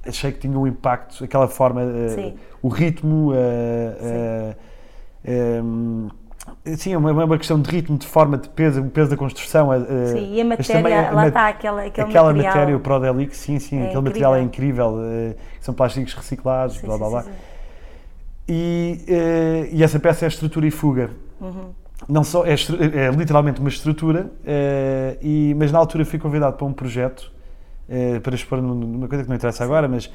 achei 0.06 0.32
que 0.34 0.39
tinha 0.39 0.60
um 0.60 0.68
impacto, 0.68 1.24
aquela 1.24 1.48
forma, 1.48 1.82
Sim. 2.10 2.34
o 2.62 2.68
ritmo, 2.68 3.32
eh, 3.34 4.56
eh, 5.26 5.62
em, 6.66 6.76
sim, 6.76 6.91
é 6.94 6.98
uma, 6.98 7.12
uma 7.14 7.38
questão 7.38 7.58
de 7.62 7.70
ritmo, 7.72 7.98
de 7.98 8.06
forma, 8.06 8.38
de 8.38 8.50
peso, 8.50 8.82
o 8.82 8.89
peso 8.89 9.10
da 9.12 9.16
construção. 9.16 9.74
eh, 9.74 9.80
Sim, 10.08 10.34
e 10.36 10.41
a 10.41 10.58
também 10.58 10.84
matéria, 10.84 11.10
a 11.10 11.12
lá 11.14 11.28
está, 11.30 11.48
aquela, 11.48 11.84
aquele 11.84 12.08
aquela 12.10 12.28
material. 12.34 12.54
matéria, 12.54 12.76
o 12.76 12.80
Prodelic, 12.82 13.34
sim, 13.34 13.60
sim, 13.60 13.80
É 13.80 13.86
aquele 13.88 14.02
material 14.02 14.36
é 14.36 14.41
incrível. 14.41 14.91
incrível, 14.91 15.32
eh, 15.32 15.36
são 15.62 15.74
plásticos 15.74 16.14
reciclados, 16.14 16.76
Sim, 16.78 16.86
blá 16.88 16.96
sim, 16.96 17.00
blá 17.00 17.10
blá. 17.10 17.22
sim, 17.24 17.30
sim. 17.30 17.53
E, 18.48 19.00
eh, 19.08 19.70
e 19.72 19.84
essa 19.84 20.00
peça 20.00 20.26
é 20.26 20.28
a 20.28 20.30
estrutura 20.30 20.68
e 20.68 20.72
fuga. 20.72 21.10
Uhum. 21.39 21.70
Não 22.10 22.24
só, 22.24 22.46
é, 22.46 22.54
é 22.54 23.10
literalmente 23.12 23.60
uma 23.62 23.70
estrutura, 23.70 24.30
eh, 24.46 25.18
e, 25.22 25.56
mas 25.58 25.72
na 25.72 25.80
altura 25.80 26.04
fui 26.04 26.20
convidado 26.20 26.58
para 26.58 26.66
um 26.66 26.74
projeto 26.74 27.32
eh, 27.89 28.20
para 28.20 28.36
expor 28.36 28.62
num- 28.62 28.74
numa 28.76 29.08
coisa 29.08 29.24
que 29.24 29.30
não 29.30 29.36
interessa 29.36 29.64
agora, 29.64 29.88
mas 29.88 30.12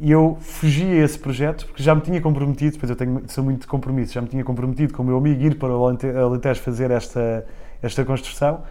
e 0.00 0.10
eu 0.10 0.36
fugi 0.40 0.84
a 0.84 1.04
esse 1.04 1.18
projeto 1.18 1.66
porque 1.66 1.82
já 1.82 1.94
me 1.94 2.02
tinha 2.02 2.20
comprometido, 2.20 2.72
depois 2.72 2.90
eu 2.90 2.96
tenho, 2.96 3.22
sou 3.28 3.42
muito 3.44 3.62
de 3.62 3.66
compromisso, 3.66 4.12
já 4.12 4.20
me 4.20 4.28
tinha 4.28 4.44
comprometido 4.44 4.92
com 4.94 5.02
o 5.02 5.06
meu 5.06 5.16
amigo 5.16 5.42
ir 5.42 5.56
para 5.58 5.70
o 5.74 5.84
Alente- 5.86 6.06
Alentejo 6.08 6.60
fazer 6.60 6.90
esta, 6.90 7.46
esta 7.82 8.04
construção 8.04 8.62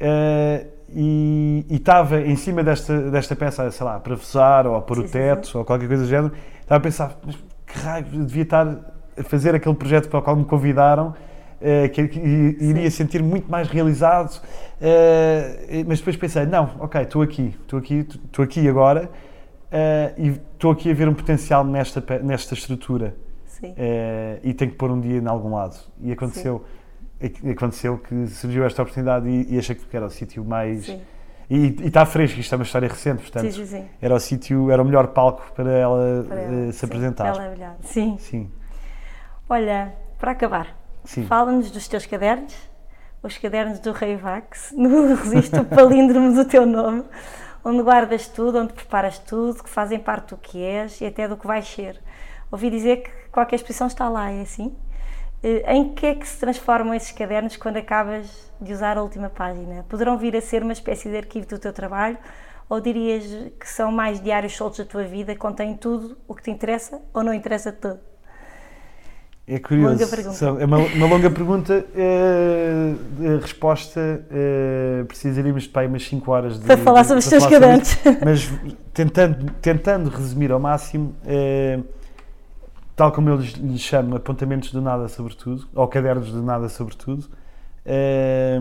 eh, 0.00 0.66
e, 0.94 1.64
estava 1.70 2.20
em 2.20 2.36
cima 2.36 2.62
desta, 2.64 3.10
desta 3.10 3.34
peça, 3.36 3.70
sei 3.70 3.84
lá, 3.86 3.96
a 3.96 4.00
parafusar 4.00 4.66
ou 4.66 4.76
a 4.76 4.82
pôr 4.82 4.98
Sim, 4.98 5.02
o 5.02 5.06
sim, 5.06 5.12
teto 5.12 5.58
ou 5.58 5.64
qualquer 5.64 5.86
coisa 5.88 6.02
do 6.04 6.08
género, 6.08 6.32
estava 6.60 6.78
a 6.78 6.80
pensar, 6.80 7.18
mas 7.26 7.36
que 7.68 7.78
raio, 7.78 8.04
devia 8.04 8.42
estar 8.42 8.66
a 9.18 9.22
fazer 9.22 9.54
aquele 9.54 9.74
projeto 9.74 10.08
para 10.08 10.18
o 10.18 10.22
qual 10.22 10.36
me 10.36 10.44
convidaram 10.44 11.14
eh, 11.60 11.88
que, 11.88 12.06
que 12.08 12.18
iria 12.20 12.90
sentir 12.90 13.22
muito 13.22 13.50
mais 13.50 13.68
realizado, 13.68 14.40
eh, 14.80 15.84
mas 15.86 15.98
depois 15.98 16.16
pensei, 16.16 16.46
não, 16.46 16.70
ok, 16.78 17.02
estou 17.02 17.22
aqui, 17.22 17.54
estou 17.60 17.78
aqui, 17.78 18.06
estou 18.24 18.44
aqui 18.44 18.68
agora 18.68 19.10
eh, 19.70 20.12
e 20.16 20.28
estou 20.28 20.70
aqui 20.70 20.90
a 20.90 20.94
ver 20.94 21.08
um 21.08 21.14
potencial 21.14 21.64
nesta, 21.64 22.02
nesta 22.22 22.54
estrutura 22.54 23.14
Sim. 23.46 23.74
e 24.44 24.54
tenho 24.54 24.70
que 24.70 24.76
pôr 24.76 24.88
um 24.90 25.00
dia 25.00 25.18
em 25.18 25.26
algum 25.26 25.52
lado. 25.52 25.76
E 26.00 26.12
aconteceu, 26.12 26.64
ac- 27.20 27.50
aconteceu 27.50 27.98
que 27.98 28.28
surgiu 28.28 28.64
esta 28.64 28.82
oportunidade 28.82 29.28
e, 29.28 29.54
e 29.54 29.58
achei 29.58 29.74
que 29.74 29.96
era 29.96 30.06
o 30.06 30.10
sítio 30.10 30.44
mais... 30.44 30.86
Sim. 30.86 31.00
E, 31.50 31.74
está 31.86 32.04
fresco, 32.04 32.38
isto 32.38 32.54
é 32.54 32.56
uma 32.56 32.64
história 32.64 32.88
recente, 32.88 33.22
portanto, 33.22 33.50
Sim, 33.50 33.64
sim, 33.64 33.88
era 34.02 34.14
o 34.14 34.20
sítio, 34.20 34.70
era 34.70 34.82
o 34.82 34.84
melhor 34.84 35.08
palco 35.08 35.50
para 35.54 35.72
ela, 35.72 36.24
Para 36.28 36.40
eh, 36.40 36.44
ela, 36.44 36.72
se 36.72 36.78
sim, 36.80 36.86
apresentar. 36.86 37.26
Ela 37.26 37.44
é 37.44 37.50
melhor. 37.50 37.76
Sim. 37.82 38.18
Sim, 38.18 38.50
Olha, 39.48 39.94
para 40.18 40.32
acabar, 40.32 40.76
fala-nos 41.26 41.70
dos 41.70 41.88
teus 41.88 42.04
cadernos, 42.04 42.54
os 43.22 43.38
cadernos 43.38 43.78
do 43.78 43.92
Rei 43.92 44.16
Vax, 44.16 44.72
no 44.76 45.14
registro 45.14 45.64
palíndromo 45.64 46.34
do 46.34 46.44
teu 46.44 46.66
nome, 46.66 47.04
onde 47.64 47.82
guardas 47.82 48.28
tudo, 48.28 48.58
onde 48.58 48.74
preparas 48.74 49.18
tudo, 49.18 49.62
que 49.62 49.70
fazem 49.70 49.98
parte 49.98 50.34
do 50.34 50.36
que 50.36 50.62
és 50.62 51.00
e 51.00 51.06
até 51.06 51.26
do 51.26 51.36
que 51.36 51.46
vais 51.46 51.66
ser. 51.66 51.98
Ouvi 52.52 52.68
dizer 52.68 53.02
que 53.02 53.10
qualquer 53.32 53.56
exposição 53.56 53.86
está 53.86 54.08
lá, 54.10 54.30
é 54.30 54.42
assim? 54.42 54.76
Eh, 55.42 55.62
Em 55.74 55.94
que 55.94 56.06
é 56.06 56.14
que 56.14 56.26
se 56.26 56.38
transformam 56.38 56.94
esses 56.94 57.12
cadernos 57.12 57.56
quando 57.56 57.76
acabas 57.76 58.26
de 58.60 58.72
usar 58.72 58.96
a 58.98 59.02
última 59.02 59.28
página? 59.30 59.84
Poderão 59.88 60.18
vir 60.18 60.36
a 60.36 60.40
ser 60.40 60.62
uma 60.62 60.72
espécie 60.72 61.08
de 61.08 61.16
arquivo 61.16 61.46
do 61.46 61.58
teu 61.58 61.72
trabalho 61.72 62.18
ou 62.68 62.80
dirias 62.80 63.24
que 63.58 63.68
são 63.68 63.90
mais 63.90 64.20
diários 64.20 64.54
soltos 64.56 64.78
da 64.80 64.84
tua 64.84 65.04
vida, 65.04 65.34
contêm 65.36 65.74
tudo 65.76 66.18
o 66.26 66.34
que 66.34 66.42
te 66.42 66.50
interessa 66.50 67.00
ou 67.14 67.22
não 67.22 67.32
interessa 67.32 67.72
tudo? 67.72 67.98
É 69.46 69.58
curioso. 69.58 69.92
Longa 69.94 70.06
pergunta. 70.06 70.44
É 70.60 70.64
uma, 70.66 70.76
uma 70.76 71.06
longa 71.06 71.30
pergunta. 71.30 71.86
eh, 71.96 72.92
a 73.38 73.40
resposta 73.40 74.22
eh, 74.30 75.04
precisaríamos 75.08 75.62
de 75.62 75.68
pá, 75.70 75.80
aí 75.80 75.86
umas 75.86 76.06
5 76.06 76.30
horas 76.30 76.58
de, 76.58 76.66
Para 76.66 76.76
falar 76.76 77.04
sobre 77.04 77.20
os 77.20 77.26
teus 77.26 77.46
cadernos. 77.46 77.96
Mas 78.22 78.52
tentando, 78.92 79.50
tentando 79.62 80.10
resumir 80.10 80.52
ao 80.52 80.60
máximo, 80.60 81.14
eh, 81.26 81.78
tal 82.98 83.12
como 83.12 83.30
eu 83.30 83.36
lhes, 83.36 83.80
chamo, 83.80 84.16
apontamentos 84.16 84.72
do 84.72 84.82
nada 84.82 85.06
sobre 85.08 85.32
tudo, 85.36 85.68
ou 85.72 85.86
cadernos 85.86 86.32
do 86.32 86.42
nada 86.42 86.68
sobre 86.68 86.96
tudo, 86.96 87.26
eh, 87.86 88.58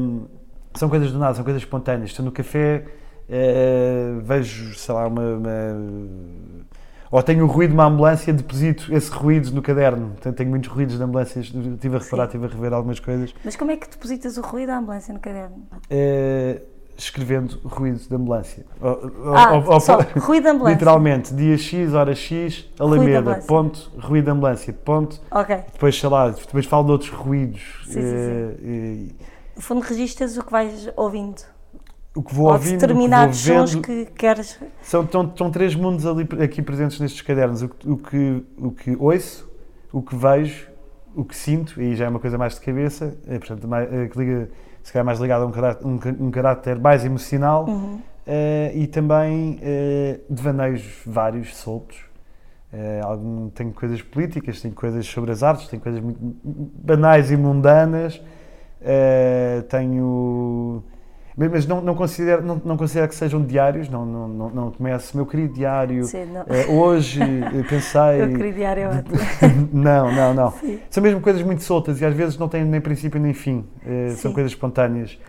são 0.75 0.87
coisas 0.87 1.11
do 1.11 1.17
nada, 1.17 1.33
são 1.33 1.43
coisas 1.43 1.59
espontâneas. 1.63 2.11
Estou 2.11 2.23
no 2.23 2.31
café, 2.31 2.85
eh, 3.27 4.11
vejo, 4.21 4.75
sei 4.75 4.93
lá, 4.93 5.07
uma, 5.07 5.21
uma- 5.23 6.67
ou 7.09 7.23
tenho 7.23 7.45
o 7.45 7.47
ruído 7.47 7.69
de 7.71 7.75
uma 7.77 7.85
ambulância, 7.85 8.31
deposito 8.31 8.93
esse 8.93 9.09
ruído 9.09 9.49
no 9.51 9.61
caderno. 9.63 10.09
Portanto, 10.09 10.35
tenho 10.35 10.51
muitos 10.51 10.69
ruídos 10.69 10.97
de 10.97 11.03
ambulâncias, 11.03 11.45
estive 11.47 11.95
a 11.95 11.99
reparar, 11.99 12.23
Sim. 12.29 12.37
estive 12.37 12.45
a 12.45 12.49
rever 12.49 12.73
algumas 12.73 12.99
coisas. 12.99 13.33
Mas 13.43 13.55
como 13.55 13.71
é 13.71 13.77
que 13.77 13.89
depositas 13.89 14.37
o 14.37 14.41
ruído 14.41 14.67
da 14.67 14.77
ambulância 14.77 15.11
no 15.15 15.19
caderno? 15.19 15.65
Eh, 15.89 16.61
escrevendo 16.97 17.59
ruído 17.63 17.99
de 17.99 18.15
ambulância. 18.15 18.65
Ou- 18.81 19.35
Ah, 19.35 19.53
ou- 19.57 19.73
ou- 19.73 19.79
só, 19.79 19.99
ruído 20.17 20.43
da 20.45 20.51
ambulância. 20.51 20.73
Literalmente, 20.73 21.33
dia 21.33 21.57
X, 21.57 21.93
hora 21.93 22.15
X, 22.15 22.55
Ruído 22.55 22.75
de 22.75 22.81
Alameda, 22.81 23.19
ambulância. 23.19 23.47
ponto, 23.47 23.91
ruído 23.99 24.25
de 24.25 24.31
ambulância, 24.31 24.73
ponto. 24.73 25.21
Ok. 25.31 25.55
Depois, 25.73 25.99
sei 25.99 26.09
lá, 26.09 26.29
depois 26.29 26.65
falo 26.65 26.85
de 26.85 26.91
outros 26.91 27.11
ruídos. 27.11 27.61
Sim, 27.85 27.93
sim, 27.93 27.99
eh, 28.01 28.55
e- 28.63 29.15
No 29.55 29.61
fundo, 29.61 29.81
registas 29.81 30.37
o 30.37 30.43
que 30.43 30.51
vais 30.51 30.89
ouvindo. 30.95 31.41
o 32.15 32.23
que 32.23 32.33
vou 32.33 32.47
Ou 32.47 32.53
ouvindo, 32.53 32.75
o 32.75 32.79
que 32.79 32.79
vou 32.79 32.87
determinados 32.95 33.37
sons 33.37 33.75
que 33.75 34.05
queres. 34.05 34.59
São, 34.81 35.03
estão, 35.03 35.23
estão 35.25 35.51
três 35.51 35.75
mundos 35.75 36.03
ali, 36.05 36.27
aqui 36.43 36.63
presentes 36.63 36.99
nestes 36.99 37.21
cadernos. 37.21 37.61
O, 37.61 37.69
que- 37.69 37.87
o, 37.89 37.97
que, 37.97 38.43
o 38.57 38.71
que 38.71 38.95
ouço, 38.99 39.47
o 39.91 40.01
que 40.01 40.15
vejo, 40.15 40.67
o 41.15 41.23
que 41.23 41.35
sinto, 41.35 41.79
e 41.79 41.95
já 41.95 42.05
é 42.05 42.09
uma 42.09 42.19
coisa 42.19 42.35
mais 42.37 42.55
de 42.55 42.61
cabeça, 42.61 43.15
é, 43.27 43.37
portanto, 43.37 43.67
mais, 43.67 43.91
é, 43.93 44.07
que 44.07 44.17
liga, 44.17 44.49
se 44.87 44.93
calhar 44.93 45.05
mais 45.05 45.19
ligado 45.19 45.43
a 45.43 45.45
um 45.45 45.51
caráter, 45.51 45.85
um, 45.85 45.99
um 46.27 46.31
caráter 46.31 46.79
mais 46.79 47.03
emocional 47.03 47.65
Uhum. 47.67 47.99
eh, 48.25 48.71
e 48.73 48.87
também 48.87 49.59
eh, 49.61 50.21
devaneios 50.29 51.01
vários, 51.05 51.57
soltos. 51.57 51.97
Eh, 52.71 53.01
algum, 53.03 53.49
tenho 53.49 53.73
coisas 53.73 54.01
políticas, 54.01 54.61
tenho 54.61 54.73
coisas 54.73 55.05
sobre 55.05 55.33
as 55.33 55.43
artes, 55.43 55.67
tenho 55.67 55.81
coisas 55.81 55.99
muito 55.99 56.17
banais 56.41 57.29
e 57.29 57.35
mundanas. 57.35 58.21
Eh, 58.81 59.61
tenho. 59.67 60.81
Mas 61.39 61.67
não, 61.67 61.79
não, 61.81 61.93
considero, 61.93 62.41
não, 62.41 62.59
não 62.65 62.75
considero 62.75 63.07
que 63.07 63.13
sejam 63.13 63.43
diários, 63.45 63.87
não, 63.87 64.03
não, 64.03 64.27
não, 64.27 64.49
não 64.49 64.71
começo. 64.71 65.15
Meu 65.15 65.23
querido 65.23 65.53
diário, 65.53 66.03
Sim, 66.05 66.25
eh, 66.47 66.65
hoje 66.65 67.21
eh, 67.21 67.63
pensei. 67.69 68.23
Eu 68.23 68.29
queria 68.29 68.53
diário 68.53 68.83
é 68.83 68.87
ótimo. 68.87 69.17
não, 69.71 70.11
não, 70.11 70.33
não. 70.33 70.51
Sim. 70.53 70.79
São 70.89 71.03
mesmo 71.03 71.21
coisas 71.21 71.43
muito 71.43 71.61
soltas 71.61 72.01
e 72.01 72.05
às 72.05 72.13
vezes 72.15 72.39
não 72.39 72.49
têm 72.49 72.65
nem 72.65 72.81
princípio 72.81 73.19
nem 73.21 73.35
fim. 73.35 73.63
Eh, 73.85 74.15
são 74.17 74.33
coisas 74.33 74.51
espontâneas. 74.51 75.19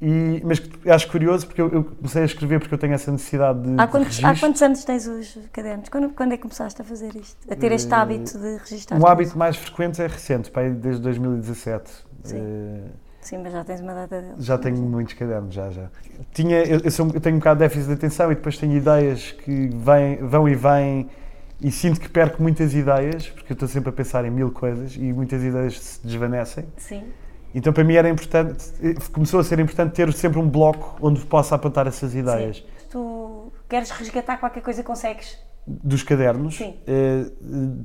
E, 0.00 0.40
mas 0.44 0.62
acho 0.86 1.10
curioso 1.10 1.46
porque 1.48 1.60
eu, 1.60 1.68
eu 1.68 1.84
comecei 1.84 2.22
a 2.22 2.24
escrever 2.24 2.60
porque 2.60 2.72
eu 2.72 2.78
tenho 2.78 2.94
essa 2.94 3.10
necessidade 3.10 3.60
de, 3.60 3.74
Há 3.78 3.84
de 3.86 3.90
quantos, 3.90 4.24
há 4.24 4.28
registro. 4.28 4.48
quantos 4.48 4.62
anos 4.62 4.84
tens 4.84 5.06
os 5.08 5.36
cadernos? 5.52 5.88
Quando, 5.88 6.10
quando 6.10 6.32
é 6.32 6.36
que 6.36 6.42
começaste 6.42 6.80
a 6.80 6.84
fazer 6.84 7.14
isto? 7.16 7.36
A 7.52 7.56
ter 7.56 7.72
este 7.72 7.92
Eh, 7.92 7.96
hábito 7.96 8.38
de 8.38 8.56
registrar? 8.56 8.98
Um 8.98 9.04
hábito 9.06 9.36
mais 9.36 9.56
frequente 9.56 10.00
é 10.00 10.06
recente, 10.06 10.48
pá, 10.50 10.62
desde 10.62 11.02
2017. 11.02 11.90
Sim. 12.22 12.36
Eh, 12.38 12.80
Sim, 13.20 13.38
mas 13.38 13.52
já 13.52 13.62
tens 13.64 13.80
uma 13.80 13.92
data 13.94 14.20
deles. 14.20 14.44
já 14.44 14.56
tenho 14.56 14.76
muitos 14.78 15.14
cadernos, 15.14 15.54
já, 15.54 15.70
já. 15.70 15.88
Tinha, 16.32 16.62
eu, 16.64 16.80
eu 16.82 16.90
sou- 16.90 17.10
eu 17.12 17.20
tenho 17.20 17.36
um 17.36 17.38
bocado 17.38 17.58
de 17.60 17.64
déficit 17.68 17.88
de 17.88 17.92
atenção 17.94 18.32
e 18.32 18.34
depois 18.34 18.56
tenho 18.56 18.72
ideias 18.76 19.32
que 19.32 19.68
vêm, 19.74 20.16
vão 20.16 20.48
e 20.48 20.54
vêm 20.54 21.08
e 21.60 21.70
sinto 21.70 22.00
que 22.00 22.08
perco 22.08 22.42
muitas 22.42 22.72
ideias, 22.74 23.28
porque 23.28 23.52
eu 23.52 23.54
estou 23.54 23.68
sempre 23.68 23.90
a 23.90 23.92
pensar 23.92 24.24
em 24.24 24.30
mil 24.30 24.50
coisas 24.50 24.96
e 24.96 25.12
muitas 25.12 25.42
ideias 25.42 25.78
se 25.78 26.06
desvanecem. 26.06 26.64
Sim. 26.78 27.04
Então 27.54 27.72
para 27.72 27.84
mim 27.84 27.94
era 27.94 28.08
importante, 28.08 28.64
eh, 28.82 28.94
começou 29.12 29.40
a 29.40 29.44
ser 29.44 29.58
importante 29.58 29.92
ter 29.92 30.10
sempre 30.14 30.38
um 30.38 30.48
bloco 30.48 30.96
onde 31.02 31.20
possa 31.26 31.54
apontar 31.54 31.86
essas 31.86 32.14
ideias. 32.14 32.56
Sim. 32.58 32.64
Tu 32.90 33.52
queres 33.68 33.90
resgatar 33.90 34.38
qualquer 34.38 34.62
coisa, 34.62 34.82
consegues? 34.82 35.36
Dos 35.84 36.02
cadernos, 36.02 36.56
Sim. 36.56 36.74
eh, 36.84 37.26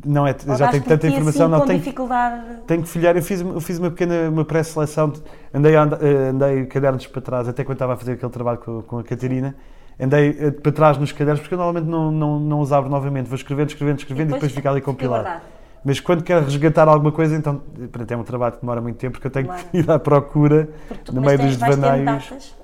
não 0.04 0.26
é, 0.26 0.36
Ou 0.48 0.56
já 0.56 0.70
tenho 0.70 0.84
tanta 0.84 1.08
informação, 1.08 1.46
assim, 1.46 1.52
não 1.60 1.66
tenho, 1.68 1.80
dificuldade. 1.80 2.42
tenho 2.66 2.82
que 2.82 2.90
folhear. 2.90 3.16
Eu 3.16 3.22
fiz, 3.22 3.42
eu 3.42 3.62
fiz 3.62 3.78
uma 3.78 3.92
pequena 3.92 4.28
uma 4.30 4.44
pré-seleção, 4.44 5.10
de- 5.10 5.22
andei, 5.54 5.76
eh, 5.76 6.30
andei 6.32 6.66
cadernos 6.66 7.06
para 7.06 7.22
trás, 7.22 7.48
até 7.48 7.64
quando 7.64 7.76
estava 7.76 7.94
a 7.94 7.96
fazer 7.98 8.14
aquele 8.14 8.32
trabalho 8.32 8.58
com, 8.58 8.82
com 8.82 8.98
a 8.98 9.04
Catarina, 9.04 9.56
andei 10.00 10.36
eh, 10.40 10.50
para 10.52 10.72
trás 10.72 10.98
nos 10.98 11.12
cadernos, 11.12 11.42
porque 11.42 11.54
eu 11.54 11.60
normalmente 11.60 11.88
não, 11.88 12.12
não, 12.12 12.40
não 12.40 12.60
os 12.60 12.74
abro 12.74 12.90
novamente, 12.90 13.28
vou 13.28 13.36
escrevendo, 13.36 13.70
escrevendo, 13.70 14.00
escrevendo 14.00 14.32
e 14.32 14.34
depois, 14.34 14.52
fica 14.52 14.72
ali 14.72 14.82
compilado. 14.82 15.42
Mas 15.84 16.00
quando 16.00 16.24
quero 16.24 16.44
resgatar 16.44 16.88
alguma 16.88 17.12
coisa, 17.12 17.36
então, 17.36 17.62
pronto, 17.92 18.12
é 18.12 18.18
um 18.18 18.24
trabalho 18.24 18.54
que 18.56 18.62
demora 18.62 18.82
muito 18.82 18.98
tempo, 18.98 19.12
porque 19.14 19.28
eu 19.28 19.32
tenho 19.32 19.46
Demora. 19.46 19.64
que 19.72 19.78
ir 19.78 19.92
à 19.92 20.00
procura 20.00 20.70
tu 21.04 21.14
no 21.14 21.22
depois 21.22 21.26
meio 21.26 21.38
tens, 21.38 21.58
dos 21.58 21.70
devaneios. 21.78 22.24
datas. 22.30 22.56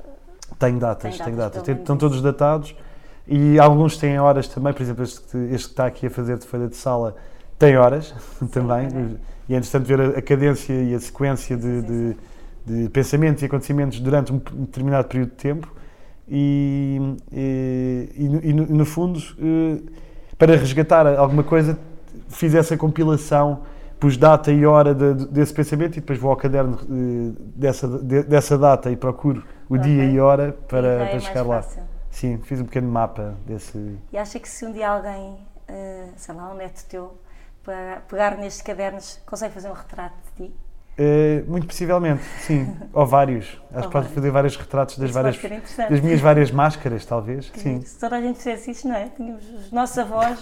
Tenho 0.57 0.79
datas, 0.79 1.17
tenho 1.19 1.37
datas, 1.37 1.61
datas. 1.61 1.77
Estão 1.77 1.95
todos 1.95 2.21
datados 2.23 2.75
e 3.31 3.59
alguns 3.59 3.97
têm 3.97 4.19
horas 4.19 4.47
também, 4.47 4.73
por 4.73 4.81
exemplo, 4.81 5.03
este, 5.03 5.21
que- 5.21 5.37
este 5.53 5.67
que 5.67 5.73
está 5.73 5.85
aqui 5.85 6.07
a 6.07 6.09
fazer 6.09 6.37
de 6.37 6.45
folha 6.45 6.67
de 6.67 6.75
sala 6.75 7.15
tem 7.57 7.77
horas 7.77 8.13
também. 8.51 8.89
também. 8.89 9.17
E 9.49 9.53
é 9.53 9.57
interessante 9.57 9.85
ver 9.85 9.99
a, 10.01 10.07
a 10.19 10.21
cadência 10.21 10.73
e 10.73 10.93
a 10.93 10.99
sequência 10.99 11.55
de, 11.57 11.81
de- 11.81 12.15
de 12.65 12.89
pensamentos 12.89 13.41
e 13.41 13.45
acontecimentos 13.45 13.99
durante 13.99 14.31
um 14.31 14.37
determinado 14.37 15.07
período 15.07 15.29
de 15.29 15.35
tempo. 15.35 15.71
E, 16.29 17.15
e, 17.31 18.09
e 18.15 18.29
no- 18.53 18.63
e 18.69 18.73
no, 18.73 18.85
fundo, 18.85 19.19
eh, 19.39 19.81
para 20.37 20.55
resgatar 20.55 21.05
alguma 21.07 21.43
coisa, 21.43 21.77
fiz 22.29 22.55
essa 22.55 22.77
compilação, 22.77 23.61
pus 23.99 24.15
data 24.17 24.51
e 24.51 24.65
hora 24.65 24.93
de- 24.95 25.13
de- 25.13 25.27
desse 25.27 25.53
pensamento 25.53 25.97
e 25.97 25.99
depois 25.99 26.17
vou 26.19 26.31
ao 26.31 26.37
caderno 26.37 26.77
eh, 26.89 27.31
dessa, 27.55 27.87
de- 27.87 28.23
dessa 28.23 28.57
data 28.57 28.89
e 28.91 28.95
procuro 28.95 29.43
o 29.69 29.75
Ok. 29.75 29.83
dia 29.85 30.05
e 30.05 30.19
hora 30.19 30.55
para, 30.67 30.87
é 30.87 31.05
para 31.11 31.19
chegar 31.19 31.41
lá. 31.45 31.61
fácil. 31.61 31.81
Sim, 32.11 32.39
fiz 32.43 32.59
um 32.59 32.65
pequeno 32.65 32.91
mapa 32.91 33.35
desse. 33.45 33.97
E 34.11 34.17
acha 34.17 34.39
que 34.39 34.47
se 34.47 34.65
um 34.65 34.71
dia 34.71 34.89
alguém, 34.89 35.37
eh, 35.67 36.09
sei 36.17 36.35
lá, 36.35 36.51
um 36.51 36.55
neto 36.55 36.85
teu, 36.87 37.17
pegar, 38.07 38.37
nestes 38.37 38.61
cadernos, 38.61 39.19
consegue 39.25 39.53
fazer 39.53 39.69
um 39.69 39.73
retrato 39.73 40.15
de 40.37 40.47
ti? 40.47 40.55
Eh, 40.97 41.43
muito 41.47 41.65
possivelmente, 41.65 42.21
sim. 42.41 42.75
Ou 42.93 43.05
vários. 43.05 43.59
Acho 43.73 43.87
que 43.87 43.93
pode 43.93 44.09
fazer 44.09 44.29
vários 44.29 44.55
retratos 44.57 44.97
das, 44.97 45.09
Isso 45.09 45.19
várias, 45.19 45.41
das 45.89 46.01
minhas 46.01 46.19
várias 46.19 46.51
máscaras, 46.51 47.05
talvez. 47.05 47.51
Sim. 47.55 47.81
Se 47.81 47.97
toda 47.97 48.17
a 48.17 48.21
gente 48.21 48.37
fizesse 48.37 48.71
isso, 48.71 48.87
não 48.87 48.95
é? 48.95 49.07
Tínhamos 49.09 49.49
os 49.49 49.71
nossos 49.71 49.97
avós 49.97 50.39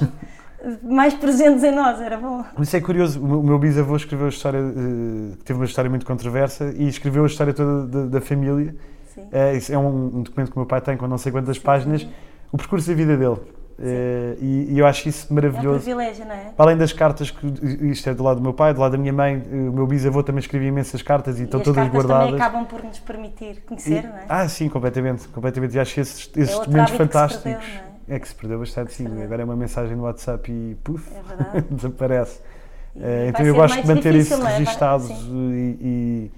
mais 0.84 1.14
presentes 1.14 1.64
em 1.64 1.72
nós, 1.72 2.02
era 2.02 2.18
bom. 2.18 2.44
Isso 2.60 2.76
é 2.76 2.82
curioso, 2.82 3.22
o 3.22 3.28
meu, 3.28 3.40
o 3.40 3.44
meu 3.44 3.60
bisavô 3.60 3.96
escreveu 3.96 4.26
a 4.26 4.30
história, 4.30 4.58
eh, 4.58 5.38
teve 5.46 5.58
uma 5.60 5.66
história 5.66 5.90
muito 5.90 6.06
controversa 6.06 6.74
e 6.76 6.88
escreveu 6.88 7.24
a 7.24 7.28
história 7.28 7.54
toda 7.54 7.86
da, 7.86 8.06
da 8.06 8.22
família. 8.22 8.76
Sim. 9.22 9.28
É, 9.32 9.56
isso 9.56 9.74
é 9.74 9.78
um, 9.78 10.18
um 10.18 10.24
documento 10.24 10.52
que 10.52 10.58
o 10.58 10.60
meu 10.60 10.66
pai 10.68 10.82
tem 10.82 10.98
com 10.98 11.08
não 11.08 11.18
sei 11.18 11.32
quantas 11.32 11.58
páginas, 11.60 12.06
o 12.52 12.58
percurso 12.58 12.88
da 12.90 12.94
vida 12.96 13.16
dele. 13.18 13.38
Eh, 13.82 14.36
e, 14.42 14.74
e 14.74 14.80
eu 14.80 14.86
acho 14.86 15.08
isso 15.08 15.28
É 15.30 15.32
um 15.32 15.36
maravilhoso. 15.36 15.80
privilégio, 15.86 16.26
não 16.26 16.34
é? 16.34 16.50
Para 16.56 16.66
além 16.66 16.78
das 16.78 16.92
cartas, 16.92 17.32
que 17.32 17.48
isto 17.90 18.10
é 18.10 18.14
do 18.14 18.22
lado 18.24 18.38
do 18.38 18.44
meu 18.44 18.54
pai, 18.54 18.74
do 18.74 18.82
lado 18.82 18.92
da 18.92 18.98
minha 18.98 19.14
mãe, 19.14 19.38
o 19.52 19.72
meu 19.72 19.88
bisavô 19.88 20.22
também 20.22 20.40
escrevia 20.42 20.68
imensas 20.68 21.02
cartas 21.02 21.38
e, 21.40 21.44
E 21.44 21.46
estão 21.46 21.62
as 21.62 21.66
todas 21.66 21.84
cartas 21.84 21.94
guardadas. 22.06 22.26
também 22.32 22.42
acabam 22.42 22.66
por 22.66 22.84
nos 22.84 23.00
permitir 23.00 23.62
conhecer, 23.66 24.04
E- 24.04 24.08
não 24.08 24.18
é? 24.18 24.26
Ah, 24.28 24.48
sim, 24.50 24.68
completamente. 24.68 25.30
completamente. 25.30 25.76
E 25.76 25.80
acho 25.80 25.94
que 25.94 26.02
esses, 26.02 26.30
é 26.36 26.42
esses 26.42 26.56
outro 26.56 26.72
documentos 26.72 26.92
hábito 26.94 27.08
que 27.08 27.14
fantásticos. 27.14 27.44
perdeu, 27.44 27.62
é? 28.10 28.16
É 28.16 28.20
que 28.20 28.28
se 28.28 28.36
perdeu 28.36 28.60
bastante, 28.60 28.92
sim. 28.92 29.24
Agora 29.24 29.42
é 29.44 29.46
uma 29.46 29.56
mensagem 29.56 29.96
no 29.96 30.04
WhatsApp 30.04 30.52
e 30.52 30.76
puf, 30.84 31.10
É 31.14 31.62
desaparece. 31.74 32.42
Vai 32.96 33.30
então 33.30 33.46
eu 33.46 33.56
gosto 33.56 33.82
de 33.82 33.88
manter 33.88 34.14
isso 34.16 34.34
é? 34.34 34.58
Registado 34.58 35.04
sim. 35.04 35.14
e, 35.80 36.32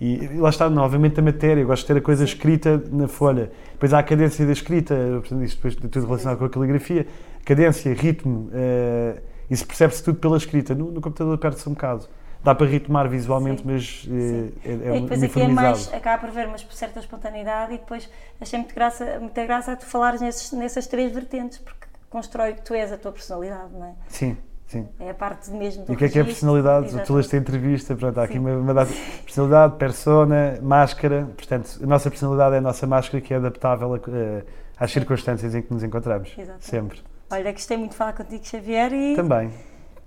e, 0.00 0.28
lá 0.36 0.50
está, 0.50 0.68
novamente, 0.68 1.18
a 1.20 1.22
matéria. 1.22 1.62
Eu 1.62 1.66
gosto 1.66 1.82
de 1.82 1.88
ter 1.88 1.98
a 1.98 2.02
coisa 2.02 2.26
Sim. 2.26 2.32
escrita 2.32 2.82
na 2.90 3.08
folha. 3.08 3.50
Depois 3.72 3.94
há 3.94 3.98
a 3.98 4.02
cadência 4.02 4.44
da 4.44 4.52
escrita, 4.52 4.94
portanto, 4.94 5.42
isto 5.42 5.56
depois 5.56 5.74
de 5.74 5.88
tudo 5.88 6.06
relacionado 6.06 6.38
com 6.38 6.44
a 6.44 6.50
caligrafia. 6.50 7.06
Cadência, 7.44 7.94
ritmo, 7.94 8.50
eh, 8.52 9.22
isso 9.50 9.66
percebe-se 9.66 10.02
tudo 10.02 10.18
pela 10.18 10.36
escrita. 10.36 10.74
No, 10.74 10.90
no 10.90 11.00
computador 11.00 11.38
perde-se 11.38 11.68
um 11.68 11.72
bocado. 11.72 12.06
Dá 12.44 12.54
para 12.54 12.66
ritmar 12.66 13.08
visualmente, 13.08 13.62
Sim. 13.62 13.68
mas 13.68 14.08
eh, 14.10 14.68
é, 14.68 14.70
é, 14.70 14.96
e 14.98 15.00
depois 15.00 15.22
aqui 15.22 15.40
é 15.40 15.48
mais, 15.48 15.92
acaba 15.92 16.18
por 16.18 16.30
ver 16.30 16.46
uma 16.46 16.58
certa 16.58 17.00
espontaneidade 17.00 17.74
e 17.74 17.78
depois 17.78 18.08
achei 18.40 18.58
muito 18.58 18.74
graça, 18.74 19.18
muita 19.18 19.44
graça 19.44 19.72
a 19.72 19.76
tu 19.76 19.86
falares 19.86 20.20
nesses, 20.20 20.52
nessas 20.52 20.86
três 20.86 21.10
vertentes, 21.10 21.58
porque 21.58 21.86
constrói 22.10 22.52
o 22.52 22.54
que 22.54 22.62
tu 22.62 22.74
és, 22.74 22.92
a 22.92 22.98
tua 22.98 23.12
personalidade, 23.12 23.72
não 23.72 23.86
é? 23.86 23.94
Sim, 24.08 24.36
sim. 24.66 24.88
É 25.00 25.10
a 25.10 25.14
parte 25.14 25.50
mesmo 25.50 25.84
do 25.84 25.92
E 25.92 25.94
o 25.94 25.98
que 25.98 26.04
é 26.04 26.08
que 26.08 26.18
é 26.18 26.24
personalidade? 26.24 26.86
exato. 26.86 27.06
Tu 27.06 27.14
leste 27.14 27.36
a 27.36 27.38
entrevista, 27.38 27.94
pronto, 27.94 28.18
há 28.18 28.24
aqui 28.24 28.38
uma, 28.38 28.50
uma 28.56 28.74
data. 28.74 28.92
Personalidade, 29.24 29.76
persona, 29.76 30.58
máscara. 30.62 31.28
Portanto, 31.36 31.78
a 31.82 31.86
nossa 31.86 32.10
personalidade 32.10 32.54
é 32.54 32.58
a 32.58 32.60
nossa 32.60 32.86
máscara 32.86 33.20
que 33.20 33.32
é 33.32 33.36
adaptável 33.36 33.94
a- 33.94 33.98
eh, 34.10 34.44
às 34.78 34.90
circunstâncias 34.92 35.54
em 35.54 35.62
que 35.62 35.72
nos 35.72 35.82
encontramos. 35.82 36.30
Exatamente. 36.36 36.64
Sempre. 36.66 37.00
Olha, 37.30 37.52
gostei 37.52 37.76
muito 37.76 37.90
de 37.92 37.96
falar 37.96 38.12
contigo, 38.12 38.44
Xavier, 38.44 38.92
e 38.92 39.16
Também. 39.16 39.50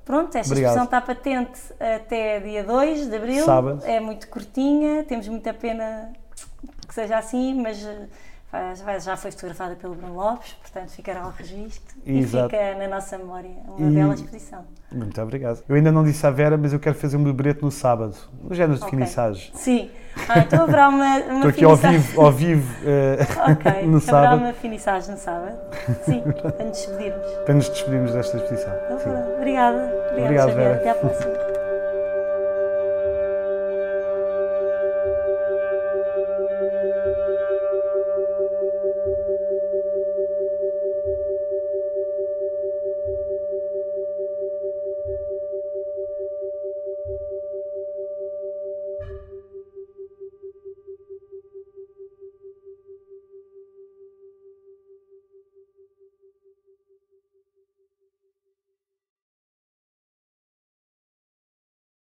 pronto, 0.06 0.36
esta 0.38 0.52
Obrigado. 0.54 0.72
exposição 0.78 0.84
está 0.86 1.02
patente 1.02 1.60
até 1.80 2.40
dia 2.40 2.64
2 2.64 3.08
de 3.10 3.16
Abril. 3.16 3.46
Sábado. 3.46 3.84
É 3.86 4.00
muito 4.00 4.28
curtinha, 4.30 5.04
temos 5.04 5.28
muita 5.28 5.54
pena 5.54 6.14
que 6.88 6.94
seja 6.94 7.18
assim, 7.18 7.62
mas 7.62 7.86
já 9.04 9.16
foi 9.16 9.32
fotografada 9.32 9.76
pelo 9.76 9.94
Bruno 9.96 10.16
Lopes, 10.16 10.54
portanto 10.54 10.90
ficará 10.90 11.22
ao 11.22 11.30
registro 11.32 11.96
e 12.06 12.20
Exato. 12.20 12.50
fica 12.50 12.76
na 12.76 12.88
nossa 12.88 13.18
memória 13.18 13.52
uma 13.68 13.90
E- 13.90 13.94
bela 13.94 14.14
exposição. 14.16 14.66
Muito 14.92 15.22
obrigado. 15.22 15.62
Eu 15.70 15.76
ainda 15.76 15.92
não 15.92 16.04
disse 16.04 16.26
à 16.26 16.32
Vera, 16.32 16.58
mas 16.58 16.74
eu 16.74 16.80
quero 16.80 16.96
fazer 16.96 17.16
um 17.16 17.24
beberete 17.24 17.62
no 17.62 17.70
sábado. 17.70 18.16
No 18.42 18.56
género 18.56 18.76
de 18.80 18.84
Ok. 18.84 18.90
finissage. 18.90 19.52
Sim, 19.54 19.92
ah, 20.28 20.40
então 20.40 20.64
haverá 20.64 20.90
uma, 20.90 21.18
uma 21.20 21.36
Estou 21.46 21.50
aqui 21.50 21.64
ao 21.66 21.76
vivo, 21.76 22.22
ao 22.22 22.32
vivo 22.32 22.76
eh, 22.84 23.18
Ok, 23.52 23.72
no 23.88 23.98
haverá 23.98 24.00
sábado 24.02 24.42
uma 24.42 24.54
finissagem 24.54 25.12
no 25.12 25.18
sábado. 25.18 25.58
Sim, 26.06 26.22
para 26.42 26.66
nos 26.66 26.78
despedirmos. 26.78 27.28
para 27.46 27.54
nos 27.54 27.70
despedirmos 27.70 28.12
desta 28.14 28.38
exposição. 28.38 28.74
Então, 28.86 29.36
Obrigada. 29.38 29.78
Obrigada, 30.12 30.14
Obrigado. 30.24 30.56
Vera. 30.56 30.76
Até 30.76 30.90
à 30.90 30.96
próxima. 30.96 31.49